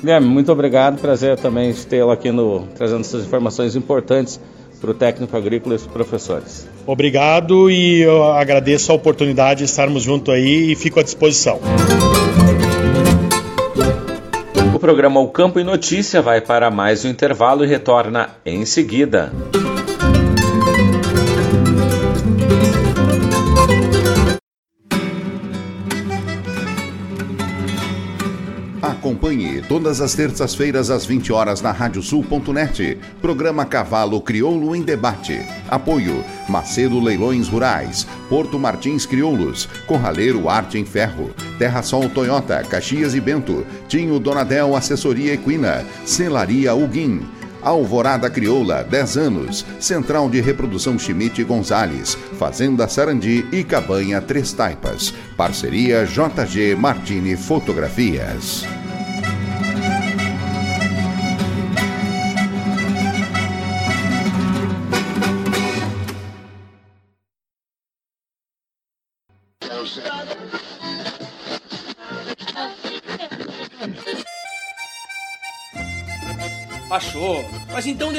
Guilherme, 0.06 0.28
muito 0.28 0.52
obrigado. 0.52 1.02
Prazer 1.02 1.36
também 1.36 1.74
tê-lo 1.74 2.12
aqui 2.12 2.32
no, 2.32 2.68
trazendo 2.76 3.02
essas 3.02 3.26
informações 3.26 3.76
importantes 3.76 4.40
para 4.80 4.92
o 4.92 4.94
técnico 4.94 5.36
agrícola 5.36 5.74
e 5.74 5.78
os 5.78 5.88
professores. 5.88 6.70
Obrigado 6.86 7.72
e 7.72 8.02
eu 8.02 8.24
agradeço 8.24 8.92
a 8.92 8.96
oportunidade 8.96 9.60
de 9.60 9.64
estarmos 9.64 10.04
juntos 10.04 10.32
aí 10.32 10.72
e 10.72 10.76
fico 10.76 11.00
à 11.00 11.04
disposição. 11.04 11.60
O 14.76 14.78
programa 14.78 15.20
O 15.20 15.30
Campo 15.30 15.60
e 15.60 15.64
Notícia 15.64 16.22
vai 16.22 16.40
para 16.40 16.70
mais 16.70 17.04
um 17.04 17.10
intervalo 17.10 17.66
e 17.66 17.68
retorna 17.68 18.30
em 18.46 18.64
seguida. 18.64 19.34
Acompanhe 29.06 29.62
todas 29.62 30.02
as 30.02 30.16
terças-feiras 30.16 30.90
às 30.90 31.06
20 31.06 31.32
horas 31.32 31.62
na 31.62 31.72
radiosul.net. 31.72 32.98
Programa 33.22 33.64
Cavalo 33.64 34.20
Crioulo 34.20 34.76
em 34.76 34.82
Debate. 34.82 35.46
Apoio 35.70 36.26
Macedo 36.50 37.00
Leilões 37.00 37.48
Rurais, 37.48 38.08
Porto 38.28 38.58
Martins 38.58 39.06
Crioulos, 39.06 39.70
Corraleiro 39.86 40.50
Arte 40.50 40.80
em 40.80 40.86
Ferro, 40.86 41.30
Terra 41.60 41.84
Sol 41.84 42.10
Toyota, 42.10 42.64
Caxias 42.64 43.14
e 43.14 43.22
Bento, 43.22 43.64
Tinho 43.88 44.20
Donadel 44.20 44.76
Assessoria 44.76 45.34
Equina, 45.34 45.86
Celaria 46.04 46.74
Uguim. 46.74 47.22
Alvorada 47.62 48.28
Crioula, 48.28 48.84
10 48.84 49.18
anos. 49.18 49.66
Central 49.80 50.28
de 50.32 50.42
Reprodução 50.42 50.98
Schmidt 50.98 51.44
Gonzales. 51.44 52.18
Fazenda 52.40 52.88
Sarandi 52.88 53.46
e 53.52 53.64
Cabanha 53.64 54.20
Três 54.20 54.52
Taipas. 54.52 55.14
Parceria 55.38 56.08
JG 56.08 56.76
Martini 56.76 57.36
Fotografias. 57.36 58.66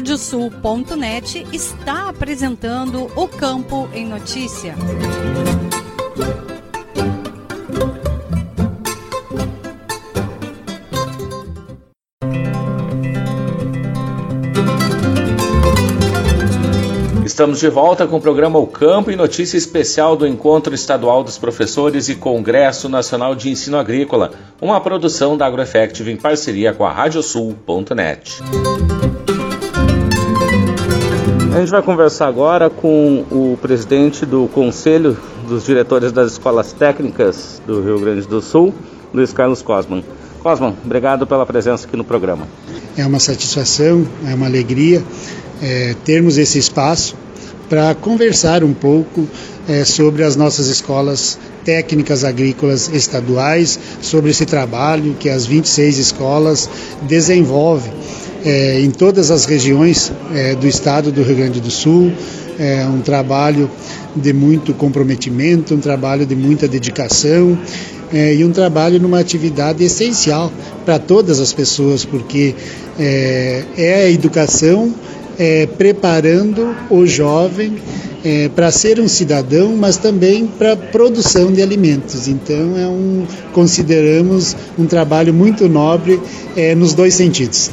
Radiosul.net 0.00 1.46
está 1.52 2.08
apresentando 2.08 3.12
o 3.14 3.28
Campo 3.28 3.86
em 3.92 4.06
Notícia. 4.06 4.74
Estamos 17.22 17.60
de 17.60 17.68
volta 17.68 18.06
com 18.06 18.16
o 18.16 18.20
programa 18.22 18.58
O 18.58 18.66
Campo 18.66 19.10
e 19.10 19.16
notícia 19.16 19.58
especial 19.58 20.16
do 20.16 20.26
Encontro 20.26 20.74
Estadual 20.74 21.22
dos 21.22 21.36
Professores 21.36 22.08
e 22.08 22.14
Congresso 22.14 22.88
Nacional 22.88 23.34
de 23.34 23.50
Ensino 23.50 23.76
Agrícola, 23.76 24.32
uma 24.62 24.80
produção 24.80 25.36
da 25.36 25.44
AgroEffective 25.44 26.10
em 26.10 26.16
parceria 26.16 26.72
com 26.72 26.86
a 26.86 26.90
Radiosul.net. 26.90 28.40
A 31.60 31.62
gente 31.62 31.72
vai 31.72 31.82
conversar 31.82 32.26
agora 32.26 32.70
com 32.70 33.22
o 33.30 33.58
presidente 33.60 34.24
do 34.24 34.48
Conselho 34.48 35.14
dos 35.46 35.62
Diretores 35.62 36.10
das 36.10 36.32
Escolas 36.32 36.72
Técnicas 36.72 37.60
do 37.66 37.82
Rio 37.82 38.00
Grande 38.00 38.26
do 38.26 38.40
Sul, 38.40 38.72
Luiz 39.12 39.30
Carlos 39.30 39.60
Cosman. 39.60 40.02
Cosman, 40.42 40.74
obrigado 40.82 41.26
pela 41.26 41.44
presença 41.44 41.86
aqui 41.86 41.98
no 41.98 42.02
programa. 42.02 42.48
É 42.96 43.04
uma 43.04 43.20
satisfação, 43.20 44.06
é 44.26 44.34
uma 44.34 44.46
alegria 44.46 45.04
é, 45.60 45.94
termos 46.02 46.38
esse 46.38 46.58
espaço 46.58 47.14
para 47.68 47.94
conversar 47.94 48.64
um 48.64 48.72
pouco 48.72 49.28
é, 49.68 49.84
sobre 49.84 50.24
as 50.24 50.36
nossas 50.36 50.66
escolas 50.68 51.38
técnicas 51.62 52.24
agrícolas 52.24 52.88
estaduais, 52.88 53.78
sobre 54.00 54.30
esse 54.30 54.46
trabalho 54.46 55.14
que 55.20 55.28
as 55.28 55.44
26 55.44 55.98
escolas 55.98 56.70
desenvolvem 57.02 57.92
é, 58.44 58.80
em 58.80 58.90
todas 58.90 59.30
as 59.30 59.44
regiões 59.44 60.12
é, 60.34 60.54
do 60.54 60.66
estado 60.66 61.12
do 61.12 61.22
Rio 61.22 61.36
Grande 61.36 61.60
do 61.60 61.70
Sul. 61.70 62.12
É 62.58 62.84
um 62.86 63.00
trabalho 63.00 63.70
de 64.14 64.32
muito 64.32 64.74
comprometimento, 64.74 65.74
um 65.74 65.80
trabalho 65.80 66.26
de 66.26 66.36
muita 66.36 66.68
dedicação 66.68 67.58
é, 68.12 68.34
e 68.34 68.44
um 68.44 68.50
trabalho 68.50 69.00
numa 69.00 69.18
atividade 69.18 69.82
essencial 69.84 70.52
para 70.84 70.98
todas 70.98 71.40
as 71.40 71.52
pessoas, 71.52 72.04
porque 72.04 72.54
é, 72.98 73.64
é 73.76 73.94
a 74.04 74.10
educação 74.10 74.94
é, 75.38 75.66
preparando 75.66 76.74
o 76.90 77.06
jovem 77.06 77.78
é, 78.22 78.50
para 78.50 78.70
ser 78.70 79.00
um 79.00 79.08
cidadão, 79.08 79.74
mas 79.76 79.96
também 79.96 80.46
para 80.46 80.76
produção 80.76 81.50
de 81.52 81.62
alimentos. 81.62 82.28
Então 82.28 82.76
é 82.76 82.86
um 82.86 83.26
consideramos 83.52 84.56
um 84.78 84.86
trabalho 84.86 85.32
muito 85.32 85.68
nobre 85.68 86.20
é, 86.56 86.74
nos 86.74 86.94
dois 86.94 87.14
sentidos. 87.14 87.70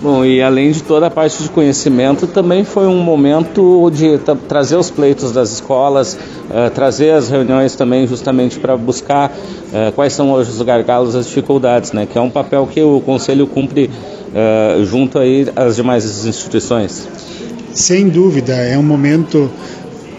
Bom, 0.00 0.24
e 0.24 0.40
além 0.40 0.70
de 0.70 0.80
toda 0.84 1.08
a 1.08 1.10
parte 1.10 1.42
de 1.42 1.48
conhecimento, 1.48 2.28
também 2.28 2.62
foi 2.62 2.86
um 2.86 3.02
momento 3.02 3.90
de 3.90 4.16
trazer 4.46 4.76
os 4.76 4.90
pleitos 4.90 5.32
das 5.32 5.50
escolas, 5.50 6.14
uh, 6.14 6.70
trazer 6.72 7.10
as 7.10 7.28
reuniões 7.28 7.74
também 7.74 8.06
justamente 8.06 8.60
para 8.60 8.76
buscar 8.76 9.28
uh, 9.28 9.90
quais 9.96 10.12
são 10.12 10.30
hoje 10.30 10.50
os 10.50 10.62
gargalos, 10.62 11.16
as 11.16 11.26
dificuldades, 11.26 11.90
né? 11.90 12.06
Que 12.06 12.16
é 12.16 12.20
um 12.20 12.30
papel 12.30 12.68
que 12.68 12.80
o 12.80 13.00
Conselho 13.00 13.44
cumpre 13.48 13.90
uh, 14.28 14.84
junto 14.84 15.18
aí 15.18 15.48
às 15.56 15.74
demais 15.74 16.24
instituições. 16.24 17.08
Sem 17.74 18.08
dúvida, 18.08 18.52
é 18.52 18.78
um 18.78 18.84
momento 18.84 19.50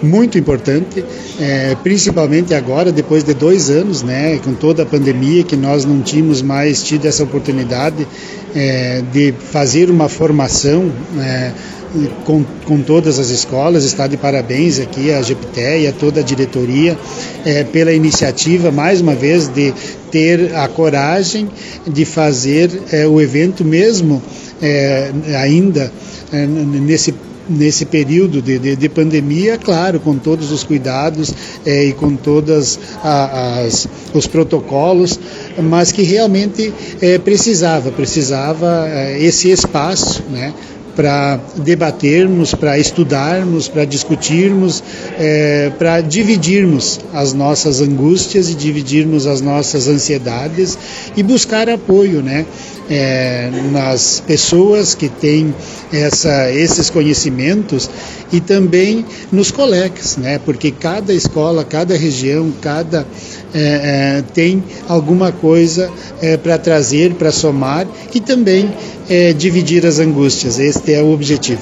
muito 0.02 0.38
importante, 0.38 1.04
é, 1.40 1.76
principalmente 1.84 2.54
agora, 2.54 2.92
depois 2.92 3.24
de 3.24 3.34
dois 3.34 3.70
anos, 3.70 4.02
né, 4.02 4.38
com 4.40 4.54
toda 4.54 4.84
a 4.84 4.86
pandemia, 4.86 5.44
que 5.44 5.58
nós 5.58 5.84
não 5.84 6.02
tínhamos 6.02 6.42
mais 6.42 6.84
tido 6.84 7.06
essa 7.06 7.24
oportunidade 7.24 8.08
é, 8.56 9.02
de 9.12 9.34
fazer 9.34 9.90
uma 9.90 10.10
formação 10.10 10.92
é, 11.20 11.52
com, 12.24 12.44
com 12.66 12.82
todas 12.82 13.18
as 13.18 13.30
escolas, 13.30 13.84
está 13.84 14.08
de 14.08 14.18
parabéns 14.18 14.80
aqui 14.80 15.12
a 15.12 15.22
GPTE 15.22 15.84
e 15.84 15.88
a 15.88 15.92
toda 15.92 16.20
a 16.20 16.24
diretoria 16.24 16.98
é, 17.46 17.64
pela 17.64 17.92
iniciativa, 17.92 18.72
mais 18.72 19.02
uma 19.02 19.16
vez, 19.16 19.48
de 19.48 19.74
ter 20.12 20.56
a 20.56 20.68
coragem 20.68 21.50
de 21.88 22.06
fazer 22.06 22.70
é, 22.92 23.08
o 23.08 23.20
evento 23.20 23.66
mesmo 23.66 24.22
é, 24.62 25.12
ainda 25.36 25.92
é, 26.32 26.46
nesse 26.46 27.14
nesse 27.50 27.86
período 27.86 28.42
de, 28.42 28.60
de, 28.60 28.76
de, 28.76 28.90
pandemia, 28.90 29.58
claro, 29.58 30.00
com 30.00 30.18
todos 30.18 30.52
os 30.52 30.64
cuidados 30.64 31.34
é, 31.66 31.86
e 31.86 31.94
com 31.94 32.16
todos 32.16 32.80
os 34.14 34.28
protocolos, 34.28 35.20
mas 35.62 35.92
que 35.92 36.04
realmente 36.04 36.74
é, 37.02 37.18
precisava, 37.18 37.92
precisava 37.92 38.88
é, 38.88 39.22
esse 39.22 39.50
espaço, 39.50 40.24
né? 40.30 40.54
para 41.00 41.40
debatermos, 41.56 42.54
para 42.54 42.78
estudarmos, 42.78 43.70
para 43.70 43.86
discutirmos, 43.86 44.84
é, 45.18 45.72
para 45.80 46.02
dividirmos 46.02 47.00
as 47.14 47.32
nossas 47.32 47.80
angústias 47.80 48.50
e 48.50 48.56
dividirmos 48.56 49.26
as 49.26 49.40
nossas 49.40 49.88
ansiedades 49.88 50.78
e 51.16 51.24
buscar 51.24 51.70
apoio, 51.70 52.22
né? 52.22 52.46
É, 52.90 53.52
nas 53.72 54.20
pessoas 54.26 54.96
que 54.96 55.10
têm 55.10 55.54
essa, 55.94 56.52
esses 56.52 56.90
conhecimentos 56.90 57.88
e 58.32 58.40
também 58.40 59.06
nos 59.32 59.52
colegas, 59.52 60.18
né? 60.18 60.40
porque 60.44 60.72
cada 60.72 61.14
escola, 61.14 61.64
cada 61.64 61.96
região, 61.96 62.52
cada 62.62 63.06
é, 63.54 64.20
é, 64.20 64.24
tem 64.34 64.64
alguma 64.88 65.32
coisa 65.32 65.92
é, 66.22 66.38
para 66.38 66.58
trazer, 66.58 67.16
para 67.16 67.32
somar 67.32 67.88
e 68.14 68.20
também 68.20 68.72
é, 69.10 69.34
dividir 69.34 69.86
as 69.86 70.00
angústias. 70.00 70.60
Este 70.60 70.94
é 70.94 71.02
o 71.02 71.12
objetivo. 71.12 71.62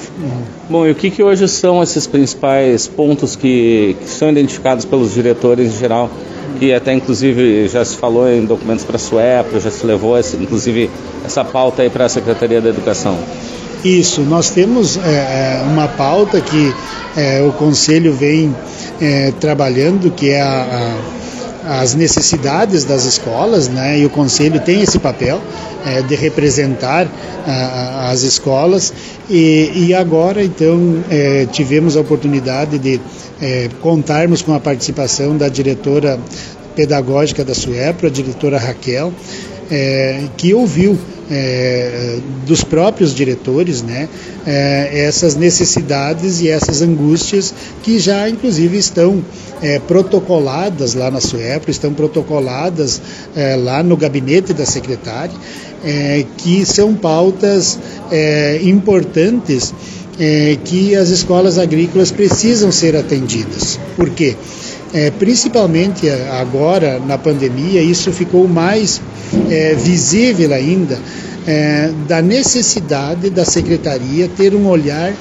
Bom, 0.68 0.86
e 0.86 0.90
o 0.90 0.94
que, 0.94 1.10
que 1.10 1.22
hoje 1.22 1.48
são 1.48 1.82
esses 1.82 2.06
principais 2.06 2.86
pontos 2.86 3.34
que, 3.34 3.96
que 4.00 4.10
são 4.10 4.30
identificados 4.30 4.84
pelos 4.84 5.14
diretores 5.14 5.74
em 5.74 5.78
geral? 5.78 6.10
Que 6.58 6.72
até 6.72 6.92
inclusive 6.92 7.68
já 7.68 7.84
se 7.84 7.96
falou 7.96 8.28
em 8.28 8.44
documentos 8.44 8.84
para 8.84 8.96
a 8.96 8.98
SUEPRO, 8.98 9.60
já 9.60 9.70
se 9.70 9.86
levou 9.86 10.18
esse, 10.18 10.36
inclusive 10.36 10.90
essa 11.24 11.44
pauta 11.44 11.82
aí 11.82 11.90
para 11.90 12.06
a 12.06 12.08
Secretaria 12.08 12.60
da 12.60 12.68
Educação. 12.68 13.18
Isso, 13.84 14.22
nós 14.22 14.50
temos 14.50 14.96
é, 14.96 15.60
é 15.60 15.62
uma 15.64 15.86
pauta 15.86 16.40
que 16.40 16.74
é, 17.16 17.42
o 17.42 17.52
Conselho 17.52 18.12
vem 18.12 18.54
é, 19.00 19.32
trabalhando, 19.40 20.10
que 20.10 20.30
é 20.30 20.40
a, 20.40 20.62
a, 20.62 20.96
as 21.68 21.94
necessidades 21.94 22.84
das 22.84 23.04
escolas, 23.04 23.68
né, 23.68 23.98
e 23.98 24.06
o 24.06 24.10
Conselho 24.10 24.58
tem 24.60 24.80
esse 24.80 24.98
papel 24.98 25.38
é, 25.84 26.00
de 26.00 26.14
representar 26.14 27.06
a, 27.46 28.10
as 28.10 28.22
escolas, 28.22 28.92
e, 29.28 29.70
e 29.74 29.94
agora 29.94 30.42
então 30.42 31.04
é, 31.10 31.46
tivemos 31.52 31.94
a 31.96 32.00
oportunidade 32.00 32.78
de 32.78 32.98
contarmos 33.80 34.42
com 34.42 34.52
a 34.52 34.58
participação 34.58 35.36
da 35.36 35.48
diretora 35.48 36.18
pedagógica 36.74 37.44
da 37.44 37.54
SUEPRO, 37.54 38.08
a 38.08 38.10
diretora 38.10 38.58
Raquel, 38.58 39.12
que 40.36 40.52
ouviu 40.52 40.98
é, 41.30 42.18
dos 42.46 42.64
próprios 42.64 43.14
diretores, 43.14 43.82
né, 43.82 44.08
é, 44.46 45.04
essas 45.06 45.34
necessidades 45.36 46.40
e 46.40 46.48
essas 46.48 46.82
angústias 46.82 47.52
que 47.82 47.98
já 47.98 48.28
inclusive 48.28 48.78
estão 48.78 49.22
é, 49.60 49.78
protocoladas 49.78 50.94
lá 50.94 51.10
na 51.10 51.20
SUEPRO, 51.20 51.70
estão 51.70 51.92
protocoladas 51.92 53.00
é, 53.36 53.56
lá 53.56 53.82
no 53.82 53.96
gabinete 53.96 54.52
da 54.52 54.64
secretária, 54.64 55.34
é, 55.84 56.24
que 56.36 56.64
são 56.64 56.94
pautas 56.94 57.78
é, 58.10 58.60
importantes 58.62 59.74
que 60.64 60.96
as 60.96 61.10
escolas 61.10 61.58
agrícolas 61.58 62.10
precisam 62.10 62.72
ser 62.72 62.96
atendidas. 62.96 63.78
Por 63.94 64.10
quê? 64.10 64.34
É, 64.92 65.10
principalmente 65.10 66.08
agora 66.08 66.98
na 66.98 67.18
pandemia, 67.18 67.82
isso 67.82 68.10
ficou 68.10 68.48
mais 68.48 69.02
é, 69.50 69.74
visível 69.74 70.52
ainda 70.54 70.98
é, 71.46 71.90
da 72.06 72.20
necessidade 72.20 73.30
da 73.30 73.44
secretaria 73.44 74.28
ter 74.28 74.54
um 74.54 74.66
olhar 74.68 75.14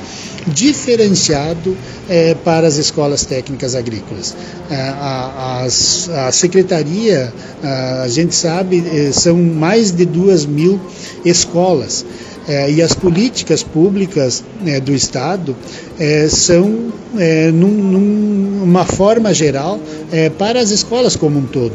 diferenciado 0.48 1.76
é, 2.10 2.34
para 2.36 2.68
as 2.68 2.76
escolas 2.78 3.26
técnicas 3.26 3.76
agrícolas. 3.76 4.36
É, 4.70 4.76
a, 4.76 5.64
a, 5.64 6.28
a, 6.28 6.32
secretaria, 6.32 7.34
a, 7.64 8.02
a 8.04 8.08
gente 8.08 8.36
sabe, 8.36 8.84
é, 8.94 9.12
são 9.12 9.38
mais 9.38 9.92
de 9.92 10.06
duas 10.06 10.46
mil 10.46 10.80
escolas. 11.24 12.06
É, 12.48 12.72
e 12.72 12.82
as 12.82 12.94
políticas 12.94 13.62
públicas 13.62 14.44
é, 14.66 14.80
do 14.80 14.94
Estado 14.94 15.56
é, 16.00 16.30
são, 16.30 16.94
é, 17.18 17.52
num, 17.52 17.68
numa 17.68 18.86
forma 18.86 19.34
geral, 19.34 19.80
é, 20.12 20.30
para 20.30 20.62
as 20.62 20.72
escolas 20.72 21.16
como 21.16 21.40
um 21.40 21.46
todo. 21.46 21.74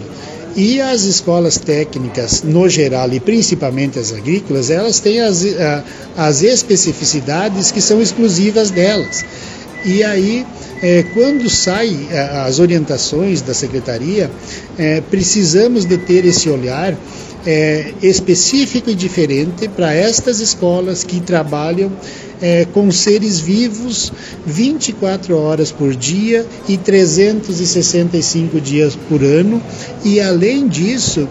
E 0.56 0.80
as 0.80 1.02
escolas 1.04 1.58
técnicas, 1.58 2.42
no 2.42 2.68
geral, 2.68 3.10
e 3.12 3.20
principalmente 3.20 3.98
as 3.98 4.12
agrícolas, 4.12 4.70
elas 4.70 5.00
têm 5.00 5.20
as, 5.20 5.44
as 6.16 6.42
especificidades 6.42 7.70
que 7.70 7.80
são 7.80 8.02
exclusivas 8.02 8.70
delas. 8.70 9.24
E 9.84 10.04
aí, 10.04 10.46
é, 10.82 11.04
quando 11.14 11.48
saem 11.48 12.08
as 12.44 12.58
orientações 12.58 13.40
da 13.40 13.54
secretaria, 13.54 14.30
é, 14.78 15.00
precisamos 15.00 15.84
de 15.84 15.96
ter 15.96 16.24
esse 16.24 16.48
olhar 16.48 16.96
é, 17.46 17.92
específico 18.02 18.90
e 18.90 18.94
diferente 18.94 19.68
para 19.68 19.92
estas 19.92 20.40
escolas 20.40 21.04
que 21.04 21.20
trabalham 21.20 21.90
é, 22.40 22.66
com 22.72 22.90
seres 22.90 23.38
vivos 23.38 24.12
24 24.44 25.36
horas 25.36 25.70
por 25.70 25.94
dia 25.94 26.46
e 26.68 26.76
365 26.76 28.60
dias 28.60 28.96
por 29.08 29.22
ano, 29.22 29.62
e 30.04 30.20
além 30.20 30.66
disso, 30.66 31.28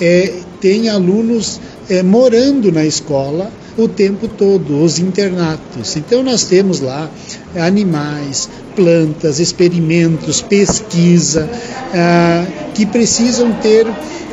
é, 0.00 0.32
tem 0.60 0.88
alunos 0.88 1.60
é, 1.88 2.02
morando 2.02 2.70
na 2.70 2.84
escola 2.84 3.50
o 3.76 3.88
tempo 3.88 4.28
todo, 4.28 4.82
os 4.82 4.98
internatos. 4.98 5.96
Então, 5.96 6.22
nós 6.22 6.44
temos 6.44 6.80
lá 6.80 7.10
animais, 7.56 8.48
plantas, 8.76 9.40
experimentos, 9.40 10.42
pesquisa, 10.42 11.48
ah, 11.94 12.46
que 12.74 12.84
precisam 12.86 13.52
ter 13.54 13.86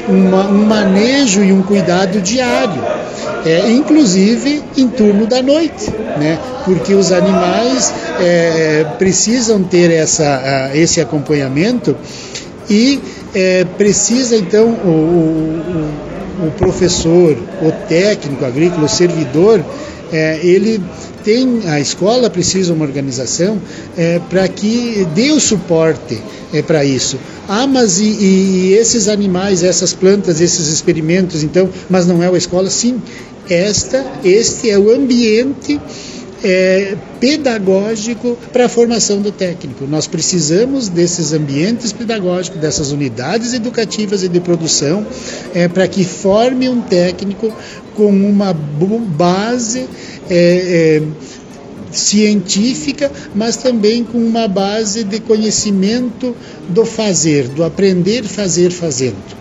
uma, 0.08 0.48
um 0.48 0.66
manejo 0.66 1.44
e 1.44 1.52
um 1.52 1.62
cuidado 1.62 2.22
diário, 2.22 2.82
é, 3.46 3.70
inclusive 3.72 4.64
em 4.76 4.88
turno 4.88 5.26
da 5.26 5.42
noite, 5.42 5.90
né? 6.18 6.40
porque 6.66 6.94
os 6.94 7.12
animais 7.12 7.94
é, 8.20 8.86
precisam 8.98 9.64
ter 9.64 9.92
essa, 9.92 10.72
esse 10.74 11.00
acompanhamento 11.00 11.96
e 12.70 13.00
é, 13.34 13.66
precisa 13.78 14.36
então 14.36 14.68
o, 14.68 14.90
o, 16.42 16.48
o, 16.48 16.52
professor, 16.58 17.38
o 17.62 17.72
técnico 17.88 18.46
agrícola, 18.46 18.86
o 18.86 18.90
servidor, 18.90 19.64
é, 20.12 20.40
ele 20.42 20.82
tem 21.24 21.64
a 21.68 21.80
escola 21.80 22.30
precisa 22.30 22.74
uma 22.74 22.86
organização 22.86 23.60
é, 23.98 24.20
para 24.30 24.48
que 24.48 25.06
dê 25.14 25.32
o 25.32 25.40
suporte 25.40 26.22
é, 26.54 26.62
para 26.62 26.84
isso. 26.84 27.18
Ah, 27.48 27.68
mas 27.68 28.00
e, 28.00 28.06
e, 28.06 28.74
esses 28.74 29.08
animais, 29.08 29.64
essas 29.64 29.94
plantas, 29.94 30.42
esses 30.42 30.68
experimentos, 30.68 31.44
então, 31.44 31.70
mas 31.90 32.06
não 32.06 32.24
é 32.24 32.28
a 32.28 32.38
escola? 32.38 32.70
Sim, 32.70 33.02
esta, 33.50 34.06
este 34.24 34.70
é 34.70 34.78
o 34.78 34.92
ambiente 34.92 35.80
é, 36.44 36.96
pedagógico 37.20 38.38
para 38.52 38.66
a 38.66 38.70
formação 38.70 39.22
do 39.22 39.32
técnico. 39.32 39.86
Nós 39.88 40.08
precisamos 40.08 40.88
desses 40.90 41.34
ambientes 41.34 41.92
pedagógicos, 41.92 42.60
dessas 42.60 42.92
unidades 42.92 43.54
educativas 43.54 44.24
e 44.24 44.30
de 44.30 44.40
produção, 44.40 45.06
é, 45.54 45.68
para 45.68 45.88
que 45.88 46.04
forme 46.04 46.70
um 46.70 46.82
técnico 46.82 47.52
com 47.96 48.10
uma 48.10 48.54
base 48.54 49.88
é, 50.30 51.00
é, 51.00 51.04
científica, 51.92 53.12
mas 53.36 53.58
também 53.58 54.04
com 54.04 54.18
uma 54.18 54.48
base 54.48 55.04
de 55.04 55.20
conhecimento 55.20 56.36
do 56.70 56.86
fazer, 56.86 57.48
do 57.48 57.64
aprender, 57.64 58.24
fazer, 58.24 58.72
fazendo. 58.72 59.38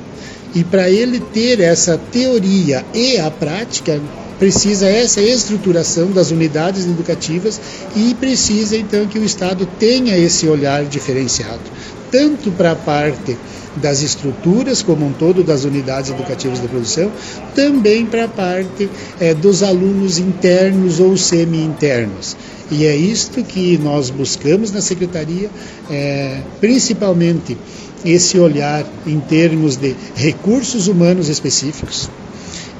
E 0.55 0.65
para 0.65 0.89
ele 0.89 1.21
ter 1.21 1.61
essa 1.61 1.99
teoria 1.99 2.85
e 2.95 3.19
a 3.19 3.31
prática, 3.31 4.01
precisa 4.39 4.87
essa 4.87 5.21
estruturação 5.21 6.11
das 6.11 6.31
unidades 6.31 6.85
educativas 6.85 7.61
e 7.95 8.15
precisa 8.15 8.77
então 8.77 9.07
que 9.07 9.19
o 9.19 9.25
Estado 9.25 9.67
tenha 9.79 10.17
esse 10.17 10.47
olhar 10.47 10.85
diferenciado, 10.85 11.63
tanto 12.11 12.51
para 12.53 12.73
a 12.73 12.77
parte 12.77 13.37
das 13.77 14.03
estruturas 14.03 14.83
como 14.83 15.07
um 15.07 15.13
todo 15.13 15.43
das 15.45 15.65
unidades 15.65 16.11
educativas 16.11 16.61
da 16.61 16.69
produção, 16.69 17.11
também 17.55 18.07
para 18.07 18.25
a 18.25 18.29
parte 18.29 18.89
é, 19.21 19.35
dos 19.35 19.63
alunos 19.63 20.19
internos 20.19 21.01
ou 21.01 21.17
semi-internos. 21.17 22.37
E 22.71 22.85
é 22.85 22.97
isto 22.97 23.45
que 23.45 23.79
nós 23.79 24.11
buscamos 24.11 24.73
na 24.73 24.81
secretaria, 24.81 25.49
é, 25.91 26.41
principalmente 26.61 27.57
esse 28.05 28.39
olhar 28.39 28.85
em 29.07 29.21
termos 29.21 29.77
de 29.77 29.95
recursos 30.15 30.89
humanos 30.89 31.29
específicos, 31.29 32.11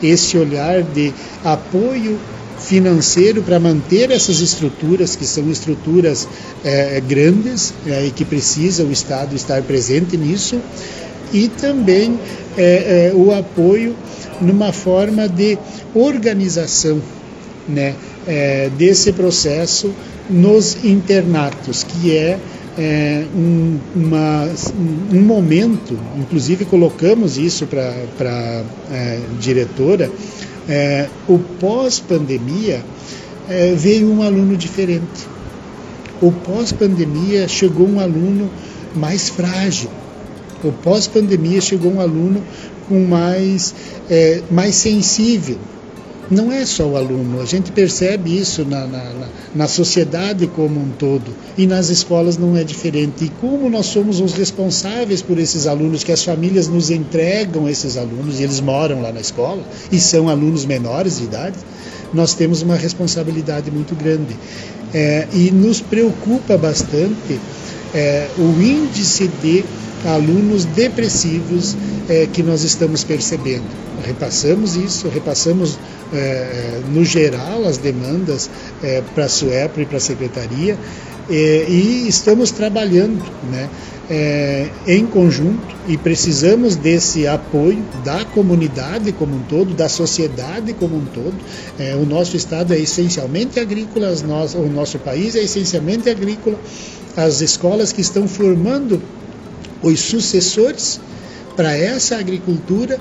esse 0.03 0.37
olhar 0.37 0.83
de 0.83 1.13
apoio 1.45 2.19
financeiro 2.59 3.43
para 3.43 3.61
manter 3.61 4.11
essas 4.11 4.41
estruturas, 4.41 5.15
que 5.15 5.27
são 5.27 5.51
estruturas 5.51 6.29
é, 6.65 7.01
grandes 7.01 7.75
é, 7.87 8.07
e 8.07 8.11
que 8.11 8.25
precisa 8.25 8.85
o 8.85 8.93
Estado 8.93 9.35
estar 9.35 9.63
presente 9.63 10.17
nisso, 10.17 10.61
e 11.33 11.49
também 11.49 12.19
é, 12.57 13.13
o 13.15 13.33
apoio 13.33 13.95
numa 14.41 14.73
forma 14.73 15.29
de 15.29 15.59
organização 15.95 17.01
né, 17.69 17.95
desse 18.77 19.13
processo 19.13 19.93
nos 20.29 20.85
internatos, 20.85 21.83
que 21.83 22.17
é 22.17 22.39
é, 22.79 23.25
um, 23.35 23.79
uma, 23.95 24.49
um 25.13 25.23
momento, 25.23 25.99
inclusive 26.19 26.65
colocamos 26.67 27.39
isso 27.39 27.67
para 27.67 27.95
a 28.21 28.95
é, 28.95 29.21
diretora, 29.41 30.11
é, 30.69 31.09
o 31.29 31.39
pós-pandemia 31.39 32.85
é, 33.49 33.75
veio 33.75 34.11
um 34.11 34.23
aluno 34.23 34.57
diferente. 34.57 35.27
O 36.21 36.33
pós-pandemia 36.33 37.47
chegou 37.47 37.87
um 37.87 38.01
aluno 38.01 38.51
mais 38.95 39.29
frágil. 39.29 39.91
O 40.65 40.73
pós-pandemia 40.73 41.61
chegou 41.61 41.93
um 41.93 42.01
aluno 42.01 42.43
com 42.89 43.05
mais, 43.05 43.75
é, 44.09 44.43
mais 44.51 44.75
sensível 44.75 45.59
não 46.31 46.51
é 46.51 46.67
só 46.67 46.85
o 46.87 46.97
aluno, 46.97 47.41
a 47.41 47.45
gente 47.45 47.71
percebe 47.71 48.37
isso 48.37 48.65
na, 48.65 48.87
na, 48.87 49.13
na, 49.55 49.69
sociedade 49.69 50.47
como 50.49 50.81
um 50.81 50.89
todo 50.91 51.33
e 51.57 51.67
nas 51.67 51.89
escolas 51.89 52.37
não 52.37 52.57
é 52.57 52.65
diferente. 52.65 53.25
E 53.25 53.29
como 53.29 53.71
nós 53.71 53.87
somos 53.87 54.21
os 54.21 54.33
responsáveis 54.33 55.23
por 55.23 55.39
esses 55.39 55.67
alunos, 55.67 56.03
que 56.03 56.13
as 56.13 56.25
famílias 56.25 56.67
nos 56.69 56.91
entregam 56.91 57.69
esses 57.69 57.97
alunos 57.97 58.41
e 58.41 58.43
eles 58.43 58.61
moram 58.61 59.03
lá 59.03 59.13
na 59.13 59.21
escola 59.21 59.63
e 59.93 60.01
são 60.01 60.29
alunos 60.29 60.65
menores 60.65 61.19
de 61.19 61.25
idade, 61.25 61.57
nós 62.13 62.35
temos 62.35 62.63
uma 62.63 62.77
responsabilidade 62.77 63.71
muito 63.71 63.95
grande. 63.95 64.37
É, 64.95 65.27
e 65.33 65.51
nos 65.51 65.81
preocupa 65.81 66.57
bastante 66.57 67.39
é, 67.95 68.29
o 68.39 68.63
índice 68.63 69.29
de 69.43 69.65
alunos 70.07 70.65
depressivos 70.65 71.77
é, 72.09 72.27
que 72.27 72.43
nós 72.43 72.63
estamos 72.63 73.03
percebendo. 73.05 73.65
Repassamos 74.05 74.77
isso, 74.77 75.09
repassamos 75.09 75.79
é, 76.13 76.81
no 76.93 77.05
geral 77.05 77.65
as 77.65 77.79
demandas 77.79 78.49
é, 78.83 79.03
para 79.15 79.25
a 79.25 79.29
SUEPRO 79.29 79.83
e 79.83 79.87
para 79.87 79.97
a 79.97 80.01
Secretaria 80.01 80.79
e 81.29 82.07
estamos 82.07 82.53
trabalhando 82.53 83.21
né, 83.51 83.69
em 84.87 85.05
conjunto 85.05 85.75
e 85.89 85.97
precisamos 85.97 86.77
desse 86.77 87.27
apoio 87.27 87.83
da 88.05 88.25
comunidade 88.27 89.11
como 89.11 89.35
um 89.35 89.41
todo, 89.41 89.75
da 89.75 89.89
sociedade 89.89 90.73
como 90.75 90.99
um 90.99 91.05
todo. 91.05 91.35
O 92.01 92.07
nosso 92.07 92.37
estado 92.37 92.73
é 92.73 92.79
essencialmente 92.79 93.59
agrícola, 93.59 94.15
o 94.55 94.69
nosso 94.69 95.01
país 95.01 95.35
é 95.35 95.43
essencialmente 95.43 96.09
agrícola. 96.09 96.57
As 97.17 97.41
escolas 97.41 97.93
que 97.93 98.03
estão 98.03 98.29
formando 98.29 99.03
os 99.83 100.01
sucessores 100.01 101.01
para 101.57 101.77
essa 101.77 102.17
agricultura 102.17 102.99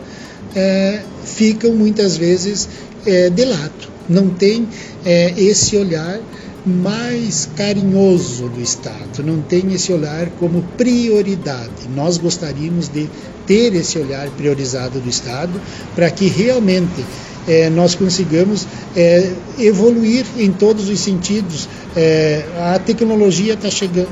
é, 0.56 1.02
ficam 1.24 1.74
muitas 1.74 2.18
vezes 2.18 2.70
é, 3.06 3.30
de 3.30 3.46
lado. 3.46 3.96
Não 4.08 4.30
tem 4.30 4.68
é, 5.04 5.34
esse 5.38 5.76
olhar 5.76 6.20
mais 6.66 7.48
carinhoso 7.56 8.50
do 8.50 8.60
Estado, 8.60 9.24
não 9.24 9.40
tem 9.40 9.72
esse 9.74 9.94
olhar 9.94 10.30
como 10.40 10.64
prioridade. 10.76 11.88
Nós 11.96 12.18
gostaríamos 12.18 12.88
de 12.88 13.08
ter 13.46 13.76
esse 13.76 14.00
olhar 14.00 14.28
priorizado 14.32 15.00
do 15.00 15.08
Estado 15.08 15.62
para 15.94 16.10
que 16.10 16.28
realmente 16.28 17.06
é, 17.48 17.70
nós 17.70 17.94
consigamos 17.94 18.68
é, 18.96 19.32
evoluir 19.60 20.26
em 20.38 20.52
todos 20.52 20.90
os 20.90 21.00
sentidos. 21.00 21.70
É, 21.96 22.44
a 22.74 22.80
tecnologia 22.80 23.54
está 23.54 23.70
chegando, 23.70 24.10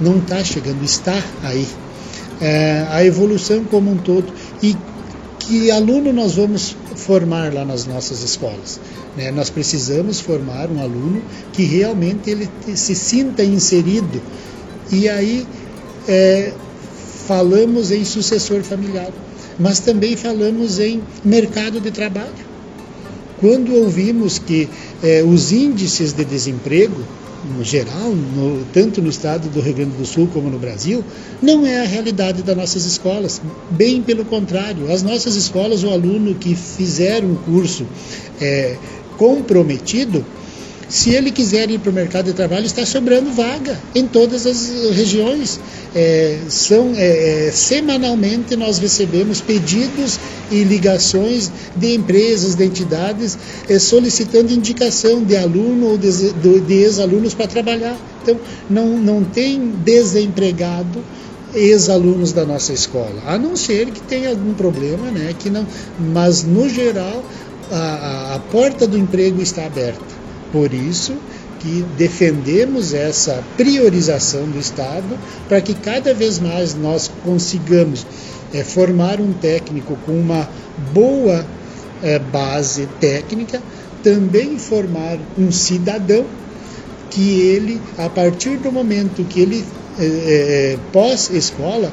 não 0.00 0.18
está 0.18 0.42
chegando, 0.42 0.82
está 0.84 1.22
aí. 1.42 1.66
É, 2.40 2.86
a 2.88 3.04
evolução 3.04 3.64
como 3.64 3.90
um 3.90 3.96
todo. 3.98 4.32
E 4.62 4.76
que 5.38 5.70
aluno 5.70 6.12
nós 6.12 6.34
vamos 6.34 6.76
formar 6.96 7.52
lá 7.52 7.64
nas 7.64 7.86
nossas 7.86 8.22
escolas? 8.22 8.80
Né? 9.16 9.30
Nós 9.30 9.50
precisamos 9.50 10.20
formar 10.20 10.70
um 10.70 10.80
aluno 10.80 11.22
que 11.52 11.64
realmente 11.64 12.30
ele 12.30 12.48
se 12.74 12.94
sinta 12.94 13.44
inserido. 13.44 14.22
E 14.90 15.08
aí 15.08 15.46
é, 16.08 16.52
falamos 17.26 17.90
em 17.90 18.04
sucessor 18.04 18.62
familiar, 18.62 19.10
mas 19.58 19.80
também 19.80 20.16
falamos 20.16 20.78
em 20.78 21.02
mercado 21.24 21.80
de 21.80 21.90
trabalho. 21.90 22.50
Quando 23.40 23.74
ouvimos 23.74 24.38
que 24.38 24.68
é, 25.02 25.22
os 25.22 25.50
índices 25.52 26.12
de 26.12 26.24
desemprego 26.24 27.02
no 27.44 27.64
geral, 27.64 28.10
no, 28.10 28.64
tanto 28.72 29.00
no 29.00 29.08
estado 29.08 29.48
do 29.48 29.60
Rio 29.60 29.74
Grande 29.74 29.96
do 29.96 30.04
Sul 30.04 30.28
como 30.32 30.50
no 30.50 30.58
Brasil, 30.58 31.04
não 31.40 31.66
é 31.66 31.80
a 31.80 31.84
realidade 31.84 32.42
das 32.42 32.56
nossas 32.56 32.84
escolas. 32.84 33.40
Bem 33.70 34.02
pelo 34.02 34.24
contrário, 34.24 34.92
as 34.92 35.02
nossas 35.02 35.36
escolas, 35.36 35.82
o 35.82 35.90
aluno 35.90 36.34
que 36.34 36.54
fizer 36.54 37.24
um 37.24 37.34
curso 37.34 37.86
é, 38.40 38.76
comprometido, 39.16 40.24
se 40.90 41.10
ele 41.10 41.30
quiser 41.30 41.70
ir 41.70 41.78
para 41.78 41.90
o 41.90 41.92
mercado 41.92 42.26
de 42.26 42.32
trabalho, 42.32 42.66
está 42.66 42.84
sobrando 42.84 43.30
vaga 43.30 43.78
em 43.94 44.08
todas 44.08 44.44
as 44.44 44.68
regiões. 44.92 45.60
É, 45.94 46.40
são 46.48 46.92
é, 46.96 47.46
é, 47.48 47.52
semanalmente 47.52 48.56
nós 48.56 48.78
recebemos 48.78 49.40
pedidos 49.40 50.18
e 50.50 50.64
ligações 50.64 51.50
de 51.76 51.94
empresas, 51.94 52.56
de 52.56 52.64
entidades 52.64 53.38
é, 53.68 53.78
solicitando 53.78 54.52
indicação 54.52 55.22
de 55.22 55.36
aluno 55.36 55.90
ou 55.90 55.98
de, 55.98 56.10
de 56.32 56.74
ex-alunos 56.74 57.34
para 57.34 57.46
trabalhar. 57.46 57.96
Então, 58.22 58.36
não, 58.68 58.98
não 58.98 59.22
tem 59.22 59.72
desempregado 59.84 61.04
ex-alunos 61.54 62.32
da 62.32 62.44
nossa 62.44 62.72
escola, 62.72 63.22
a 63.26 63.38
não 63.38 63.54
ser 63.54 63.86
que 63.92 64.00
tenha 64.00 64.30
algum 64.30 64.54
problema, 64.54 65.08
né? 65.10 65.34
Que 65.38 65.50
não, 65.50 65.64
mas 66.12 66.42
no 66.42 66.68
geral 66.68 67.24
a, 67.70 68.34
a 68.34 68.38
porta 68.50 68.88
do 68.88 68.98
emprego 68.98 69.40
está 69.40 69.66
aberta. 69.66 70.19
Por 70.52 70.72
isso 70.74 71.14
que 71.60 71.84
defendemos 71.96 72.94
essa 72.94 73.44
priorização 73.56 74.44
do 74.44 74.58
Estado 74.58 75.18
para 75.48 75.60
que 75.60 75.74
cada 75.74 76.14
vez 76.14 76.38
mais 76.40 76.74
nós 76.74 77.10
consigamos 77.22 78.06
é, 78.52 78.64
formar 78.64 79.20
um 79.20 79.32
técnico 79.32 79.96
com 80.06 80.12
uma 80.12 80.48
boa 80.92 81.44
é, 82.02 82.18
base 82.18 82.88
técnica, 82.98 83.62
também 84.02 84.58
formar 84.58 85.18
um 85.38 85.52
cidadão 85.52 86.24
que 87.10 87.40
ele, 87.40 87.80
a 87.98 88.08
partir 88.08 88.56
do 88.56 88.72
momento 88.72 89.24
que 89.24 89.40
ele 89.40 89.64
é, 89.98 90.78
pós-escola, 90.92 91.92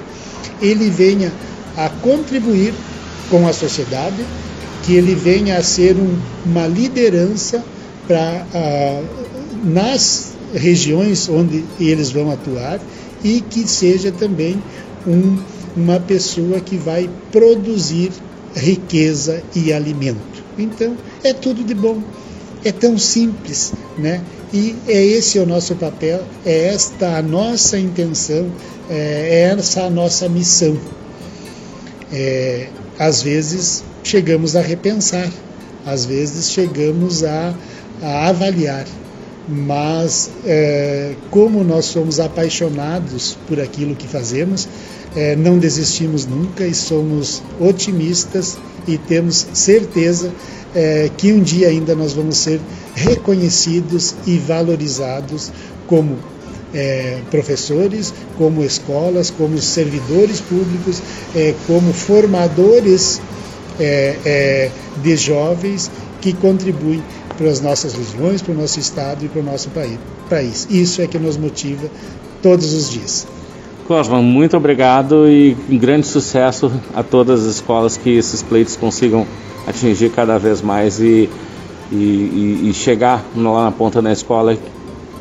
ele 0.61 0.89
venha 0.89 1.31
a 1.75 1.89
contribuir 1.89 2.73
com 3.29 3.47
a 3.47 3.53
sociedade, 3.53 4.25
que 4.83 4.93
ele 4.93 5.13
venha 5.13 5.57
a 5.57 5.63
ser 5.63 5.97
um, 5.97 6.17
uma 6.45 6.65
liderança 6.65 7.63
para 8.07 8.45
ah, 8.53 9.03
nas 9.63 10.33
regiões 10.53 11.27
onde 11.29 11.63
eles 11.79 12.11
vão 12.11 12.31
atuar 12.31 12.79
e 13.23 13.41
que 13.41 13.67
seja 13.67 14.11
também 14.11 14.61
um, 15.05 15.37
uma 15.75 15.99
pessoa 15.99 16.59
que 16.59 16.77
vai 16.77 17.09
produzir 17.31 18.11
riqueza 18.55 19.43
e 19.55 19.71
alimento. 19.71 20.43
Então, 20.57 20.95
é 21.23 21.33
tudo 21.33 21.63
de 21.63 21.73
bom. 21.73 22.01
É 22.63 22.71
tão 22.71 22.97
simples, 22.97 23.73
né? 23.97 24.21
E 24.51 24.75
é 24.87 25.03
esse 25.03 25.37
o 25.39 25.45
nosso 25.45 25.75
papel, 25.75 26.23
é 26.45 26.67
esta 26.69 27.17
a 27.17 27.21
nossa 27.21 27.77
intenção, 27.77 28.49
é 28.89 29.51
essa 29.51 29.83
a 29.83 29.89
nossa 29.89 30.27
missão. 30.27 30.77
É, 32.11 32.67
às 32.97 33.21
vezes 33.21 33.83
chegamos 34.03 34.55
a 34.55 34.61
repensar, 34.61 35.29
às 35.85 36.05
vezes 36.05 36.49
chegamos 36.49 37.23
a 37.23 37.53
a 38.01 38.29
avaliar, 38.29 38.85
mas 39.47 40.29
é, 40.45 41.15
como 41.31 41.63
nós 41.63 41.85
somos 41.85 42.19
apaixonados 42.19 43.37
por 43.47 43.59
aquilo 43.59 43.95
que 43.95 44.07
fazemos, 44.07 44.67
é, 45.15 45.35
não 45.35 45.57
desistimos 45.57 46.25
nunca 46.25 46.65
e 46.65 46.73
somos 46.73 47.41
otimistas 47.59 48.57
e 48.87 48.97
temos 48.97 49.47
certeza 49.53 50.31
é, 50.75 51.09
que 51.17 51.31
um 51.31 51.41
dia 51.41 51.69
ainda 51.69 51.95
nós 51.95 52.13
vamos 52.13 52.37
ser 52.37 52.59
reconhecidos 52.93 54.15
e 54.25 54.37
valorizados 54.37 55.51
como 55.87 56.17
é, 56.73 57.21
professores, 57.31 58.13
como 58.37 58.63
escolas, 58.63 59.29
como 59.29 59.57
servidores 59.59 60.41
públicos, 60.41 61.01
é, 61.35 61.53
como 61.65 61.93
formadores 61.93 63.21
é, 63.79 64.15
é 64.25 64.71
de 65.01 65.15
jovens 65.15 65.89
que 66.19 66.33
contribuem 66.33 67.01
para 67.37 67.49
as 67.49 67.61
nossas 67.61 67.93
regiões, 67.93 68.41
para 68.41 68.53
o 68.53 68.57
nosso 68.57 68.79
estado 68.79 69.23
e 69.23 69.29
para 69.29 69.41
o 69.41 69.43
nosso 69.43 69.69
país. 70.29 70.67
Isso 70.69 71.01
é 71.01 71.07
que 71.07 71.19
nos 71.19 71.37
motiva 71.37 71.87
todos 72.41 72.73
os 72.73 72.89
dias. 72.89 73.27
Cosma, 73.87 74.21
muito 74.21 74.57
obrigado 74.57 75.29
e 75.29 75.55
grande 75.69 76.07
sucesso 76.07 76.71
a 76.93 77.03
todas 77.03 77.45
as 77.45 77.55
escolas 77.55 77.95
que 77.95 78.09
esses 78.09 78.43
pleitos 78.43 78.75
consigam 78.75 79.25
atingir 79.65 80.09
cada 80.09 80.37
vez 80.37 80.61
mais 80.61 80.99
e 80.99 81.29
e, 81.91 81.95
e, 81.95 82.69
e 82.69 82.73
chegar 82.73 83.25
lá 83.35 83.65
na 83.65 83.71
ponta 83.71 84.01
da 84.01 84.11
escola 84.11 84.57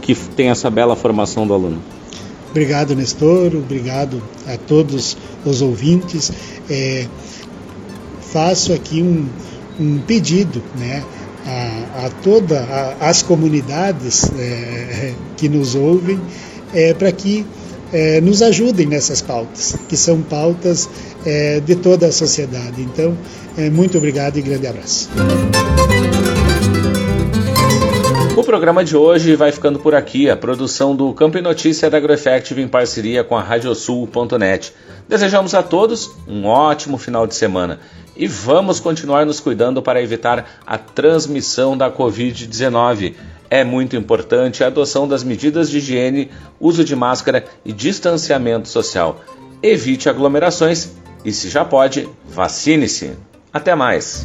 que 0.02 0.14
tem 0.14 0.48
essa 0.48 0.70
bela 0.70 0.96
formação 0.96 1.46
do 1.46 1.54
aluno. 1.54 1.78
Obrigado, 2.50 2.94
Nestor. 2.94 3.54
Obrigado 3.54 4.22
a 4.46 4.56
todos 4.56 5.16
os 5.44 5.62
ouvintes. 5.62 6.32
É, 6.70 7.06
faço 8.20 8.72
aqui 8.72 9.02
um, 9.02 9.26
um 9.78 9.98
pedido, 9.98 10.62
né? 10.78 11.04
A, 11.46 12.06
a 12.06 12.10
todas 12.22 12.58
as 13.00 13.22
comunidades 13.22 14.24
é, 14.36 15.12
que 15.36 15.48
nos 15.48 15.76
ouvem 15.76 16.20
é, 16.74 16.92
para 16.92 17.12
que 17.12 17.46
é, 17.92 18.20
nos 18.20 18.42
ajudem 18.42 18.86
nessas 18.86 19.22
pautas, 19.22 19.76
que 19.88 19.96
são 19.96 20.20
pautas 20.20 20.88
é, 21.24 21.60
de 21.60 21.76
toda 21.76 22.06
a 22.06 22.12
sociedade. 22.12 22.82
Então, 22.82 23.16
é, 23.56 23.70
muito 23.70 23.96
obrigado 23.96 24.38
e 24.38 24.42
grande 24.42 24.66
abraço. 24.66 25.08
Programa 28.46 28.84
de 28.84 28.96
hoje 28.96 29.34
vai 29.34 29.50
ficando 29.50 29.80
por 29.80 29.92
aqui. 29.92 30.30
A 30.30 30.36
produção 30.36 30.94
do 30.94 31.12
Campo 31.12 31.36
e 31.36 31.42
Notícia 31.42 31.90
da 31.90 31.96
AgroEffective 31.96 32.62
em 32.62 32.68
parceria 32.68 33.24
com 33.24 33.36
a 33.36 33.42
Radiosul.net. 33.42 34.72
Desejamos 35.08 35.52
a 35.52 35.64
todos 35.64 36.12
um 36.28 36.46
ótimo 36.46 36.96
final 36.96 37.26
de 37.26 37.34
semana 37.34 37.80
e 38.16 38.28
vamos 38.28 38.78
continuar 38.78 39.26
nos 39.26 39.40
cuidando 39.40 39.82
para 39.82 40.00
evitar 40.00 40.60
a 40.64 40.78
transmissão 40.78 41.76
da 41.76 41.90
Covid-19. 41.90 43.14
É 43.50 43.64
muito 43.64 43.96
importante 43.96 44.62
a 44.62 44.68
adoção 44.68 45.08
das 45.08 45.24
medidas 45.24 45.68
de 45.68 45.78
higiene, 45.78 46.30
uso 46.60 46.84
de 46.84 46.94
máscara 46.94 47.44
e 47.64 47.72
distanciamento 47.72 48.68
social. 48.68 49.22
Evite 49.60 50.08
aglomerações 50.08 50.92
e, 51.24 51.32
se 51.32 51.48
já 51.48 51.64
pode, 51.64 52.08
vacine-se. 52.24 53.10
Até 53.52 53.74
mais! 53.74 54.24